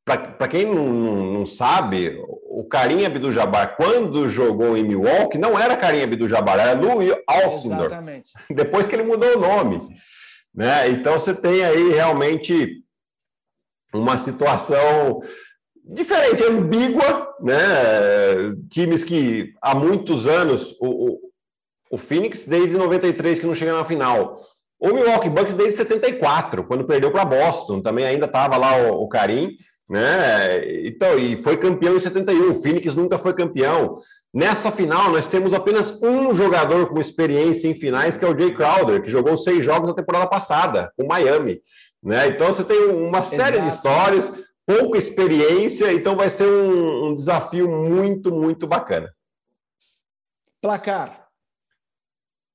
para 0.05 0.49
quem 0.49 0.67
não, 0.67 1.33
não, 1.33 1.47
sabe, 1.47 2.19
o 2.27 2.65
Karim 2.65 3.05
Abdul-Jabbar, 3.05 3.77
quando 3.77 4.29
jogou 4.29 4.77
em 4.77 4.83
Milwaukee, 4.83 5.39
não 5.39 5.59
era 5.59 5.77
Karim 5.77 6.03
Abdul-Jabbar, 6.03 6.59
era 6.59 6.73
Louis 6.81 7.15
Alcindor. 7.27 7.87
Exatamente. 7.87 8.33
Depois 8.51 8.87
que 8.87 8.97
ele 8.97 9.05
mudou 9.05 9.37
o 9.37 9.41
nome. 9.41 9.79
Né? 10.53 10.89
Então, 10.89 11.13
você 11.13 11.33
tem 11.33 11.65
aí 11.65 11.93
realmente 11.93 12.83
uma 13.95 14.19
situação 14.19 15.21
diferente, 15.91 16.45
ambígua, 16.45 17.35
né? 17.41 17.59
Times 18.71 19.03
que 19.03 19.53
há 19.61 19.75
muitos 19.75 20.27
anos, 20.27 20.77
o, 20.81 20.87
o, 20.87 21.19
o 21.91 21.99
Phoenix 21.99 22.45
desde 22.45 22.77
93 22.77 23.41
que 23.41 23.47
não 23.47 23.55
chega 23.55 23.73
na 23.73 23.85
final. 23.85 24.41
O 24.79 24.93
Milwaukee 24.95 25.29
Bucks 25.29 25.55
desde 25.55 25.77
74, 25.77 26.65
quando 26.65 26.87
perdeu 26.87 27.11
para 27.11 27.25
Boston, 27.25 27.83
também 27.83 28.07
ainda 28.07 28.27
estava 28.27 28.57
lá 28.57 28.77
o, 28.77 29.03
o 29.03 29.09
Karim, 29.09 29.57
né? 29.89 30.87
Então, 30.87 31.19
e 31.19 31.43
foi 31.43 31.57
campeão 31.57 31.97
em 31.97 32.01
71. 32.01 32.53
O 32.53 32.63
Phoenix 32.63 32.95
nunca 32.95 33.19
foi 33.19 33.35
campeão. 33.35 33.99
Nessa 34.33 34.71
final, 34.71 35.11
nós 35.11 35.27
temos 35.27 35.53
apenas 35.53 35.91
um 36.01 36.33
jogador 36.35 36.89
com 36.89 37.01
experiência 37.01 37.67
em 37.67 37.75
finais, 37.75 38.17
que 38.17 38.25
é 38.25 38.29
o 38.29 38.39
Jay 38.39 38.55
Crowder, 38.55 39.03
que 39.03 39.11
jogou 39.11 39.37
seis 39.37 39.65
jogos 39.65 39.89
na 39.89 39.95
temporada 39.95 40.29
passada, 40.29 40.93
com 40.97 41.09
Miami. 41.09 41.61
Né? 42.03 42.29
Então, 42.29 42.47
você 42.47 42.63
tem 42.63 42.79
uma 42.87 43.23
série 43.23 43.57
Exato. 43.57 43.63
de 43.63 43.69
histórias, 43.69 44.33
pouca 44.79 44.99
experiência, 44.99 45.93
então 45.93 46.15
vai 46.15 46.31
ser 46.31 46.47
um, 46.47 47.09
um 47.09 47.15
desafio 47.15 47.69
muito, 47.69 48.33
muito 48.33 48.69
bacana. 48.69 49.13
Placar. 50.63 51.29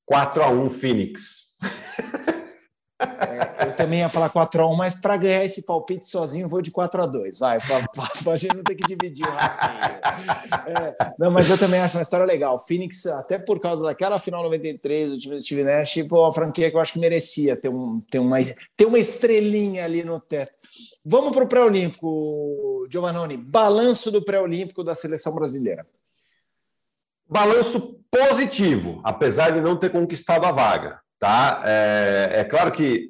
4 0.06 0.44
a 0.44 0.50
1 0.50 0.70
Phoenix. 0.70 1.45
É, 2.98 3.68
eu 3.68 3.76
também 3.76 4.00
ia 4.00 4.10
falar 4.10 4.30
4x1, 4.30 4.76
mas 4.78 4.96
para 4.96 5.18
ganhar 5.18 5.44
esse 5.44 5.64
palpite 5.64 6.06
sozinho, 6.08 6.48
vou 6.48 6.62
de 6.62 6.72
4x2. 6.72 7.38
Vai, 7.38 7.60
para 7.60 7.84
a 8.32 8.38
gente 8.38 8.56
não 8.56 8.64
ter 8.64 8.76
que 8.76 8.88
dividir 8.88 9.26
o 9.28 10.70
é, 10.70 10.96
Não, 11.20 11.30
mas 11.30 11.50
eu 11.50 11.58
também 11.58 11.82
acho 11.82 11.98
uma 11.98 12.04
história 12.04 12.26
legal. 12.26 12.58
Phoenix, 12.58 13.06
até 13.06 13.38
por 13.38 13.60
causa 13.60 13.84
daquela 13.84 14.18
final 14.18 14.44
93 14.44 15.12
do 15.12 15.18
time 15.18 15.36
do 15.36 15.42
Steve 15.42 15.64
Nash, 15.64 15.94
foi 16.10 16.20
uma 16.20 16.32
franquia 16.32 16.72
que 16.72 16.78
eu 16.78 16.82
acho 16.82 16.94
que 16.94 17.00
merecia 17.00 17.58
ter, 17.58 17.70
um, 17.70 18.00
ter, 18.10 18.20
uma, 18.20 18.38
ter 18.78 18.86
uma 18.86 19.00
estrelinha 19.00 19.84
ali 19.84 20.04
no 20.04 20.20
teto. 20.20 20.58
Vamos 21.06 21.34
para 21.34 21.44
o 21.44 21.48
pré-olímpico, 21.48 22.88
Giovannone. 22.90 23.36
Balanço 23.36 24.10
do 24.10 24.24
pré-olímpico 24.24 24.84
da 24.84 24.96
seleção 24.96 25.36
brasileira. 25.36 25.86
Balanço 27.28 28.00
positivo, 28.10 29.02
apesar 29.04 29.50
de 29.50 29.60
não 29.60 29.76
ter 29.76 29.92
conquistado 29.92 30.46
a 30.46 30.52
vaga. 30.52 31.05
Tá? 31.20 31.62
É, 31.66 32.42
é 32.42 32.44
claro 32.44 32.72
que 32.72 33.10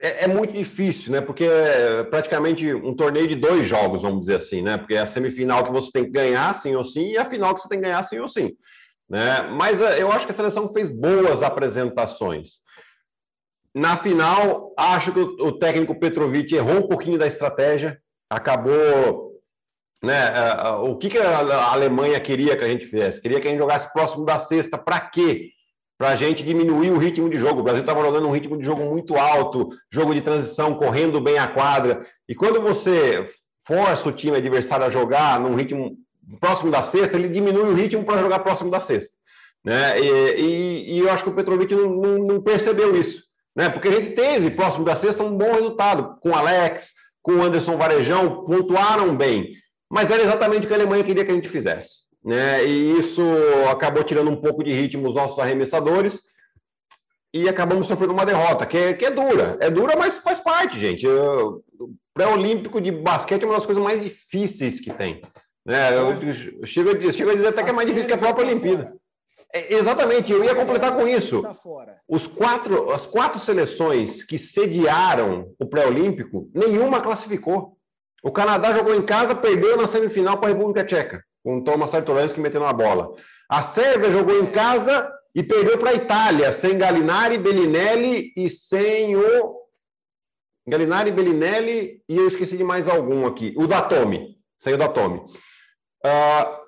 é, 0.00 0.24
é, 0.24 0.26
muito 0.26 0.52
difícil, 0.52 1.12
né? 1.12 1.20
Porque 1.20 1.44
é 1.44 2.02
praticamente 2.04 2.72
um 2.72 2.94
torneio 2.94 3.28
de 3.28 3.34
dois 3.34 3.66
jogos, 3.66 4.02
vamos 4.02 4.22
dizer 4.22 4.36
assim, 4.36 4.62
né? 4.62 4.78
Porque 4.78 4.94
é 4.94 5.00
a 5.00 5.06
semifinal 5.06 5.62
que 5.62 5.72
você 5.72 5.90
tem 5.92 6.04
que 6.04 6.10
ganhar, 6.10 6.54
sim 6.54 6.74
ou 6.74 6.84
sim, 6.84 7.10
e 7.10 7.18
a 7.18 7.24
final 7.24 7.54
que 7.54 7.60
você 7.60 7.68
tem 7.68 7.78
que 7.78 7.84
ganhar, 7.84 8.02
sim 8.04 8.18
ou 8.18 8.28
sim. 8.28 8.52
Né? 9.08 9.42
Mas 9.58 9.80
é, 9.80 10.00
eu 10.00 10.10
acho 10.10 10.24
que 10.24 10.32
a 10.32 10.34
seleção 10.34 10.72
fez 10.72 10.88
boas 10.88 11.42
apresentações. 11.42 12.60
Na 13.74 13.96
final, 13.96 14.72
acho 14.76 15.12
que 15.12 15.20
o, 15.20 15.58
técnico 15.58 15.98
Petrovic 15.98 16.54
errou 16.54 16.78
um 16.78 16.88
pouquinho 16.88 17.18
da 17.18 17.26
estratégia, 17.26 18.00
acabou. 18.28 19.30
Né, 20.02 20.16
é, 20.16 20.68
o 20.70 20.96
que, 20.96 21.10
que 21.10 21.18
a 21.18 21.72
Alemanha 21.72 22.18
queria 22.20 22.56
que 22.56 22.64
a 22.64 22.68
gente 22.68 22.86
fizesse? 22.86 23.20
Queria 23.20 23.38
que 23.40 23.46
a 23.46 23.50
gente 23.50 23.60
jogasse 23.60 23.92
próximo 23.92 24.24
da 24.24 24.38
sexta. 24.38 24.78
Para 24.78 25.00
quê? 25.00 25.50
Para 26.00 26.12
a 26.12 26.16
gente 26.16 26.42
diminuir 26.42 26.90
o 26.90 26.96
ritmo 26.96 27.28
de 27.28 27.38
jogo. 27.38 27.60
O 27.60 27.62
Brasil 27.62 27.82
estava 27.82 28.00
jogando 28.00 28.26
um 28.26 28.32
ritmo 28.32 28.56
de 28.56 28.64
jogo 28.64 28.82
muito 28.86 29.18
alto, 29.18 29.68
jogo 29.92 30.14
de 30.14 30.22
transição, 30.22 30.72
correndo 30.72 31.20
bem 31.20 31.38
a 31.38 31.46
quadra. 31.46 32.06
E 32.26 32.34
quando 32.34 32.58
você 32.58 33.28
força 33.66 34.08
o 34.08 34.12
time 34.12 34.38
adversário 34.38 34.86
a 34.86 34.88
jogar 34.88 35.38
num 35.38 35.54
ritmo 35.54 35.98
próximo 36.40 36.70
da 36.70 36.82
sexta, 36.82 37.18
ele 37.18 37.28
diminui 37.28 37.68
o 37.68 37.74
ritmo 37.74 38.02
para 38.02 38.16
jogar 38.16 38.38
próximo 38.38 38.70
da 38.70 38.80
sexta. 38.80 39.10
Né? 39.62 40.00
E, 40.00 40.40
e, 40.40 40.94
e, 40.94 40.98
eu 41.00 41.10
acho 41.10 41.22
que 41.22 41.28
o 41.28 41.34
Petrovic 41.34 41.74
não, 41.74 41.90
não, 41.90 42.18
não, 42.18 42.40
percebeu 42.40 42.96
isso. 42.96 43.24
Né? 43.54 43.68
Porque 43.68 43.88
a 43.88 43.92
gente 43.92 44.12
teve 44.12 44.52
próximo 44.52 44.86
da 44.86 44.96
sexta 44.96 45.22
um 45.22 45.36
bom 45.36 45.52
resultado 45.52 46.16
com 46.22 46.30
o 46.30 46.34
Alex, 46.34 46.92
com 47.20 47.32
o 47.32 47.42
Anderson 47.42 47.76
Varejão, 47.76 48.46
pontuaram 48.46 49.14
bem. 49.14 49.52
Mas 49.90 50.10
era 50.10 50.22
exatamente 50.22 50.64
o 50.64 50.66
que 50.66 50.72
a 50.72 50.78
Alemanha 50.78 51.04
queria 51.04 51.26
que 51.26 51.30
a 51.30 51.34
gente 51.34 51.50
fizesse 51.50 52.08
né? 52.24 52.64
E 52.64 52.98
isso 52.98 53.22
acabou 53.70 54.04
tirando 54.04 54.30
um 54.30 54.36
pouco 54.36 54.62
de 54.62 54.72
ritmo 54.72 55.08
os 55.08 55.14
nossos 55.14 55.38
arremessadores 55.38 56.20
e 57.32 57.48
acabamos 57.48 57.86
sofrendo 57.86 58.12
uma 58.12 58.26
derrota, 58.26 58.66
que 58.66 58.76
é, 58.76 58.92
que 58.92 59.04
é 59.04 59.10
dura. 59.10 59.56
É 59.60 59.70
dura, 59.70 59.96
mas 59.96 60.18
faz 60.18 60.38
parte, 60.38 60.78
gente. 60.78 61.06
O 61.06 61.62
pré-olímpico 62.12 62.80
de 62.80 62.90
basquete 62.90 63.42
é 63.42 63.46
uma 63.46 63.54
das 63.54 63.66
coisas 63.66 63.82
mais 63.82 64.02
difíceis 64.02 64.80
que 64.80 64.92
tem. 64.92 65.22
Né? 65.64 65.96
Eu, 65.96 66.10
eu 66.60 66.66
chego, 66.66 66.90
eu 66.90 67.12
chego 67.12 67.30
a 67.30 67.34
dizer 67.34 67.48
até 67.48 67.62
que 67.62 67.70
é 67.70 67.72
mais 67.72 67.86
difícil 67.86 68.08
que 68.08 68.14
a 68.14 68.18
própria 68.18 68.46
Olimpíada. 68.46 68.92
É, 69.52 69.74
exatamente, 69.74 70.30
eu 70.30 70.44
ia 70.44 70.54
completar 70.54 70.94
com 70.94 71.08
isso. 71.08 71.42
Os 72.08 72.26
quatro, 72.26 72.92
as 72.92 73.06
quatro 73.06 73.40
seleções 73.40 74.22
que 74.22 74.38
sediaram 74.38 75.52
o 75.58 75.66
pré-olímpico, 75.66 76.48
nenhuma 76.54 77.00
classificou. 77.00 77.76
O 78.22 78.30
Canadá 78.30 78.72
jogou 78.72 78.94
em 78.94 79.02
casa, 79.02 79.34
perdeu 79.34 79.76
na 79.76 79.88
semifinal 79.88 80.38
para 80.38 80.50
a 80.50 80.52
República 80.52 80.84
Tcheca 80.84 81.24
com 81.42 81.62
Thomas 81.62 81.90
Sartoransky 81.90 82.40
metendo 82.40 82.64
a 82.64 82.72
bola. 82.72 83.14
A 83.48 83.62
Sérvia 83.62 84.10
jogou 84.10 84.38
em 84.40 84.46
casa 84.46 85.12
e 85.34 85.42
perdeu 85.42 85.78
para 85.78 85.90
a 85.90 85.94
Itália, 85.94 86.52
sem 86.52 86.78
Galinari, 86.78 87.38
Bellinelli 87.38 88.32
e 88.36 88.50
sem 88.50 89.16
o. 89.16 89.60
Galinari, 90.66 91.10
Bellinelli 91.10 92.02
e 92.08 92.16
eu 92.16 92.28
esqueci 92.28 92.56
de 92.56 92.64
mais 92.64 92.88
algum 92.88 93.26
aqui. 93.26 93.54
O 93.56 93.66
Datome, 93.66 94.36
sem 94.58 94.74
o 94.74 94.78
Datome. 94.78 95.20
Uh, 96.04 96.60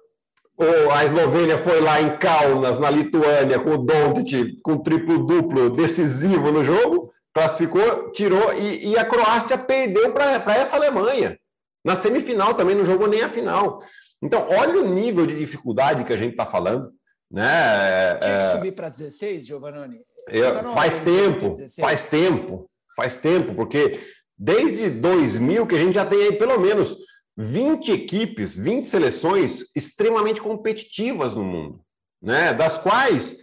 a 0.92 1.04
Eslovênia 1.04 1.58
foi 1.58 1.80
lá 1.80 2.00
em 2.00 2.16
Kaunas, 2.16 2.78
na 2.78 2.90
Lituânia, 2.90 3.58
com 3.58 3.70
o 3.70 3.78
Doncic, 3.78 4.60
com 4.62 4.78
triplo-duplo 4.78 5.70
decisivo 5.70 6.50
no 6.50 6.64
jogo, 6.64 7.12
classificou, 7.32 8.12
tirou, 8.12 8.52
e, 8.54 8.90
e 8.90 8.98
a 8.98 9.04
Croácia 9.04 9.56
perdeu 9.56 10.12
para 10.12 10.56
essa 10.56 10.76
Alemanha. 10.76 11.38
Na 11.84 11.96
semifinal 11.96 12.54
também, 12.54 12.76
não 12.76 12.84
jogou 12.84 13.08
nem 13.08 13.22
a 13.22 13.28
final. 13.28 13.82
Então, 14.22 14.48
olha 14.48 14.80
o 14.80 14.88
nível 14.88 15.26
de 15.26 15.36
dificuldade 15.36 16.04
que 16.04 16.12
a 16.12 16.16
gente 16.16 16.32
está 16.32 16.46
falando. 16.46 16.92
Né? 17.30 18.14
Tinha 18.20 18.38
que 18.38 18.44
é, 18.44 18.52
subir 18.52 18.72
para 18.72 18.88
16, 18.88 19.46
Giovanni? 19.46 20.00
Eu, 20.28 20.52
tá 20.52 20.62
faz 20.72 21.00
tempo, 21.00 21.52
faz 21.80 22.08
tempo, 22.08 22.70
faz 22.94 23.16
tempo, 23.16 23.54
porque 23.54 24.00
desde 24.38 24.88
2000 24.88 25.66
que 25.66 25.74
a 25.74 25.78
gente 25.78 25.94
já 25.94 26.06
tem 26.06 26.22
aí 26.22 26.32
pelo 26.32 26.60
menos 26.60 26.96
20 27.36 27.90
equipes, 27.90 28.54
20 28.54 28.86
seleções 28.86 29.64
extremamente 29.74 30.40
competitivas 30.40 31.34
no 31.34 31.42
mundo, 31.42 31.80
né? 32.22 32.54
das 32.54 32.78
quais 32.78 33.38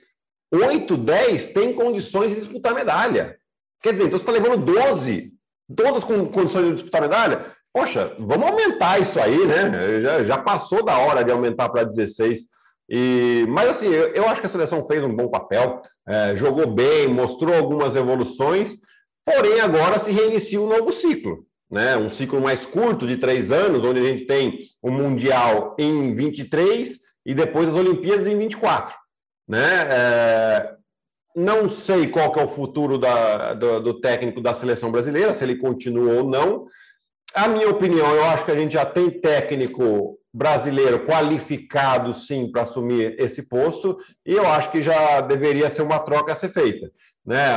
8, 0.54 0.96
10 0.96 1.48
têm 1.50 1.74
condições 1.74 2.30
de 2.30 2.40
disputar 2.40 2.74
medalha. 2.74 3.38
Quer 3.82 3.94
dizer, 3.94 4.06
então 4.06 4.18
você 4.18 4.24
está 4.24 4.32
levando 4.32 4.64
12, 4.64 5.34
todas 5.76 6.04
com 6.04 6.28
condições 6.28 6.68
de 6.68 6.74
disputar 6.76 7.02
medalha 7.02 7.54
poxa, 7.74 8.16
vamos 8.20 8.48
aumentar 8.48 9.00
isso 9.00 9.20
aí, 9.20 9.46
né? 9.46 10.02
Já, 10.02 10.24
já 10.24 10.38
passou 10.38 10.84
da 10.84 10.98
hora 10.98 11.24
de 11.24 11.32
aumentar 11.32 11.70
para 11.70 11.84
16. 11.84 12.42
E, 12.90 13.46
mas 13.48 13.70
assim, 13.70 13.88
eu, 13.88 14.10
eu, 14.10 14.28
acho 14.28 14.42
que 14.42 14.48
a 14.48 14.50
seleção 14.50 14.84
fez 14.84 15.04
um 15.04 15.16
bom 15.16 15.28
papel, 15.28 15.82
é, 16.08 16.36
jogou 16.36 16.66
bem, 16.68 17.08
mostrou 17.08 17.56
algumas 17.56 17.96
evoluções, 17.96 18.78
porém 19.24 19.60
agora 19.60 20.00
se 20.00 20.12
reinicia 20.12 20.60
um 20.60 20.68
novo 20.68 20.92
ciclo, 20.92 21.46
né? 21.70 21.96
Um 21.98 22.10
ciclo 22.10 22.42
mais 22.42 22.66
curto 22.66 23.06
de 23.06 23.18
três 23.18 23.52
anos, 23.52 23.86
onde 23.86 24.00
a 24.00 24.04
gente 24.04 24.26
tem 24.26 24.70
o 24.82 24.90
Mundial 24.90 25.76
em 25.78 26.16
23 26.16 26.98
e 27.26 27.34
depois 27.34 27.68
as 27.68 27.76
Olimpíadas 27.76 28.26
em 28.26 28.38
24. 28.38 28.96
Né? 29.48 29.88
É, 29.90 30.74
não 31.36 31.70
sei 31.70 32.08
qual 32.08 32.32
que 32.32 32.40
é 32.40 32.44
o 32.44 32.50
futuro 32.50 32.98
da, 32.98 33.54
do, 33.54 33.80
do 33.80 34.00
técnico 34.00 34.42
da 34.42 34.54
seleção 34.54 34.92
brasileira, 34.92 35.34
se 35.34 35.44
ele 35.44 35.58
continua 35.58 36.16
ou 36.16 36.24
não. 36.24 36.66
A 37.34 37.48
minha 37.48 37.70
opinião, 37.70 38.14
eu 38.16 38.26
acho 38.26 38.46
que 38.46 38.52
a 38.52 38.56
gente 38.56 38.74
já 38.74 38.86
tem 38.86 39.10
técnico 39.10 40.18
brasileiro 40.34 41.06
qualificado, 41.06 42.14
sim, 42.14 42.52
para 42.52 42.64
assumir 42.64 43.16
esse 43.20 43.48
posto, 43.48 43.98
e 44.26 44.34
eu 44.34 44.48
acho 44.48 44.72
que 44.72 44.82
já 44.82 45.22
deveria 45.22 45.70
ser 45.70 45.82
uma 45.82 46.00
troca 46.00 46.32
a 46.32 46.36
ser 46.36 46.50
feita. 46.50 46.92
Né? 47.26 47.48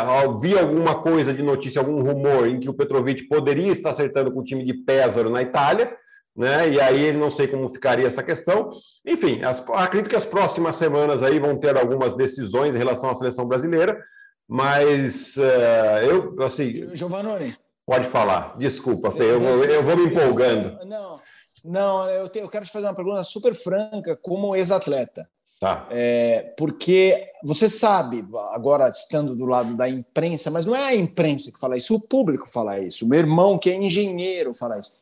Vi 0.40 0.58
alguma 0.58 1.00
coisa 1.00 1.32
de 1.32 1.42
notícia, 1.42 1.80
algum 1.80 2.02
rumor 2.02 2.46
em 2.48 2.60
que 2.60 2.68
o 2.68 2.74
Petrovic 2.74 3.28
poderia 3.28 3.72
estar 3.72 3.90
acertando 3.90 4.32
com 4.32 4.40
o 4.40 4.44
time 4.44 4.64
de 4.64 4.74
Pesaro 4.74 5.30
na 5.30 5.42
Itália, 5.42 5.96
né? 6.36 6.68
E 6.70 6.80
aí 6.80 7.12
não 7.12 7.30
sei 7.30 7.46
como 7.46 7.72
ficaria 7.72 8.06
essa 8.06 8.22
questão. 8.22 8.70
Enfim, 9.06 9.42
as, 9.42 9.62
acredito 9.70 10.10
que 10.10 10.16
as 10.16 10.24
próximas 10.24 10.76
semanas 10.76 11.22
aí 11.22 11.38
vão 11.38 11.58
ter 11.58 11.76
algumas 11.76 12.14
decisões 12.14 12.74
em 12.74 12.78
relação 12.78 13.10
à 13.10 13.14
seleção 13.14 13.46
brasileira, 13.46 14.02
mas 14.48 15.36
uh, 15.36 16.04
eu, 16.04 16.42
assim... 16.42 16.94
Giovanni, 16.94 17.56
Pode 17.86 18.08
falar. 18.08 18.56
Desculpa, 18.58 19.10
Fê, 19.10 19.24
eu, 19.24 19.40
vou, 19.40 19.64
eu 19.64 19.82
vou 19.82 19.96
me 19.96 20.06
empolgando. 20.06 20.84
Não, 20.84 21.20
não 21.64 22.08
eu, 22.08 22.28
te, 22.28 22.38
eu 22.38 22.48
quero 22.48 22.64
te 22.64 22.70
fazer 22.70 22.86
uma 22.86 22.94
pergunta 22.94 23.24
super 23.24 23.54
franca 23.54 24.16
como 24.16 24.54
ex-atleta. 24.54 25.28
Tá. 25.62 25.86
É, 25.90 26.54
porque 26.58 27.28
você 27.44 27.68
sabe, 27.68 28.24
agora 28.50 28.88
estando 28.88 29.36
do 29.36 29.46
lado 29.46 29.76
da 29.76 29.88
imprensa, 29.88 30.50
mas 30.50 30.66
não 30.66 30.74
é 30.74 30.88
a 30.88 30.96
imprensa 30.96 31.52
que 31.52 31.58
fala 31.60 31.76
isso, 31.76 31.94
o 31.94 32.00
público 32.00 32.48
fala 32.48 32.80
isso, 32.80 33.04
o 33.04 33.08
meu 33.08 33.20
irmão, 33.20 33.56
que 33.56 33.70
é 33.70 33.76
engenheiro, 33.76 34.52
fala 34.52 34.76
isso. 34.76 34.92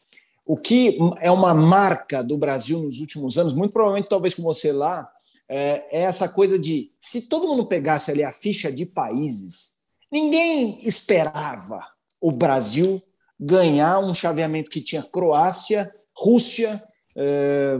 O 0.45 0.59
que 0.59 0.99
é 1.21 1.31
uma 1.31 1.55
marca 1.55 2.23
do 2.23 2.37
Brasil 2.37 2.79
nos 2.79 3.01
últimos 3.01 3.39
anos, 3.39 3.55
muito 3.55 3.73
provavelmente, 3.73 4.09
talvez 4.09 4.35
com 4.35 4.43
você 4.43 4.71
lá, 4.71 5.11
é, 5.49 5.99
é 5.99 6.03
essa 6.03 6.29
coisa 6.29 6.59
de 6.59 6.93
se 6.99 7.23
todo 7.23 7.49
mundo 7.49 7.65
pegasse 7.67 8.11
ali 8.11 8.23
a 8.23 8.31
ficha 8.31 8.71
de 8.71 8.85
países, 8.85 9.75
ninguém 10.13 10.79
esperava 10.83 11.81
o 12.21 12.31
Brasil 12.31 13.03
ganhar 13.39 13.99
um 14.01 14.13
chaveamento 14.13 14.71
que 14.71 14.81
tinha 14.81 15.03
Croácia, 15.03 15.93
Rússia, 16.17 16.83
é, 17.17 17.77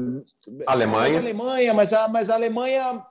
Alemanha. 0.67 1.19
Alemanha, 1.19 1.75
mas 1.75 1.93
a, 1.93 2.09
mas 2.09 2.31
a 2.31 2.35
Alemanha, 2.35 3.05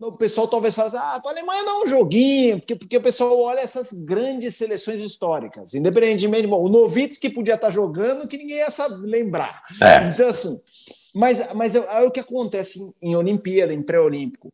o 0.00 0.12
pessoal 0.12 0.46
talvez 0.46 0.74
fale 0.74 0.88
assim, 0.88 0.98
ah, 0.98 1.20
a 1.24 1.30
Alemanha 1.30 1.64
dá 1.64 1.78
um 1.78 1.86
joguinho, 1.86 2.58
porque, 2.58 2.76
porque 2.76 2.96
o 2.96 3.02
pessoal 3.02 3.40
olha 3.40 3.60
essas 3.60 3.92
grandes 3.92 4.56
seleções 4.56 5.00
históricas, 5.00 5.74
independentemente, 5.74 6.46
bom, 6.46 6.62
o 6.62 6.68
Novitz 6.68 7.16
que 7.18 7.30
podia 7.30 7.54
estar 7.54 7.70
jogando, 7.70 8.28
que 8.28 8.36
ninguém 8.36 8.58
ia 8.58 8.70
saber 8.70 9.06
lembrar. 9.06 9.62
É. 9.80 10.08
Então, 10.08 10.28
assim, 10.28 10.60
Mas, 11.14 11.52
mas 11.54 11.74
é, 11.74 11.78
é 11.78 12.06
o 12.06 12.10
que 12.10 12.20
acontece 12.20 12.78
em, 12.80 12.94
em 13.10 13.16
Olimpíada, 13.16 13.72
em 13.72 13.82
pré-olímpico. 13.82 14.52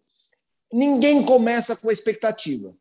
Ninguém 0.72 1.22
começa 1.22 1.76
com 1.76 1.90
a 1.90 1.92
expectativa. 1.92 2.72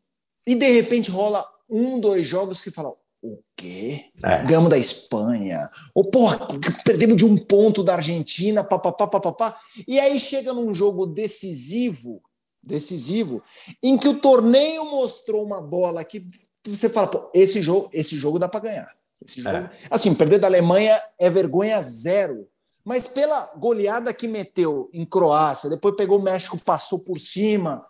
E 0.46 0.54
de 0.54 0.70
repente 0.70 1.10
rola 1.10 1.44
um, 1.68 1.98
dois 1.98 2.26
jogos 2.26 2.60
que 2.60 2.70
falam: 2.70 2.96
o 3.24 3.42
quê? 3.56 4.04
É. 4.22 4.44
Ganhamos 4.44 4.68
da 4.68 4.76
Espanha. 4.76 5.70
Ou, 5.94 6.04
porra, 6.04 6.46
perdemos 6.84 7.16
de 7.16 7.24
um 7.24 7.38
ponto 7.38 7.82
da 7.82 7.94
Argentina, 7.94 8.62
papapá, 8.62 9.06
papapá. 9.06 9.58
E 9.88 9.98
aí 9.98 10.20
chega 10.20 10.52
num 10.52 10.74
jogo 10.74 11.06
decisivo, 11.06 12.22
decisivo, 12.62 13.42
em 13.82 13.96
que 13.96 14.06
o 14.06 14.20
torneio 14.20 14.84
mostrou 14.84 15.42
uma 15.42 15.60
bola 15.62 16.04
que 16.04 16.22
você 16.66 16.88
fala, 16.88 17.06
pô, 17.06 17.30
esse 17.34 17.62
jogo, 17.62 17.88
esse 17.94 18.16
jogo 18.18 18.38
dá 18.38 18.46
para 18.46 18.60
ganhar. 18.60 18.92
Esse 19.24 19.40
jogo, 19.40 19.56
é. 19.56 19.70
Assim, 19.90 20.14
perder 20.14 20.38
da 20.38 20.46
Alemanha 20.46 21.00
é 21.18 21.30
vergonha 21.30 21.80
zero. 21.80 22.46
Mas 22.84 23.06
pela 23.06 23.50
goleada 23.56 24.12
que 24.12 24.28
meteu 24.28 24.90
em 24.92 25.06
Croácia, 25.06 25.70
depois 25.70 25.96
pegou 25.96 26.18
o 26.18 26.22
México, 26.22 26.62
passou 26.62 26.98
por 26.98 27.18
cima. 27.18 27.86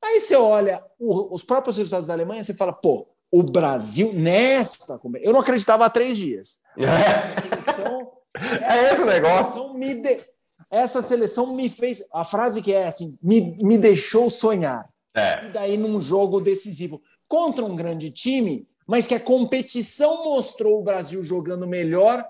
Aí 0.00 0.20
você 0.20 0.36
olha 0.36 0.80
o, 1.00 1.34
os 1.34 1.42
próprios 1.42 1.76
resultados 1.76 2.06
da 2.06 2.14
Alemanha, 2.14 2.44
você 2.44 2.54
fala, 2.54 2.72
pô, 2.72 3.08
o 3.38 3.42
Brasil 3.42 4.12
nesta. 4.14 4.98
Eu 5.20 5.32
não 5.32 5.40
acreditava 5.40 5.84
há 5.84 5.90
três 5.90 6.16
dias. 6.16 6.60
Essa 6.76 7.40
seleção, 7.42 8.12
é 8.34 8.92
esse 8.92 9.04
negócio. 9.04 9.74
Me 9.74 9.94
de, 9.94 10.24
essa 10.70 11.02
seleção 11.02 11.54
me 11.54 11.68
fez. 11.68 12.02
A 12.12 12.24
frase 12.24 12.62
que 12.62 12.72
é 12.72 12.86
assim: 12.86 13.18
me, 13.22 13.54
me 13.62 13.78
deixou 13.78 14.30
sonhar. 14.30 14.88
É. 15.14 15.46
E 15.46 15.48
daí, 15.50 15.76
num 15.76 16.00
jogo 16.00 16.40
decisivo 16.40 17.00
contra 17.28 17.64
um 17.64 17.74
grande 17.74 18.10
time, 18.10 18.68
mas 18.86 19.06
que 19.06 19.14
a 19.14 19.20
competição 19.20 20.24
mostrou 20.24 20.78
o 20.78 20.84
Brasil 20.84 21.22
jogando 21.22 21.66
melhor, 21.66 22.26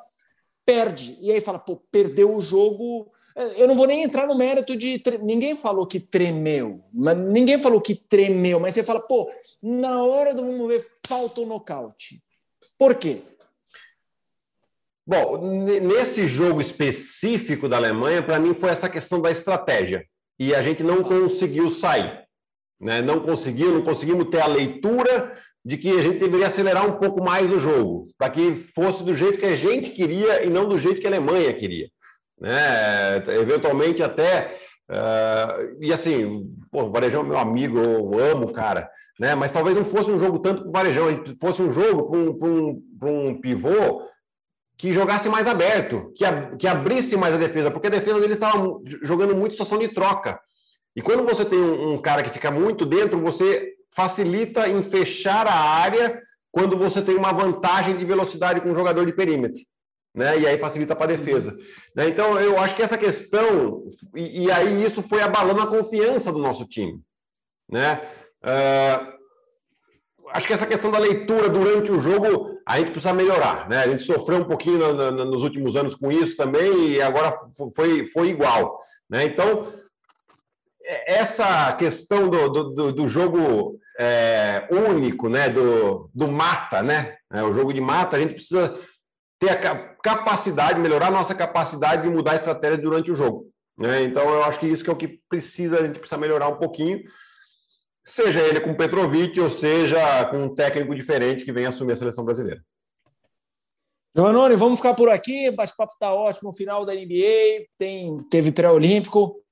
perde. 0.65 1.19
E 1.21 1.33
aí 1.33 1.41
fala: 1.41 1.59
pô, 1.59 1.77
perdeu 1.91 2.35
o 2.35 2.41
jogo 2.41 3.11
eu 3.57 3.69
não 3.69 3.75
vou 3.75 3.87
nem 3.87 4.03
entrar 4.03 4.27
no 4.27 4.35
mérito 4.35 4.75
de. 4.75 5.03
Ninguém 5.23 5.55
falou 5.55 5.87
que 5.87 6.01
tremeu, 6.01 6.83
mas 6.93 7.19
ninguém 7.19 7.59
falou 7.59 7.81
que 7.83 7.95
tremeu, 7.95 8.59
mas 8.59 8.73
você 8.73 8.83
fala, 8.83 9.01
pô, 9.01 9.31
na 9.63 10.03
hora 10.03 10.35
do 10.35 10.43
vamos 10.43 10.67
ver, 10.69 10.85
falta 11.07 11.43
o 11.43 11.47
nocaute. 11.47 12.23
Por 12.79 12.95
quê? 12.95 13.19
Bom, 15.07 15.39
nesse 15.63 16.27
jogo 16.27 16.61
específico 16.61 17.69
da 17.69 17.77
Alemanha, 17.77 18.23
para 18.23 18.41
mim 18.41 18.55
foi 18.55 18.71
essa 18.71 18.89
questão 18.89 19.21
da 19.21 19.31
estratégia. 19.31 20.05
E 20.39 20.55
a 20.55 20.63
gente 20.63 20.83
não 20.83 21.03
conseguiu 21.05 21.71
sair. 21.71 22.25
Né? 22.81 23.01
Não 23.01 23.21
conseguiu, 23.21 23.73
não 23.73 23.83
conseguimos 23.83 24.29
ter 24.31 24.41
a 24.41 24.47
leitura 24.47 25.39
de 25.65 25.77
que 25.77 25.91
a 25.91 26.03
gente 26.03 26.19
deveria 26.19 26.47
acelerar 26.47 26.87
um 26.87 26.99
pouco 26.99 27.23
mais 27.23 27.53
o 27.53 27.59
jogo, 27.59 28.09
para 28.19 28.31
que 28.31 28.57
fosse 28.75 29.05
do 29.05 29.15
jeito 29.15 29.39
que 29.39 29.47
a 29.47 29.57
gente 29.57 29.91
queria 29.91 30.45
e 30.45 30.51
não 30.51 30.69
do 30.69 30.79
jeito 30.79 31.01
que 31.01 31.07
a 31.07 31.11
Alemanha 31.11 31.53
queria 31.55 31.89
né? 32.41 33.17
Eventualmente 33.29 34.03
até. 34.03 34.57
Uh, 34.89 35.77
e 35.81 35.93
assim, 35.93 36.49
pô, 36.71 36.85
o 36.85 36.93
Varejão 36.93 37.23
é 37.23 37.25
meu 37.25 37.39
amigo, 37.39 37.79
eu 37.79 38.19
amo 38.19 38.47
o 38.47 38.53
cara, 38.53 38.89
né? 39.19 39.35
Mas 39.35 39.51
talvez 39.51 39.77
não 39.77 39.85
fosse 39.85 40.11
um 40.11 40.19
jogo 40.19 40.39
tanto 40.39 40.63
para 40.63 40.69
o 40.69 40.73
Varejão, 40.73 41.25
fosse 41.41 41.61
um 41.61 41.73
jogo 41.73 42.09
para 42.09 42.19
um, 42.19 42.83
um, 43.03 43.29
um 43.29 43.41
pivô 43.41 44.03
que 44.79 44.93
jogasse 44.93 45.29
mais 45.29 45.47
aberto, 45.47 46.13
que, 46.15 46.25
ab 46.25 46.57
que 46.57 46.69
abrisse 46.69 47.17
mais 47.17 47.35
a 47.35 47.39
defesa, 47.39 47.71
porque 47.71 47.89
a 47.89 47.91
defesa 47.91 48.21
dele 48.21 48.35
estava 48.35 48.63
jogando 49.03 49.35
muito 49.35 49.53
situação 49.53 49.79
de 49.79 49.89
troca. 49.89 50.39
E 50.95 51.03
quando 51.03 51.25
você 51.25 51.45
tem 51.45 51.59
um, 51.59 51.95
um, 51.95 51.99
cara 51.99 52.23
que 52.23 52.31
fica 52.31 52.51
muito 52.51 52.87
dentro, 52.87 53.19
você 53.19 53.73
facilita 53.95 54.69
em 54.69 54.83
fechar 54.83 55.47
a 55.47 55.55
área 55.55 56.23
quando 56.53 56.77
você 56.77 57.03
tem 57.03 57.17
uma 57.17 57.33
vantagem 57.33 57.97
de 57.97 58.05
velocidade 58.05 58.61
com 58.61 58.71
o 58.71 58.75
jogador 58.75 59.05
de 59.05 59.13
perímetro 59.13 59.61
né? 60.17 60.39
E 60.39 60.47
aí 60.47 60.57
facilita 60.57 60.97
para 60.97 61.13
a 61.13 61.17
defesa. 61.17 61.57
Né? 61.95 62.09
Então, 62.09 62.41
eu 62.41 62.59
acho 62.59 62.75
que 62.75 62.83
essa 62.83 62.97
questão, 62.97 63.85
e, 64.15 64.45
e, 64.45 64.51
aí 64.51 64.83
isso 64.83 65.03
foi 65.03 65.21
abalando 65.21 65.61
a 65.61 65.67
confiança 65.67 66.33
do 66.33 66.39
nosso 66.39 66.67
time. 66.67 66.99
Né? 67.71 68.01
Uh, 68.43 69.13
acho 70.31 70.47
que 70.47 70.55
essa 70.55 70.67
questão 70.67 70.91
da 70.91 70.99
leitura 70.99 71.51
durante 71.51 71.93
o 71.93 72.01
jogo 72.01 72.57
a 72.67 72.79
gente 72.79 72.93
precisa 72.93 73.13
melhorar. 73.13 73.69
Né? 73.69 73.83
A 73.83 73.89
gente 73.89 74.05
sofreu 74.05 74.39
um 74.39 74.45
pouquinho 74.45 74.79
no, 74.79 75.11
no, 75.13 75.25
nos 75.27 75.43
últimos 75.43 75.77
anos 75.77 75.95
com 75.95 76.11
isso 76.11 76.35
também, 76.35 76.93
e 76.93 77.03
agora 77.03 77.39
foi, 77.75 78.11
foi 78.11 78.29
igual. 78.29 78.81
Né? 79.11 79.25
Então, 79.25 79.71
essa 81.07 81.75
questão 81.75 82.31
do, 82.31 82.49
do, 82.49 82.93
do 82.93 83.09
jogo 83.09 83.79
é, 83.99 84.67
único, 84.71 85.29
né? 85.29 85.51
do, 85.51 86.09
do 86.15 86.27
mata, 86.27 86.83
né? 86.83 87.17
É, 87.31 87.43
o 87.43 87.53
jogo 87.53 87.73
de 87.73 87.81
mata, 87.81 88.17
a 88.17 88.21
gente 88.21 88.35
precisa 88.35 88.81
ter 89.39 89.51
a 89.51 89.97
capacidade, 89.97 90.81
melhorar 90.81 91.09
a 91.09 91.11
nossa 91.11 91.35
capacidade 91.35 92.03
de 92.03 92.09
mudar 92.09 92.33
a 92.33 92.37
estratégia 92.37 92.79
durante 92.79 93.11
o 93.11 93.15
jogo. 93.15 93.51
Né? 93.77 94.05
Então, 94.05 94.29
eu 94.29 94.45
acho 94.45 94.59
que 94.59 94.67
isso 94.67 94.83
que 94.83 94.91
é 94.91 94.93
o 94.93 94.97
que 94.97 95.21
precisa, 95.29 95.79
a 95.79 95.87
gente 95.87 95.99
precisa 95.99 96.19
melhorar 96.19 96.49
um 96.49 96.57
pouquinho, 96.57 97.03
seja 98.05 98.41
ele 98.41 98.61
com 98.61 98.75
Petrovic 98.75 99.39
ou 99.41 99.51
seja 99.51 100.25
com 100.27 100.45
um 100.45 100.55
técnico 100.55 100.95
diferente 100.95 101.45
que 101.45 101.53
venha 101.53 101.69
assumir 101.69 101.93
a 101.93 101.97
seleção 101.97 102.25
brasileira. 102.25 102.63
Giovanni, 104.17 104.57
vamos 104.57 104.79
ficar 104.79 104.95
por 104.95 105.11
aqui. 105.11 105.51
O 105.51 105.55
bate-papo 105.55 105.93
está 105.93 106.15
ótimo. 106.15 106.55
Final 106.55 106.87
da 106.87 106.95
NBA, 106.95 107.67
tem, 107.77 108.17
teve 108.31 108.51
pré-olímpico. 108.51 109.43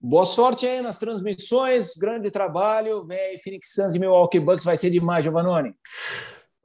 Boa 0.00 0.24
sorte 0.24 0.66
aí 0.66 0.80
nas 0.80 0.98
transmissões, 0.98 1.96
grande 1.96 2.30
trabalho. 2.30 3.04
Vem 3.06 3.18
aí, 3.18 3.38
Phoenix 3.38 3.72
Suns 3.72 3.94
e 3.94 3.98
Milwaukee 3.98 4.38
Bucks, 4.38 4.64
vai 4.64 4.76
ser 4.76 4.90
demais, 4.90 5.24
Giovanni. 5.24 5.74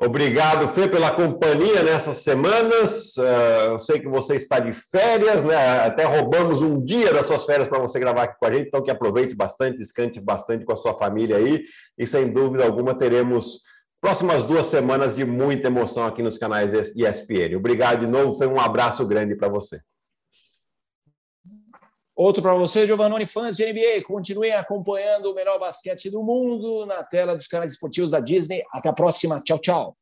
Obrigado, 0.02 0.70
Fê, 0.70 0.88
pela 0.88 1.12
companhia 1.12 1.84
nessas 1.84 2.20
semanas. 2.20 3.18
Uh, 3.18 3.72
eu 3.72 3.80
sei 3.80 4.00
que 4.00 4.08
você 4.08 4.38
está 4.38 4.58
de 4.58 4.72
férias, 4.72 5.44
né? 5.44 5.82
Até 5.86 6.06
roubamos 6.06 6.62
um 6.62 6.82
dia 6.82 7.14
das 7.14 7.26
suas 7.26 7.44
férias 7.44 7.68
para 7.68 7.80
você 7.80 8.00
gravar 8.00 8.24
aqui 8.24 8.40
com 8.40 8.46
a 8.46 8.54
gente, 8.54 8.68
então 8.68 8.82
que 8.82 8.90
aproveite 8.90 9.36
bastante, 9.36 9.78
descante 9.78 10.18
bastante 10.22 10.64
com 10.64 10.72
a 10.72 10.78
sua 10.78 10.98
família 10.98 11.36
aí. 11.36 11.66
E 11.98 12.08
sem 12.08 12.32
dúvida 12.32 12.64
alguma 12.64 12.98
teremos 12.98 13.60
próximas 14.00 14.46
duas 14.46 14.68
semanas 14.68 15.14
de 15.14 15.26
muita 15.26 15.68
emoção 15.68 16.06
aqui 16.06 16.24
nos 16.24 16.38
canais 16.38 16.72
ESPN. 16.96 17.58
Obrigado 17.58 18.00
de 18.00 18.08
novo, 18.08 18.38
foi 18.38 18.48
um 18.48 18.60
abraço 18.60 19.06
grande 19.06 19.36
para 19.36 19.50
você. 19.50 19.80
Outro 22.20 22.42
para 22.42 22.54
você, 22.54 22.86
Giovanni, 22.86 23.26
fãs 23.26 23.56
de 23.56 23.66
NBA. 23.66 24.04
Continuem 24.06 24.52
acompanhando 24.52 25.32
o 25.32 25.34
melhor 25.34 25.58
basquete 25.58 26.10
do 26.10 26.22
mundo 26.22 26.86
na 26.86 27.02
tela 27.02 27.34
dos 27.34 27.48
canais 27.48 27.72
esportivos 27.72 28.12
da 28.12 28.20
Disney. 28.20 28.62
Até 28.74 28.90
a 28.90 28.94
próxima. 28.94 29.40
Tchau, 29.40 29.58
tchau. 29.58 29.99